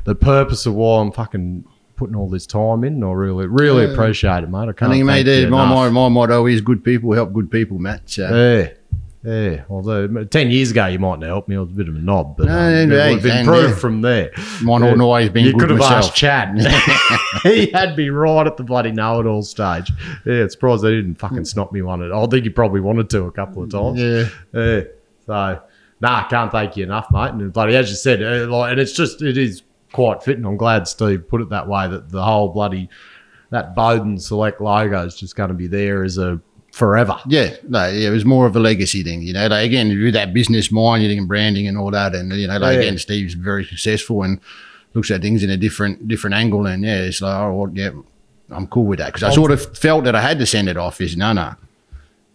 the 0.05 0.15
purpose 0.15 0.67
of 0.67 0.75
why 0.75 1.01
I'm 1.01 1.13
fucking 1.13 1.65
putting 1.97 2.15
all 2.17 2.29
this 2.29 2.47
time 2.47 2.85
in. 2.85 3.03
I 3.03 3.11
really, 3.13 3.47
really 3.47 3.85
Yeah. 3.87 3.93
appreciate 3.93 4.45
it, 4.45 4.51
mate. 4.51 4.59
I 4.59 4.63
I 4.63 4.73
can't 4.73 4.93
think, 4.93 5.07
thank 5.07 5.27
mate, 5.27 5.45
uh, 5.47 5.51
my, 5.51 5.67
my, 5.69 5.89
my 5.89 6.09
motto 6.09 6.47
is 6.47 6.61
good 6.61 6.83
people 6.85 7.13
help 7.13 7.33
good 7.33 7.51
people, 7.51 7.79
Matt. 7.79 8.03
So. 8.11 8.23
Yeah. 8.29 8.69
Yeah, 9.25 9.65
although 9.69 10.25
ten 10.25 10.51
years 10.51 10.71
ago 10.71 10.87
you 10.87 10.99
mightn't 11.01 11.25
help 11.25 11.49
me. 11.49 11.57
I 11.57 11.61
was 11.61 11.71
a 11.71 11.73
bit 11.73 11.89
of 11.89 11.97
a 11.97 11.99
knob, 11.99 12.37
but 12.37 12.47
No, 12.47 12.53
um, 12.83 12.89
no, 12.89 12.97
it 12.97 13.15
would 13.15 13.25
have 13.25 13.41
improved 13.41 13.75
uh, 13.75 13.77
from 13.77 14.01
there. 14.01 14.31
Mine 14.63 14.83
haven't 14.83 15.01
always 15.01 15.29
been 15.29 15.45
you 15.45 15.57
could 15.57 15.71
have 15.71 15.79
myself. 15.81 16.05
asked 16.05 16.15
Chad. 16.15 16.57
he 17.43 17.67
had 17.71 17.97
me 17.97 18.11
right 18.11 18.47
at 18.47 18.57
the 18.57 18.63
bloody 18.63 18.93
know-it-all 18.93 19.43
stage. 19.43 19.91
Yeah, 20.25 20.45
it's 20.45 20.55
surprised 20.55 20.85
they 20.85 20.93
didn't 20.93 21.17
fucking 21.17 21.47
snot 21.47 21.73
me 21.73 21.83
one. 21.83 22.03
At, 22.03 22.13
I 22.13 22.27
think 22.27 22.45
he 22.45 22.51
probably 22.51 22.81
wanted 22.81 23.11
to 23.11 23.25
a 23.25 23.33
couple 23.33 23.65
of 23.65 23.71
times. 23.71 23.99
Yeah. 24.01 24.29
Yeah. 24.53 24.83
So, 25.27 25.63
nah, 26.01 26.29
can't 26.29 26.53
thank 26.53 26.77
you 26.77 26.85
enough, 26.85 27.09
mate. 27.11 27.33
And 27.33 27.53
bloody, 27.53 27.75
as 27.75 27.91
you 27.91 27.97
said, 27.97 28.23
uh, 28.23 28.47
like, 28.49 28.71
and 28.71 28.81
it's 28.81 28.93
just, 28.93 29.21
it 29.21 29.37
is 29.37 29.63
quite 29.93 30.23
fitting. 30.23 30.45
I'm 30.45 30.57
glad 30.57 30.87
Steve 30.87 31.27
put 31.29 31.41
it 31.41 31.49
that 31.49 31.67
way 31.67 31.89
that 31.89 32.09
the 32.11 32.23
whole 32.23 32.51
bloody 32.51 32.89
that 33.51 33.75
Bowden 33.75 34.19
Select 34.19 34.61
logo 34.61 35.07
is 35.07 35.17
just 35.17 35.35
going 35.35 35.49
to 35.49 35.55
be 35.55 35.67
there 35.67 36.05
as 36.05 36.19
a 36.19 36.41
forever. 36.73 37.19
Yeah, 37.27 37.55
no, 37.69 37.89
yeah, 37.89 38.09
it 38.09 38.13
was 38.13 38.25
more 38.25 38.47
of 38.47 38.55
a 38.57 38.61
legacy 38.61 39.03
thing, 39.03 39.23
you 39.23 39.33
know. 39.33 39.47
Like 39.49 39.67
again, 39.67 39.89
with 40.03 40.15
that 40.15 40.33
business 40.33 40.71
mind, 40.71 41.05
and 41.05 41.27
branding 41.29 41.67
and 41.67 41.77
all 41.79 41.91
that, 41.91 42.15
and 42.15 42.33
you 42.33 42.47
know, 42.47 42.59
like 42.59 42.75
Yeah. 42.75 42.81
again, 42.83 42.99
Steve's 42.99 43.35
very 43.35 43.65
successful 43.65 44.23
and 44.23 44.41
looks 44.95 45.11
at 45.11 45.21
things 45.21 45.43
in 45.43 45.51
a 45.51 45.57
different 45.57 46.09
different 46.09 46.35
angle, 46.35 46.67
and 46.67 46.85
yeah, 46.85 46.99
it's 46.99 47.21
like, 47.21 47.35
oh, 47.41 47.53
well, 47.55 47.71
yeah, 47.75 47.91
I'm 48.51 48.67
cool 48.69 48.85
with 48.85 48.99
that 49.01 49.07
because 49.13 49.23
I 49.23 49.31
sort 49.31 49.51
of 49.51 49.77
felt 49.77 50.05
that 50.05 50.15
I 50.15 50.21
had 50.21 50.39
to 50.39 50.47
send 50.47 50.69
it 50.69 50.77
off. 50.77 51.01
Is 51.01 51.17
no, 51.17 51.33
no, 51.33 51.55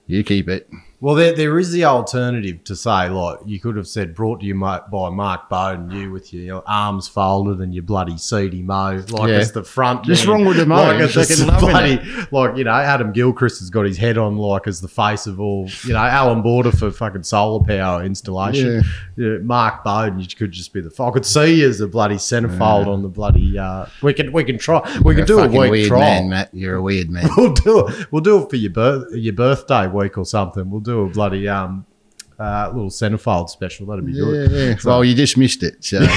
you 0.07 0.23
keep 0.23 0.47
it. 0.49 0.69
Well, 1.03 1.15
there, 1.15 1.35
there 1.35 1.59
is 1.59 1.73
the 1.73 1.83
alternative 1.83 2.63
to 2.63 2.77
say, 2.77 3.09
like, 3.09 3.39
you 3.45 3.59
could 3.59 3.75
have 3.75 3.89
said, 3.89 4.15
brought 4.15 4.39
to 4.39 4.45
you 4.45 4.55
by 4.57 4.79
Mark 5.09 5.49
Bowden, 5.49 5.91
you 5.91 6.09
with 6.09 6.33
your 6.33 6.63
arms 6.65 7.09
folded 7.09 7.59
and 7.59 7.73
your 7.73 7.83
bloody 7.83 8.17
seedy 8.17 8.61
mo, 8.61 9.03
like 9.09 9.27
Yeah. 9.29 9.35
as 9.35 9.51
the 9.51 9.65
front. 9.65 10.07
What's 10.07 10.25
wrong 10.25 10.45
with 10.45 10.55
the 10.55 10.65
mo. 10.65 10.77
Like, 10.77 11.01
It's 11.01 11.17
as 11.17 11.27
the 11.27 11.35
fucking 11.47 11.47
loving 11.47 11.69
bloody, 11.99 12.27
like, 12.31 12.57
you 12.57 12.63
know, 12.63 12.71
Adam 12.71 13.11
Gilchrist 13.11 13.59
has 13.59 13.69
got 13.69 13.85
his 13.85 13.97
head 13.97 14.17
on, 14.17 14.37
like, 14.37 14.65
as 14.65 14.79
the 14.79 14.87
face 14.87 15.27
of 15.27 15.41
all, 15.41 15.67
you 15.83 15.91
know, 15.91 15.99
Allan 15.99 16.41
Border 16.41 16.71
for 16.71 16.89
fucking 16.89 17.23
solar 17.23 17.61
power 17.65 18.01
installation. 18.05 18.81
Yeah. 19.17 19.39
Mark 19.41 19.83
Bowden, 19.83 20.21
you 20.21 20.27
could 20.27 20.53
just 20.53 20.71
be 20.71 20.79
the. 20.79 21.03
I 21.03 21.11
could 21.11 21.25
see 21.25 21.59
you 21.59 21.67
as 21.67 21.81
a 21.81 21.87
bloody 21.87 22.15
centerfold 22.15 22.87
on 22.87 23.01
the 23.01 23.09
bloody. 23.09 23.57
Uh, 23.59 23.87
we 24.01 24.13
can 24.13 24.31
we 24.31 24.45
can 24.45 24.57
try. 24.57 24.79
We 25.03 25.15
can 25.15 25.27
You're 25.27 25.37
do 25.37 25.39
a 25.39 25.47
week 25.49 25.71
weird 25.71 25.87
trial. 25.89 25.99
man, 25.99 26.29
Matt. 26.29 26.49
You're 26.53 26.75
a 26.75 26.81
weird 26.81 27.09
man. 27.09 27.27
We'll 27.37 27.51
do 27.51 27.87
it. 27.87 28.07
We'll 28.09 28.21
do 28.21 28.41
it 28.43 28.49
for 28.49 28.55
your 28.55 28.71
birth 28.71 29.13
your 29.13 29.33
birthday 29.33 29.87
week 29.87 30.17
or 30.17 30.25
something. 30.25 30.69
We'll 30.69 30.79
do 30.79 30.92
a 31.01 31.09
bloody 31.09 31.47
um 31.47 31.85
uh, 32.39 32.69
little 32.73 32.89
centerfold 32.89 33.49
special. 33.49 33.85
That'd 33.85 34.05
be 34.05 34.13
yeah, 34.13 34.23
good. 34.23 34.51
yeah. 34.51 34.75
Well, 34.83 35.03
you 35.05 35.13
just 35.15 35.37
missed 35.37 35.61
it. 35.63 35.83
So 35.83 35.99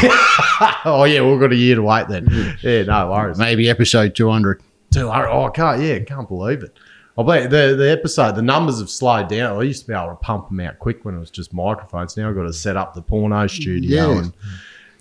oh 0.85 1.05
yeah, 1.09 1.21
we've 1.23 1.39
got 1.41 1.53
a 1.53 1.57
year 1.57 1.75
to 1.77 1.83
wait 1.83 2.09
then. 2.09 2.57
Yeah, 2.63 2.83
no 2.85 3.11
worries. 3.11 3.39
maybe 3.39 3.69
episode 3.69 4.15
200. 4.15 4.63
Two 4.93 5.09
hundred. 5.09 5.29
Oh, 5.31 5.45
I 5.45 5.51
can't. 5.51 5.83
Yeah, 5.83 5.99
can't 6.01 6.27
believe 6.29 6.63
it. 6.63 6.77
I 7.19 7.23
bet 7.23 7.51
the 7.51 7.75
the 7.77 7.91
episode, 7.91 8.35
the 8.37 8.43
numbers 8.43 8.79
have 8.79 8.91
slowed 8.91 9.29
down. 9.29 9.59
I 9.59 9.63
used 9.63 9.83
to 9.83 9.89
be 9.89 9.95
able 9.95 10.09
to 10.11 10.15
pump 10.17 10.49
them 10.49 10.61
out 10.61 10.79
quick 10.79 11.05
when 11.05 11.15
it 11.17 11.19
was 11.19 11.31
just 11.31 11.53
microphones. 11.53 12.17
Now 12.17 12.29
I've 12.29 12.35
got 12.35 12.45
to 12.45 12.53
set 12.53 12.77
up 12.77 12.95
the 12.95 13.03
porno 13.03 13.47
studio 13.47 14.13
Yeah. 14.13 14.19
and 14.19 14.33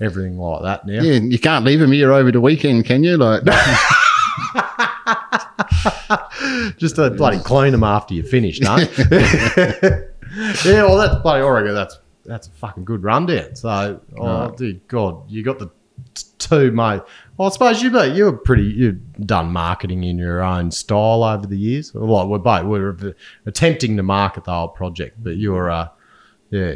everything 0.02 0.38
like 0.38 0.64
that. 0.64 0.86
Now, 0.86 1.02
Yeah, 1.02 1.20
you 1.20 1.40
can't 1.40 1.64
leave 1.66 1.80
them 1.80 1.92
here 1.92 2.12
over 2.12 2.32
the 2.32 2.42
weekend, 2.42 2.86
can 2.86 3.04
you? 3.04 3.16
Like, 3.18 3.44
just 6.78 6.96
to 6.96 7.12
bloody 7.12 7.40
clean 7.40 7.72
them 7.72 7.84
after 7.84 8.14
you 8.14 8.24
finish, 8.24 8.60
no? 8.60 8.76
yeah, 10.66 10.84
well, 10.84 10.98
that's 10.98 11.22
bloody. 11.22 11.44
I 11.44 11.48
reckon 11.48 11.74
that's 11.74 12.00
that's 12.26 12.48
a 12.48 12.52
fucking 12.52 12.86
good 12.86 13.04
rundown. 13.04 13.56
So, 13.56 14.02
oh, 14.18 14.52
dude, 14.52 14.88
God, 14.88 15.30
you 15.30 15.44
got 15.44 15.60
the 15.60 15.68
t- 16.14 16.26
two, 16.40 16.72
mate. 16.72 17.02
Well, 17.38 17.50
I 17.50 17.52
suppose 17.52 17.82
you, 17.82 17.92
mate, 17.92 18.16
you 18.16 18.26
were 18.26 18.34
pretty. 18.34 18.64
You've 18.64 19.14
done 19.26 19.52
marketing 19.52 20.04
in 20.04 20.18
your 20.18 20.42
own 20.42 20.72
style 20.72 21.24
over 21.24 21.46
the 21.46 21.58
years. 21.58 21.94
Well, 21.94 22.28
we're 22.28 22.40
both 22.40 22.66
we're 22.66 23.16
attempting 23.46 23.98
to 23.98 24.04
market 24.04 24.46
the 24.46 24.52
whole 24.52 24.70
project, 24.70 25.24
but 25.24 25.38
you're, 25.38 25.70
uh, 25.70 25.90
yeah. 26.50 26.76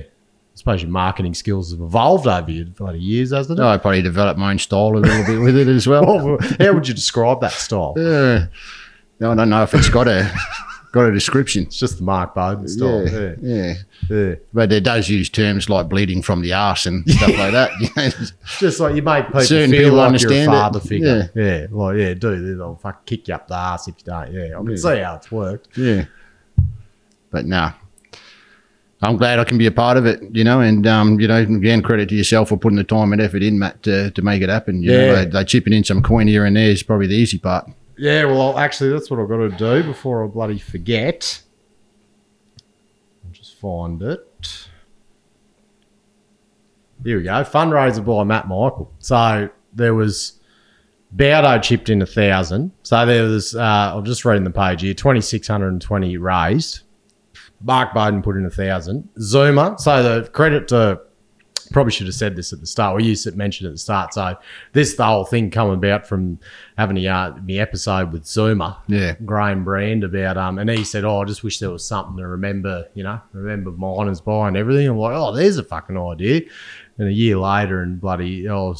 Suppose 0.59 0.81
your 0.81 0.91
marketing 0.91 1.33
skills 1.35 1.71
have 1.71 1.79
evolved 1.79 2.27
over 2.27 2.51
your 2.51 2.65
bloody 2.65 2.99
years, 2.99 3.31
hasn't 3.31 3.57
it? 3.57 3.61
No, 3.61 3.69
I 3.69 3.77
probably 3.77 4.01
developed 4.01 4.37
my 4.37 4.51
own 4.51 4.59
style 4.59 4.89
a 4.89 4.99
little 4.99 5.25
bit 5.25 5.39
with 5.39 5.55
it 5.55 5.69
as 5.69 5.87
well. 5.87 6.37
How 6.59 6.73
would 6.73 6.85
you 6.85 6.93
describe 6.93 7.39
that 7.39 7.53
style? 7.53 7.93
Yeah. 7.95 8.47
No, 9.21 9.31
I 9.31 9.35
don't 9.35 9.49
know 9.49 9.63
if 9.63 9.73
it's 9.73 9.87
got 9.87 10.09
a 10.09 10.29
got 10.91 11.03
a 11.07 11.13
description. 11.13 11.63
It's 11.63 11.77
just 11.79 11.99
the 11.99 12.03
Mark 12.03 12.35
Bowden 12.35 12.67
style. 12.67 13.07
Yeah, 13.07 13.35
Yeah. 13.41 13.73
yeah. 14.09 14.17
yeah. 14.29 14.35
But 14.53 14.73
it 14.73 14.83
does 14.83 15.07
use 15.07 15.29
terms 15.29 15.69
like 15.69 15.87
bleeding 15.87 16.21
from 16.21 16.41
the 16.41 16.51
arse 16.51 16.85
and 16.85 17.09
stuff 17.09 17.37
like 17.37 17.53
that. 17.53 18.31
Just 18.59 18.81
like 18.81 18.95
you 18.95 19.01
make 19.01 19.27
people 19.27 19.41
Certain 19.41 19.71
feel 19.71 19.83
people 19.83 19.97
like 19.99 20.07
understand 20.07 20.33
you're 20.33 20.43
it. 20.43 20.57
a 20.57 20.59
father 20.59 20.79
figure. 20.81 21.31
Yeah. 21.35 21.67
Well, 21.71 21.95
yeah, 21.95 22.13
do. 22.15 22.57
They'll 22.57 22.75
fuck 22.75 23.05
kick 23.05 23.29
you 23.29 23.33
up 23.35 23.47
the 23.47 23.55
arse 23.55 23.87
if 23.87 23.95
you 23.99 24.05
don't. 24.11 24.33
Yeah. 24.33 24.45
I 24.55 24.57
can 24.57 24.69
Yeah. 24.71 24.75
see 24.75 24.97
how 24.99 25.15
it's 25.15 25.31
worked. 25.31 25.77
yeah. 25.77 26.03
But 27.31 27.45
nah. 27.45 27.71
I'm 29.01 29.15
glad 29.15 29.39
I 29.39 29.45
can 29.45 29.57
be 29.57 29.65
a 29.65 29.71
part 29.71 29.95
of 29.95 30.05
it, 30.05 30.21
you 30.35 30.43
know, 30.43 30.59
and 30.59 30.85
um, 30.85 31.19
you 31.21 31.27
know, 31.27 31.37
again, 31.37 31.81
credit 31.81 32.09
to 32.09 32.15
yourself 32.15 32.49
for 32.49 32.57
putting 32.57 32.75
the 32.75 32.83
time 32.83 33.13
and 33.13 33.21
effort 33.21 33.41
in, 33.41 33.57
Matt, 33.57 33.81
to, 33.83 34.11
to 34.11 34.21
make 34.21 34.41
it 34.41 34.49
happen. 34.49 34.83
You 34.83 34.91
Yeah. 34.91 34.97
know, 34.97 35.15
they, 35.15 35.25
they 35.25 35.43
chipping 35.45 35.71
in 35.71 35.85
some 35.85 36.03
coin 36.03 36.27
here 36.27 36.43
and 36.45 36.55
there 36.57 36.69
is 36.69 36.83
probably 36.83 37.07
the 37.07 37.15
easy 37.15 37.37
part. 37.37 37.69
Yeah, 37.97 38.25
well, 38.25 38.57
actually, 38.57 38.89
that's 38.91 39.09
what 39.09 39.19
I've 39.21 39.29
got 39.29 39.37
to 39.37 39.49
do 39.49 39.83
before 39.83 40.23
I 40.23 40.27
bloody 40.27 40.59
forget. 40.59 41.41
I'll 43.25 43.31
just 43.31 43.55
find 43.55 44.01
it. 44.01 44.67
Here 47.03 47.17
we 47.17 47.23
go. 47.23 47.31
Fundraiser 47.43 48.03
by 48.03 48.23
Matt 48.25 48.47
Michael. 48.49 48.91
So 48.99 49.49
there 49.73 49.93
was 49.95 50.39
Bowdo 51.15 51.61
chipped 51.61 51.89
in 51.89 52.01
a 52.01 52.05
thousand. 52.05 52.71
So 52.83 53.05
there 53.05 53.23
was, 53.23 53.55
uh, 53.55 53.93
I'm 53.95 54.03
just 54.03 54.25
reading 54.25 54.43
the 54.43 54.49
page 54.51 54.81
here, 54.81 54.93
2,620 54.93 56.17
raised. 56.17 56.81
Mark 57.61 57.93
Bowden 57.93 58.21
put 58.21 58.37
in 58.37 58.45
a 58.45 58.49
thousand. 58.49 59.07
Zuma. 59.19 59.75
So 59.79 60.01
the 60.21 60.29
credit 60.29 60.67
to 60.69 61.01
probably 61.71 61.91
should 61.91 62.07
have 62.07 62.15
said 62.15 62.35
this 62.35 62.51
at 62.51 62.59
the 62.59 62.65
start. 62.65 62.95
Well, 62.95 63.03
you 63.05 63.15
said- 63.15 63.35
mentioned 63.37 63.67
at 63.67 63.73
the 63.73 63.77
start. 63.77 64.13
So 64.13 64.35
this 64.73 64.95
the 64.95 65.05
whole 65.05 65.23
thing 65.25 65.51
come 65.51 65.69
about 65.69 66.07
from 66.07 66.39
having 66.77 66.95
the 66.95 67.07
uh, 67.07 67.33
the 67.45 67.59
episode 67.59 68.11
with 68.11 68.25
Zuma, 68.25 68.81
Yeah. 68.87 69.15
Graham 69.25 69.63
Brand 69.63 70.03
about 70.03 70.37
um, 70.37 70.57
and 70.57 70.69
he 70.69 70.83
said, 70.83 71.03
"Oh, 71.03 71.21
I 71.21 71.25
just 71.25 71.43
wish 71.43 71.59
there 71.59 71.69
was 71.69 71.85
something 71.85 72.17
to 72.17 72.27
remember, 72.27 72.87
you 72.95 73.03
know, 73.03 73.19
remember 73.33 73.71
miners 73.71 74.19
by 74.21 74.47
and 74.47 74.57
everything." 74.57 74.87
I'm 74.87 74.97
like, 74.97 75.13
"Oh, 75.15 75.31
there's 75.35 75.57
a 75.57 75.63
fucking 75.63 75.97
idea." 75.97 76.41
And 76.97 77.07
a 77.07 77.13
year 77.13 77.37
later, 77.37 77.81
and 77.81 78.01
bloody, 78.01 78.49
oh, 78.49 78.71
I 78.73 78.75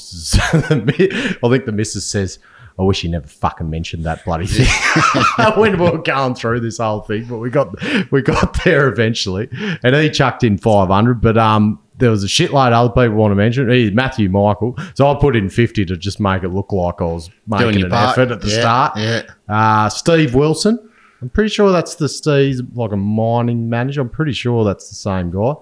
think 1.50 1.65
the 1.65 1.72
missus 1.74 2.06
says. 2.06 2.39
I 2.80 2.84
wish 2.84 3.04
you 3.04 3.10
never 3.10 3.28
fucking 3.28 3.70
mentioned 3.70 4.06
that 4.06 4.24
bloody 4.24 4.48
thing 4.48 4.65
when 5.58 5.78
we 5.78 5.89
were 5.92 5.98
going 5.98 6.34
through 6.36 6.62
this 6.62 6.78
whole 6.78 7.02
thing, 7.02 7.26
but 7.28 7.38
we 7.39 7.50
got 7.50 7.76
we 8.12 8.22
got 8.22 8.63
there 8.63 8.88
eventually, 8.88 9.50
and 9.84 9.96
he 9.96 10.10
chucked 10.10 10.44
in 10.44 10.58
five 10.58 10.88
hundred. 10.88 11.20
But 11.22 11.38
um, 11.38 11.80
there 11.98 12.10
was 12.10 12.24
a 12.24 12.28
shitload 12.28 12.68
of 12.68 12.74
other 12.74 12.89
people 12.89 13.18
want 13.18 13.32
to 13.32 13.36
mention. 13.36 13.70
He, 13.70 13.92
Matthew 13.92 14.30
Michael, 14.30 14.78
so 14.94 15.12
I 15.12 15.20
put 15.20 15.36
in 15.36 15.50
fifty 15.50 15.84
to 15.86 15.98
just 15.98 16.20
make 16.22 16.44
it 16.44 16.50
look 16.50 16.72
like 16.72 17.02
I 17.02 17.06
was 17.06 17.30
making 17.48 17.84
an 17.84 17.89
part. 17.89 18.18
effort 18.18 18.32
at 18.32 18.42
the 18.42 18.48
Yeah, 18.48 18.60
start. 18.62 18.98
yeah. 18.98 19.22
Uh, 19.50 19.89
Steve 19.89 20.34
Wilson, 20.34 20.80
I'm 21.22 21.30
pretty 21.30 21.50
sure 21.50 21.72
that's 21.74 21.96
the 21.96 22.08
Steve's 22.08 22.62
like 22.74 22.94
a 22.94 22.98
mining 22.98 23.70
manager. 23.70 24.00
I'm 24.02 24.10
pretty 24.10 24.32
sure 24.34 24.63
that's 24.63 24.88
the 24.88 24.96
same 24.96 25.32
guy, 25.32 25.54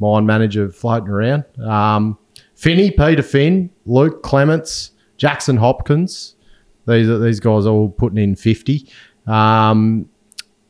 mine 0.00 0.26
manager 0.26 0.70
floating 0.72 1.08
around. 1.08 1.44
Um, 1.64 2.18
Finney, 2.56 2.90
Peter 2.90 3.22
Finn, 3.22 3.70
Luke 3.86 4.22
Clements, 4.24 4.90
Jackson 5.16 5.56
Hopkins. 5.56 6.33
These 6.86 7.20
these 7.20 7.40
guys 7.40 7.66
are 7.66 7.70
all 7.70 7.88
putting 7.88 8.18
in 8.18 8.36
fifty. 8.36 8.88
Um, 9.26 10.08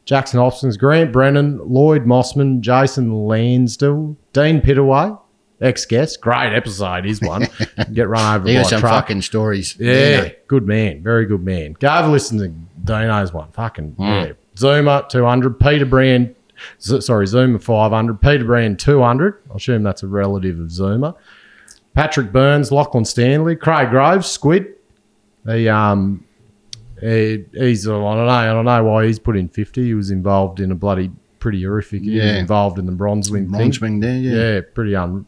Jackson 0.05 0.39
Hopkins, 0.39 0.77
Grant 0.77 1.13
Brennan, 1.13 1.59
Lloyd 1.67 2.05
Mossman, 2.05 2.61
Jason 2.61 3.11
Lansdell, 3.11 4.17
Dean 4.35 4.61
Pittaway, 4.61 5.19
ex 5.63 5.87
guest. 5.87 6.21
Great 6.21 6.55
episode, 6.55 7.07
is 7.07 7.21
one. 7.23 7.47
Get 7.93 8.09
run 8.09 8.37
over 8.37 8.45
by 8.45 8.51
a 8.53 8.65
some 8.65 8.81
truck. 8.81 8.93
fucking 8.93 9.23
stories. 9.23 9.77
Yeah, 9.79 10.29
good 10.47 10.67
man. 10.67 11.03
Very 11.03 11.25
good 11.27 11.43
man. 11.43 11.73
Go 11.81 11.89
have 11.89 12.05
a 12.07 12.09
listen 12.13 12.39
to 12.39 12.49
Dino's 12.85 13.33
one. 13.33 13.51
Fucking 13.53 13.97
yeah. 13.99 14.33
Zuma 14.59 15.07
200, 15.09 15.59
Peter 15.59 15.87
Brand, 15.87 16.35
Z- 16.81 17.01
sorry, 17.01 17.27
Zuma 17.27 17.59
500, 17.59 18.21
Peter 18.21 18.45
Brand 18.45 18.79
200. 18.79 19.43
I 19.51 19.55
assume 19.57 19.83
that's 19.83 20.03
a 20.03 20.07
relative 20.07 20.61
of 20.61 20.71
Zuma. 20.71 21.17
Patrick 21.95 22.31
Burns, 22.31 22.71
Lachlan 22.71 23.05
Stanley, 23.05 23.57
Craig 23.57 23.89
Groves, 23.91 24.27
Squid. 24.27 24.74
He 25.47 25.69
um 25.69 26.25
he, 27.01 27.45
he's 27.53 27.87
I 27.87 27.91
don't 27.93 28.03
know 28.03 28.29
I 28.29 28.47
don't 28.47 28.65
know 28.65 28.85
why 28.85 29.07
he's 29.07 29.19
put 29.19 29.37
in 29.37 29.49
50. 29.49 29.83
He 29.85 29.95
was 29.95 30.11
involved 30.11 30.61
in 30.61 30.71
a 30.71 30.75
bloody 30.75 31.11
pretty 31.39 31.63
horrific. 31.63 32.03
He 32.03 32.11
was 32.17 32.25
Yeah. 32.25 32.37
involved 32.39 32.79
in 32.79 32.87
the 32.87 32.93
Bronzewing 32.93 33.51
thing. 33.51 33.71
Bronzewing 33.71 34.01
there, 34.01 34.17
yeah. 34.17 34.55
Yeah, 34.55 34.61
pretty 34.73 34.97
un. 34.97 35.27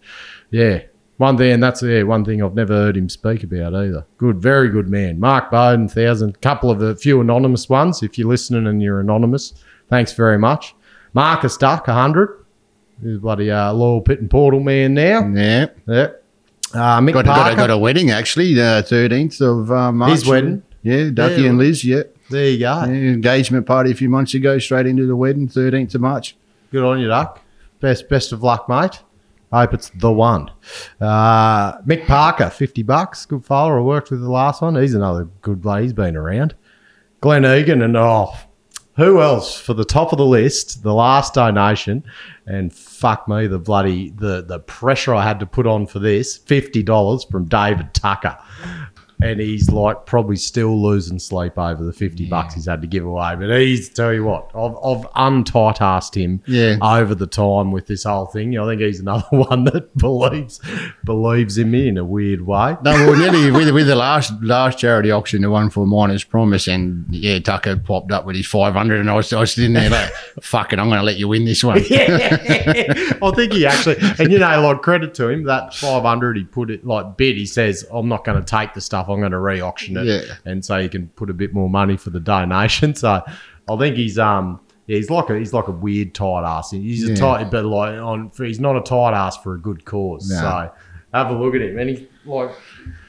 Yeah, 0.50 0.83
one 1.18 1.37
thing, 1.37 1.52
and 1.52 1.62
that's 1.62 1.83
yeah, 1.83 2.02
one 2.05 2.24
thing 2.24 2.42
I've 2.42 2.55
never 2.55 2.72
heard 2.74 2.96
him 2.96 3.09
speak 3.11 3.42
about 3.42 3.74
either. 3.74 4.07
Good, 4.16 4.40
very 4.40 4.68
good 4.70 4.88
man. 4.88 5.20
Mark 5.20 5.50
Bowden, 5.50 5.88
thousand, 5.88 6.40
couple 6.40 6.70
of 6.70 6.81
a 6.81 6.96
few 6.96 7.20
anonymous 7.20 7.68
ones. 7.68 8.02
If 8.02 8.16
you're 8.16 8.29
listening 8.29 8.66
and 8.66 8.81
you're 8.81 9.00
anonymous, 9.00 9.52
thanks 9.90 10.12
very 10.14 10.38
much. 10.38 10.75
Marcus 11.12 11.56
Duck, 11.58 11.87
hundred. 11.87 12.44
He's 13.02 13.19
bloody 13.19 13.50
uh, 13.50 13.73
loyal 13.75 14.00
pit 14.00 14.21
and 14.21 14.31
portal 14.31 14.60
man 14.60 14.94
now. 14.94 15.27
Yeah. 15.29 15.67
Yeah. 15.87 16.08
Uh, 16.75 17.00
Mick 17.00 17.12
Got, 17.12 17.25
got, 17.25 17.37
Parker. 17.37 17.52
a, 17.52 17.56
got 17.56 17.71
a 17.71 17.79
wedding 17.79 18.10
actually, 18.10 18.54
the 18.54 18.85
13th 18.88 19.40
of 19.40 19.71
uh, 19.71 19.92
March. 19.92 20.10
His 20.12 20.27
wedding? 20.27 20.62
Yeah, 20.83 21.10
Ducky 21.12 21.42
Yeah. 21.42 21.48
and 21.50 21.58
Liz, 21.58 21.85
yeah. 21.85 22.02
there 22.31 22.48
you 22.50 22.58
go. 22.58 22.85
yeah. 22.85 22.85
Engagement 22.87 23.67
party 23.67 23.90
a 23.92 23.94
few 23.94 24.08
months 24.10 24.35
ago, 24.35 24.58
straight 24.58 24.87
into 24.87 25.06
the 25.06 25.17
wedding, 25.17 25.48
13th 25.48 25.94
of 25.94 26.00
March. 26.00 26.37
Good 26.73 26.85
on 26.85 26.98
you, 27.00 27.08
Duck. 27.08 27.40
Best 27.81 28.08
best 28.08 28.33
of 28.33 28.42
luck, 28.42 28.69
mate. 28.69 29.00
I 29.52 29.60
hope 29.60 29.75
it's 29.75 29.90
the 29.90 30.12
one. 30.12 30.50
Uh, 31.00 31.79
Mick 31.83 32.06
Parker, 32.06 32.50
50 32.50 32.83
bucks. 32.83 33.25
Good 33.27 33.44
follower. 33.44 33.79
I 33.79 33.83
worked 33.83 34.10
with 34.10 34.21
the 34.21 34.31
last 34.31 34.60
one. 34.60 34.75
He's 34.75 34.94
another 34.94 35.29
good 35.42 35.62
bloke. 35.62 35.83
He's 35.83 35.92
been 35.92 36.17
around. 36.17 36.54
Glenn 37.21 37.44
Egan 37.46 37.81
and 37.83 37.96
oh, 37.96 38.35
who 38.96 39.21
else 39.21 39.58
for 39.58 39.73
the 39.75 39.85
top 39.85 40.12
of 40.12 40.19
the 40.19 40.27
list? 40.27 40.83
The 40.83 40.92
last 40.94 41.35
donation, 41.35 42.02
and 42.46 42.73
fuck 42.97 43.29
me, 43.29 43.47
the 43.47 43.59
bloody 43.59 44.11
the 44.11 44.42
the 44.42 44.59
pressure 44.59 45.15
I 45.15 45.23
had 45.23 45.40
to 45.40 45.47
put 45.47 45.67
on 45.67 45.87
for 45.87 45.99
this. 45.99 46.37
Fifty 46.37 46.83
dollars 46.83 47.25
from 47.25 47.47
David 47.47 47.94
Tucker. 47.94 48.38
And 49.23 49.40
he's 49.40 49.71
like 49.71 50.04
probably 50.06 50.37
still 50.37 50.81
losing 50.83 51.19
sleep 51.19 51.58
over 51.58 51.83
the 51.85 51.92
fifty 51.92 52.27
bucks 52.27 52.54
he's 52.54 52.67
had 52.67 52.81
to 52.83 52.87
give 52.87 53.04
away. 53.04 53.35
But 53.38 53.50
he's 53.58 53.88
tell 53.88 54.12
you 54.12 54.25
what, 54.25 54.50
I've, 54.54 54.77
I've 54.85 55.06
untight 55.14 55.81
asked 55.81 56.14
him 56.17 56.42
Yeah. 56.46 56.77
over 56.83 57.14
the 57.14 57.27
time 57.27 57.73
with 57.73 57.87
this 57.87 58.04
whole 58.04 58.27
thing. 58.27 58.58
I 58.58 58.67
think 58.67 58.81
he's 58.81 59.00
another 59.00 59.25
one 59.31 59.64
that 59.64 59.96
believes 59.96 60.60
believes 61.04 61.56
in 61.58 61.71
me 61.71 61.88
in 61.88 61.96
a 61.98 62.04
weird 62.04 62.42
way. 62.42 62.77
No, 62.83 62.92
well, 62.92 63.17
nearly 63.17 63.50
with, 63.50 63.71
with 63.71 63.87
the 63.87 63.96
last 63.96 64.33
last 64.42 64.79
charity 64.79 65.10
auction, 65.10 65.42
the 65.42 65.50
one 65.50 65.71
for 65.71 65.87
Miners 65.87 66.25
Promise, 66.25 66.69
and 66.69 67.06
yeah, 67.10 67.38
Tucker 67.38 67.77
popped 67.77 68.12
up 68.12 68.27
with 68.27 68.37
his 68.37 68.46
500, 68.46 69.00
and 69.00 69.10
I 69.10 69.14
was, 69.14 69.33
I 69.33 69.40
was 69.40 69.52
sitting 69.52 69.73
there 69.73 69.90
like, 69.90 70.10
fuck 70.42 70.73
it, 70.73 70.79
I'm 70.79 70.88
going 70.88 70.98
to 70.98 71.04
let 71.04 71.17
you 71.17 71.29
win 71.29 71.44
this 71.44 71.62
one. 71.64 71.79
I 71.90 73.33
think 73.35 73.52
he 73.52 73.67
actually, 73.67 73.96
and 74.19 74.31
you 74.33 74.38
know, 74.38 74.60
like 74.60 74.83
credit 74.83 75.14
to 75.14 75.29
him, 75.29 75.44
that 75.44 75.75
500 75.75 76.37
he 76.37 76.44
put 76.44 76.71
it 76.71 76.85
like 76.85 77.17
bid. 77.17 77.37
He 77.37 77.46
says, 77.46 77.85
I'm 77.92 78.08
not 78.08 78.25
going 78.25 78.38
to 78.38 78.44
take 78.44 78.75
the 78.75 78.81
stuff, 78.81 79.06
I'm 79.09 79.21
going 79.21 79.33
to 79.33 79.38
re 79.38 79.61
auction 79.61 79.96
it. 79.96 80.04
Yeah. 80.07 80.35
And 80.44 80.65
so 80.65 80.77
you 80.77 80.88
can 80.88 81.09
put 81.09 81.31
a 81.31 81.35
bit 81.35 81.52
more 81.54 81.69
money 81.71 81.96
for 81.96 82.11
the 82.11 82.21
donation. 82.21 82.94
So 83.07 83.23
I 83.69 83.77
think 83.79 83.96
he's, 83.96 84.19
um, 84.19 84.61
yeah, 84.87 84.96
he's 84.98 85.11
like 85.11 85.29
a 85.31 85.38
he's 85.38 85.52
like 85.52 85.67
a 85.69 85.73
weird 85.73 86.15
tight 86.15 86.44
ass. 86.44 86.71
He's 86.71 87.04
a 87.04 87.09
Yeah. 87.11 87.15
tight, 87.17 87.50
but 87.50 87.65
like 87.65 87.98
on 87.98 88.31
he's 88.37 88.61
not 88.61 88.77
a 88.77 88.81
tight 88.81 89.13
ass 89.15 89.37
for 89.37 89.54
a 89.54 89.59
good 89.59 89.85
cause. 89.85 90.31
No. 90.31 90.37
So 90.37 90.73
have 91.13 91.31
a 91.31 91.35
look 91.35 91.54
at 91.57 91.63
him, 91.63 91.79
and 91.79 91.90
he's 91.90 92.07
like 92.27 92.50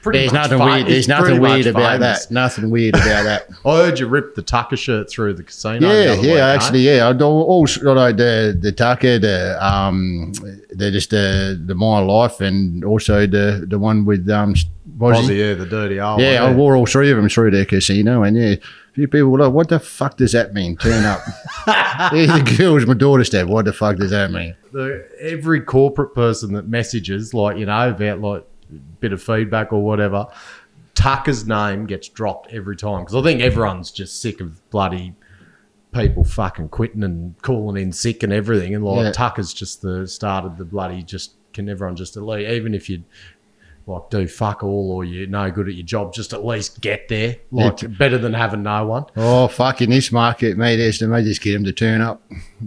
pretty. 0.02 0.20
There's 0.20 0.32
much 0.32 0.42
nothing 0.44 0.58
fam- 0.58 0.66
weird. 0.68 0.86
he's 0.86 1.06
There's 1.06 1.08
nothing 1.08 1.40
weird 1.40 1.66
about 1.66 1.92
famous. 2.00 2.26
that. 2.26 2.32
Nothing 2.34 2.70
weird 2.70 2.94
about 2.94 3.24
that. 3.24 3.48
I 3.64 3.76
heard 3.76 3.98
you 3.98 4.06
ripped 4.06 4.36
the 4.36 4.42
Tucker 4.42 4.76
shirt 4.76 5.10
through 5.10 5.34
the 5.34 5.42
casino. 5.42 5.80
the 5.80 5.86
Yeah, 5.86 5.92
other 6.12 6.14
yeah, 6.14 6.20
week, 6.20 6.30
eh? 6.40 6.54
actually, 6.54 6.80
yeah. 6.80 7.08
I 7.08 7.12
do 7.12 7.24
also 7.24 7.92
like 7.94 8.16
the 8.16 8.56
the 8.60 8.72
Tucker, 8.72 9.18
the 9.18 9.58
um, 9.64 10.32
the 10.70 10.90
just 10.90 11.10
the 11.10 11.60
the 11.66 11.74
My 11.74 11.98
Life, 12.00 12.40
and 12.40 12.84
also 12.84 13.26
the 13.26 13.64
the 13.68 13.78
one 13.78 14.04
with 14.04 14.28
um, 14.30 14.54
what 14.96 15.16
is 15.18 15.28
Aussie, 15.28 15.38
yeah, 15.38 15.54
the 15.54 15.66
dirty 15.66 16.00
old. 16.00 16.20
yeah, 16.20 16.42
I 16.42 16.48
one, 16.48 16.56
wore 16.56 16.76
all 16.76 16.86
three 16.86 17.10
of 17.10 17.16
them 17.16 17.28
through 17.28 17.50
the 17.52 17.66
casino, 17.66 18.22
and 18.22 18.36
yeah, 18.36 18.54
a 18.54 18.58
few 18.94 19.06
people 19.08 19.28
were 19.28 19.38
like, 19.40 19.52
"What 19.52 19.68
the 19.68 19.78
fuck 19.78 20.16
does 20.16 20.32
that 20.32 20.54
mean?" 20.54 20.76
Turn 20.76 21.04
up. 21.04 21.20
yeah, 21.66 22.38
the 22.38 22.54
girls, 22.56 22.86
my 22.86 22.94
daughter's 22.94 23.30
said, 23.30 23.46
"What 23.48 23.64
the 23.66 23.72
fuck 23.72 23.96
does 23.96 24.10
that 24.10 24.30
mean?" 24.30 24.54
the, 24.72 25.06
every 25.20 25.60
corporate 25.60 26.14
person 26.14 26.52
that 26.54 26.68
messages, 26.68 27.32
like 27.34 27.58
you 27.58 27.66
know, 27.66 27.90
about 27.90 28.20
like 28.20 28.42
a 28.42 28.57
bit 29.00 29.12
of 29.12 29.22
feedback 29.22 29.72
or 29.72 29.82
whatever, 29.82 30.26
Tucker's 30.94 31.46
name 31.46 31.86
gets 31.86 32.08
dropped 32.08 32.52
every 32.52 32.76
time 32.76 33.00
because 33.04 33.14
I 33.14 33.22
think 33.22 33.40
everyone's 33.40 33.90
just 33.90 34.20
sick 34.20 34.40
of 34.40 34.68
bloody 34.70 35.14
people 35.92 36.22
fucking 36.24 36.68
quitting 36.68 37.02
and 37.02 37.40
calling 37.42 37.80
in 37.82 37.92
sick 37.92 38.22
and 38.22 38.32
everything, 38.32 38.74
and 38.74 38.84
like 38.84 39.04
Yeah. 39.04 39.12
Tucker's 39.12 39.52
just 39.54 39.80
the 39.82 40.06
started 40.06 40.56
the 40.58 40.64
bloody 40.64 41.02
just 41.02 41.32
can 41.54 41.68
everyone 41.68 41.96
just 41.96 42.16
at 42.16 42.22
least 42.22 42.50
even 42.50 42.74
if 42.74 42.88
you. 42.88 43.04
Like 43.86 44.10
do 44.10 44.28
fuck 44.28 44.62
all, 44.62 44.92
or 44.92 45.02
you're 45.02 45.26
no 45.26 45.50
good 45.50 45.66
at 45.66 45.72
your 45.74 45.86
job. 45.86 46.12
Just 46.12 46.34
at 46.34 46.44
least 46.44 46.82
get 46.82 47.08
there. 47.08 47.36
Like 47.50 47.80
Yeah. 47.80 47.88
better 47.88 48.18
than 48.18 48.34
having 48.34 48.62
no 48.62 48.84
one. 48.86 49.06
Oh 49.16 49.48
fuck! 49.48 49.80
In 49.80 49.88
this 49.88 50.12
market, 50.12 50.58
mate, 50.58 50.76
there's 50.76 50.98
they 50.98 51.06
may 51.06 51.24
just 51.24 51.40
get 51.40 51.54
them 51.54 51.64
to 51.64 51.72
turn 51.72 52.02
up, 52.02 52.20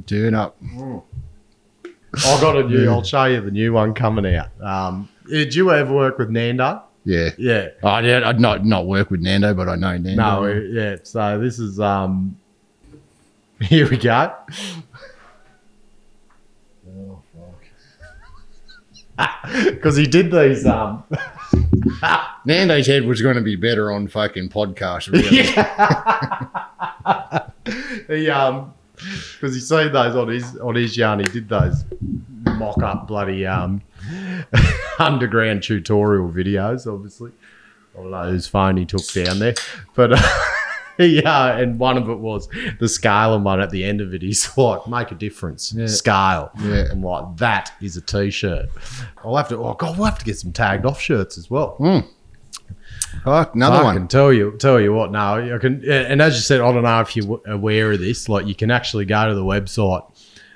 turn 0.07 0.33
up. 0.33 0.57
I 0.63 2.41
got 2.41 2.57
a 2.57 2.63
new. 2.67 2.89
I'll 2.89 3.03
show 3.03 3.25
you 3.25 3.39
the 3.39 3.51
new 3.51 3.71
one 3.71 3.93
coming 3.93 4.33
out. 4.35 4.49
Um, 4.63 5.09
did 5.29 5.55
you 5.55 5.71
ever 5.71 5.93
work 5.93 6.17
with 6.17 6.29
Nando? 6.29 6.83
Yeah. 7.03 7.29
Yeah. 7.37 7.69
I 7.83 8.01
did. 8.01 8.23
I'd 8.23 8.39
not 8.39 8.65
not 8.65 8.85
work 8.85 9.09
with 9.09 9.21
Nando, 9.21 9.53
but 9.53 9.67
I 9.67 9.75
know 9.75 9.97
Nando. 9.97 10.11
No, 10.15 10.47
yeah. 10.47 10.97
So 11.03 11.39
this 11.39 11.59
is 11.59 11.79
um. 11.79 12.37
Here 13.61 13.89
we 13.89 13.97
go. 13.97 14.33
Oh 16.93 17.21
fuck. 19.17 19.63
Because 19.65 19.95
he 19.95 20.05
did 20.07 20.31
these 20.31 20.65
um. 20.65 21.03
Nando's 22.45 22.87
head 22.87 23.05
was 23.05 23.21
going 23.21 23.35
to 23.35 23.41
be 23.41 23.55
better 23.55 23.91
on 23.91 24.07
fucking 24.07 24.49
podcast. 24.49 25.11
Really. 25.11 25.43
he 28.21 28.29
um. 28.29 28.73
Because 28.95 29.55
he 29.55 29.61
seen 29.61 29.91
those 29.93 30.15
on 30.15 30.27
his 30.27 30.57
on 30.57 30.75
his 30.75 30.97
yarn, 30.97 31.19
he 31.19 31.25
did 31.25 31.47
those 31.49 31.85
mock 32.57 32.81
up 32.83 33.07
bloody 33.07 33.45
um 33.45 33.81
underground 34.99 35.63
tutorial 35.63 36.29
videos. 36.29 36.91
Obviously, 36.91 37.31
I 37.93 38.01
don't 38.01 38.11
know 38.11 38.29
whose 38.29 38.47
phone 38.47 38.77
he 38.77 38.85
took 38.85 39.05
down 39.13 39.39
there, 39.39 39.55
but. 39.95 40.13
Uh, 40.13 40.47
Yeah, 40.97 41.57
and 41.57 41.79
one 41.79 41.97
of 41.97 42.09
it 42.09 42.19
was 42.19 42.47
the 42.79 42.87
scale 42.87 43.33
and 43.35 43.43
one 43.43 43.59
at 43.61 43.69
the 43.69 43.83
end 43.83 44.01
of 44.01 44.13
it. 44.13 44.21
He's 44.21 44.55
like, 44.57 44.87
make 44.87 45.11
a 45.11 45.15
difference. 45.15 45.73
Yeah. 45.73 45.87
Scale. 45.87 46.51
Yeah. 46.59 46.85
I'm 46.91 47.01
like, 47.01 47.37
that 47.37 47.73
is 47.81 47.97
a 47.97 48.01
t-shirt. 48.01 48.69
I'll 49.23 49.35
have 49.35 49.49
to. 49.49 49.57
Oh 49.57 49.73
God, 49.73 49.97
we'll 49.97 50.05
have 50.05 50.19
to 50.19 50.25
get 50.25 50.37
some 50.37 50.51
tagged 50.51 50.85
off 50.85 50.99
shirts 50.99 51.37
as 51.37 51.49
well. 51.49 51.75
Fuck, 53.23 53.55
another 53.55 53.77
I 53.77 53.83
one. 53.83 53.95
I 53.95 53.99
can 53.99 54.07
tell 54.07 54.31
you, 54.31 54.55
tell 54.57 54.79
you 54.79 54.93
what. 54.93 55.11
No, 55.11 55.55
I 55.55 55.57
can. 55.59 55.83
And 55.89 56.21
as 56.21 56.35
you 56.35 56.41
said, 56.41 56.61
I 56.61 56.71
don't 56.71 56.83
know 56.83 57.01
if 57.01 57.15
you're 57.15 57.41
aware 57.45 57.91
of 57.91 57.99
this. 57.99 58.29
Like, 58.29 58.47
you 58.47 58.55
can 58.55 58.71
actually 58.71 59.05
go 59.05 59.27
to 59.27 59.35
the 59.35 59.43
website 59.43 60.10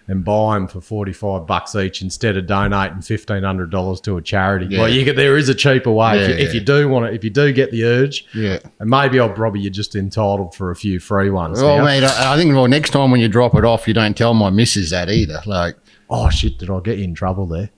and 0.08 0.24
buy 0.24 0.53
them 0.56 0.68
for 0.68 0.82
forty 0.82 1.14
five 1.14 1.47
bucks 1.47 1.76
each 1.76 2.01
instead 2.01 2.38
of 2.38 2.45
donating 2.45 3.01
fifteen 3.01 3.43
hundred 3.43 3.72
dollars 3.72 3.99
to 4.01 4.18
a 4.18 4.22
charity. 4.22 4.68
Yeah. 4.70 4.82
Like, 4.82 4.93
you 4.93 5.03
could, 5.06 5.16
there 5.16 5.38
is 5.38 5.49
a 5.49 5.56
cheaper 5.56 5.91
way 5.91 6.20
if, 6.22 6.30
you, 6.30 6.36
Yeah, 6.36 6.41
if 6.41 6.53
you 6.53 6.62
do 6.62 6.88
want 6.89 7.08
to. 7.08 7.14
If 7.14 7.24
you 7.24 7.30
do 7.32 7.51
get 7.51 7.72
the 7.72 7.84
urge, 7.86 8.26
Yeah. 8.34 8.60
and 8.80 8.89
maybe 8.89 9.20
I'll 9.20 9.30
probably 9.34 9.62
you're 9.62 9.72
just 9.72 9.95
entitled 9.95 10.53
for 10.56 10.70
a 10.72 10.76
few 10.76 10.99
free 10.99 11.30
ones. 11.30 11.62
Well, 11.62 11.78
now. 11.80 11.86
mate, 11.86 12.03
I, 12.03 12.34
I 12.34 12.38
think 12.38 12.53
well 12.53 12.68
next 12.68 12.91
time 12.91 13.10
when 13.12 13.20
you 13.20 13.28
drop 13.28 13.56
it 13.56 13.66
off, 13.66 13.88
you 13.88 13.93
don't 13.93 14.16
tell 14.16 14.34
my 14.34 14.49
missus 14.49 14.91
that 14.91 15.10
either. 15.10 15.41
Like, 15.45 15.76
Oh 16.10 16.30
shit! 16.30 16.60
Did 16.60 16.70
I 16.70 16.80
get 16.82 16.97
you 16.99 17.03
in 17.06 17.16
trouble 17.16 17.47
there? 17.47 17.72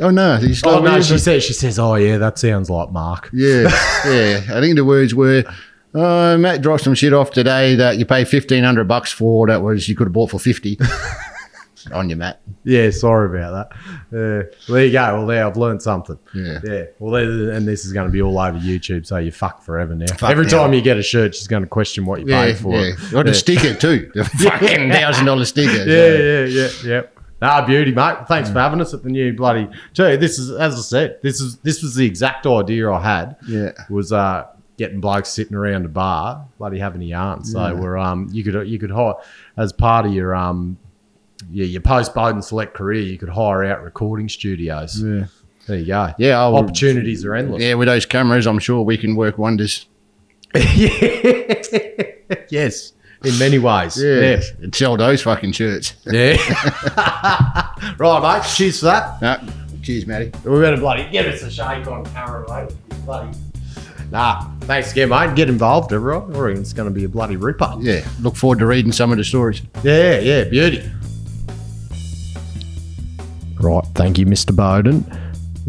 oh 0.00 0.10
no, 0.10 0.36
he's 0.36 0.62
Oh 0.62 0.80
no, 0.82 1.00
she 1.00 1.16
says. 1.16 1.42
She 1.42 1.54
says, 1.54 1.78
"Oh 1.78 1.94
yeah, 1.94 2.18
that 2.18 2.38
sounds 2.38 2.68
like 2.68 2.92
Mark." 2.92 3.30
yeah, 3.32 3.62
yeah. 4.04 4.40
I 4.52 4.60
think 4.60 4.76
the 4.76 4.84
words 4.84 5.14
were, 5.14 5.44
uh, 5.94 6.36
Matt 6.38 6.60
dropped 6.60 6.82
some 6.84 6.94
shit 6.94 7.14
off 7.14 7.30
today 7.30 7.74
that 7.76 7.96
you 7.96 8.04
pay 8.04 8.26
fifteen 8.26 8.64
hundred 8.64 8.86
bucks 8.86 9.10
for. 9.10 9.46
That 9.46 9.62
was 9.62 9.88
you 9.88 9.96
could 9.96 10.08
have 10.08 10.12
bought 10.12 10.30
for 10.30 10.38
fifty. 10.38 10.78
On 11.92 12.08
you, 12.10 12.16
Matt. 12.16 12.40
Yeah, 12.64 12.90
sorry 12.90 13.36
about 13.38 13.70
that. 13.70 13.78
Well, 14.10 14.76
there 14.76 14.84
you 14.86 14.92
go. 14.92 15.14
Well, 15.18 15.26
there 15.26 15.46
I've 15.46 15.56
learned 15.56 15.82
something. 15.82 16.18
Yeah. 16.34 16.58
Yeah. 16.64 16.84
Well, 16.98 17.12
there, 17.12 17.50
and 17.52 17.66
this 17.66 17.84
is 17.84 17.92
going 17.92 18.06
to 18.06 18.12
be 18.12 18.20
all 18.22 18.38
over 18.38 18.58
YouTube, 18.58 19.06
so 19.06 19.16
you're 19.18 19.32
fucked 19.32 19.62
forever 19.64 19.94
now. 19.94 20.06
Fuck 20.16 20.30
Every 20.30 20.44
now. 20.44 20.50
time 20.50 20.72
you 20.74 20.80
get 20.82 20.96
a 20.96 21.02
shirt, 21.02 21.34
she's 21.34 21.48
going 21.48 21.62
to 21.62 21.68
question 21.68 22.04
what 22.06 22.20
you 22.20 22.26
Yeah, 22.28 22.44
paid 22.46 22.58
for 22.58 22.74
yeah. 22.74 22.92
it. 22.94 23.10
Got 23.12 23.28
a 23.28 23.34
sticker 23.34 23.74
too. 23.74 24.10
The 24.14 24.24
fucking 24.24 24.90
thousand 24.90 25.26
dollar 25.26 25.44
sticker. 25.44 25.84
Yeah, 25.84 26.44
yeah, 26.44 26.44
yeah, 26.44 26.68
yeah. 26.84 27.02
Ah, 27.42 27.64
beauty, 27.64 27.92
mate. 27.92 28.28
Thanks 28.28 28.50
for 28.50 28.58
having 28.58 28.80
us 28.82 28.92
at 28.92 29.02
the 29.02 29.08
new 29.08 29.32
bloody. 29.32 29.68
Tell 29.94 30.16
this 30.18 30.38
is 30.38 30.50
as 30.50 30.74
I 30.74 30.80
said. 30.82 31.18
This 31.22 31.40
is 31.40 31.56
this 31.58 31.82
was 31.82 31.94
the 31.94 32.04
exact 32.04 32.46
idea 32.46 32.90
I 32.90 33.00
had. 33.02 33.36
Yeah. 33.48 33.70
Was 33.88 34.12
uh 34.12 34.46
getting 34.76 35.00
blokes 35.00 35.28
sitting 35.30 35.54
around 35.56 35.84
a 35.84 35.88
bar, 35.88 36.46
bloody 36.58 36.78
having 36.78 37.02
a 37.02 37.06
yarn. 37.06 37.44
So 37.44 37.74
we're 37.76 37.96
um 37.96 38.28
you 38.30 38.44
could 38.44 38.68
you 38.68 38.78
could 38.78 38.90
hire 38.90 39.14
as 39.56 39.72
part 39.72 40.04
of 40.06 40.12
your 40.12 40.34
um 40.34 40.78
yeah 41.50 41.64
your 41.64 41.80
post 41.80 42.14
Bowden 42.14 42.42
select 42.42 42.74
career, 42.74 43.02
you 43.02 43.18
could 43.18 43.28
hire 43.28 43.64
out 43.64 43.82
recording 43.82 44.28
studios. 44.28 45.02
Yeah. 45.02 45.26
There 45.66 45.78
you 45.78 45.86
go. 45.86 46.12
Yeah, 46.18 46.42
opportunities 46.42 47.24
are 47.24 47.34
endless. 47.34 47.62
Yeah, 47.62 47.74
with 47.74 47.86
those 47.86 48.06
cameras, 48.06 48.46
I'm 48.46 48.58
sure 48.58 48.82
we 48.82 48.96
can 48.96 49.14
work 49.14 49.38
wonders. 49.38 49.86
yes, 50.54 51.72
in 53.24 53.38
many 53.38 53.58
ways. 53.58 54.02
Yeah. 54.02 54.20
Yeah. 54.20 54.40
And 54.62 54.74
sell 54.74 54.96
those 54.96 55.22
fucking 55.22 55.52
shirts. 55.52 55.94
Yeah. 56.06 56.36
right, 57.98 58.20
mate. 58.20 58.42
Cheers 58.52 58.80
for 58.80 58.86
that. 58.86 59.22
No, 59.22 59.38
cheers, 59.82 60.06
Matty. 60.06 60.32
We 60.44 60.60
better 60.60 60.76
bloody 60.76 61.08
get 61.10 61.26
us 61.26 61.42
a 61.42 61.50
shake 61.50 61.86
on 61.86 62.04
camera, 62.06 62.44
mate. 62.48 62.74
Bloody. 63.04 63.36
Nah, 64.10 64.50
thanks 64.62 64.90
again, 64.90 65.10
mate. 65.10 65.36
Get 65.36 65.48
involved, 65.48 65.92
everyone. 65.92 66.32
Reckon 66.32 66.62
it's 66.62 66.72
going 66.72 66.88
to 66.88 66.94
be 66.94 67.04
a 67.04 67.08
bloody 67.08 67.36
ripper. 67.36 67.76
Yeah, 67.78 68.04
look 68.20 68.34
forward 68.34 68.58
to 68.58 68.66
reading 68.66 68.90
some 68.90 69.12
of 69.12 69.18
the 69.18 69.24
stories. 69.24 69.62
Yeah, 69.84 70.18
yeah, 70.18 70.44
beauty. 70.44 70.82
Right, 73.60 73.84
thank 73.94 74.18
you, 74.18 74.26
Mr. 74.26 74.56
Bowden. 74.56 75.04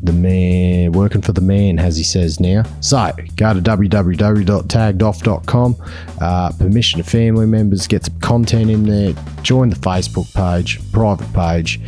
The 0.03 0.13
man, 0.13 0.93
working 0.93 1.21
for 1.21 1.31
the 1.33 1.41
man, 1.41 1.77
as 1.77 1.95
he 1.97 2.03
says 2.03 2.39
now. 2.39 2.63
So, 2.79 3.11
go 3.35 3.53
to 3.53 3.61
www.taggedoff.com. 3.61 5.75
Uh, 6.19 6.51
permission 6.57 7.03
to 7.03 7.07
family 7.07 7.45
members, 7.45 7.85
get 7.87 8.05
some 8.05 8.19
content 8.19 8.71
in 8.71 8.85
there. 8.85 9.13
Join 9.43 9.69
the 9.69 9.75
Facebook 9.75 10.33
page, 10.33 10.79
private 10.91 11.31
page. 11.33 11.79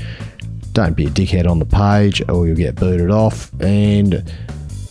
Don't 0.74 0.96
be 0.96 1.06
a 1.06 1.10
dickhead 1.10 1.50
on 1.50 1.58
the 1.60 1.66
page 1.66 2.22
or 2.30 2.46
you'll 2.46 2.56
get 2.56 2.76
booted 2.76 3.10
off. 3.10 3.52
And 3.62 4.24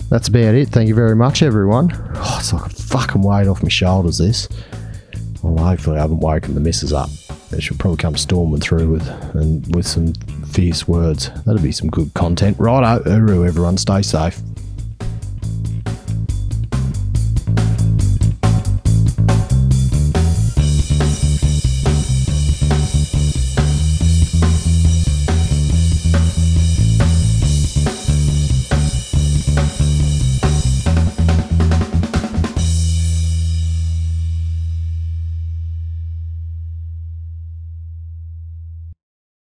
that's 0.08 0.26
about 0.28 0.54
it. 0.54 0.68
Thank 0.68 0.88
you 0.88 0.94
very 0.94 1.16
much, 1.16 1.42
everyone. 1.42 1.90
Oh, 2.16 2.36
it's 2.38 2.52
like 2.52 2.66
a 2.66 2.70
fucking 2.74 3.22
weight 3.22 3.48
off 3.48 3.62
my 3.62 3.68
shoulders, 3.68 4.18
this. 4.18 4.48
Well, 5.42 5.64
hopefully, 5.64 5.98
I 5.98 6.02
haven't 6.02 6.20
woken 6.20 6.54
the 6.54 6.60
missus 6.60 6.92
up. 6.92 7.10
She'll 7.58 7.76
probably 7.76 7.98
come 7.98 8.16
storming 8.16 8.60
through 8.60 8.88
with 8.90 9.06
and 9.34 9.74
with 9.74 9.86
some 9.86 10.14
fierce 10.52 10.86
words. 10.86 11.30
That'll 11.44 11.62
be 11.62 11.72
some 11.72 11.88
good 11.88 12.12
content. 12.14 12.58
Righto, 12.58 13.02
everyone. 13.42 13.78
Stay 13.78 14.02
safe. 14.02 14.40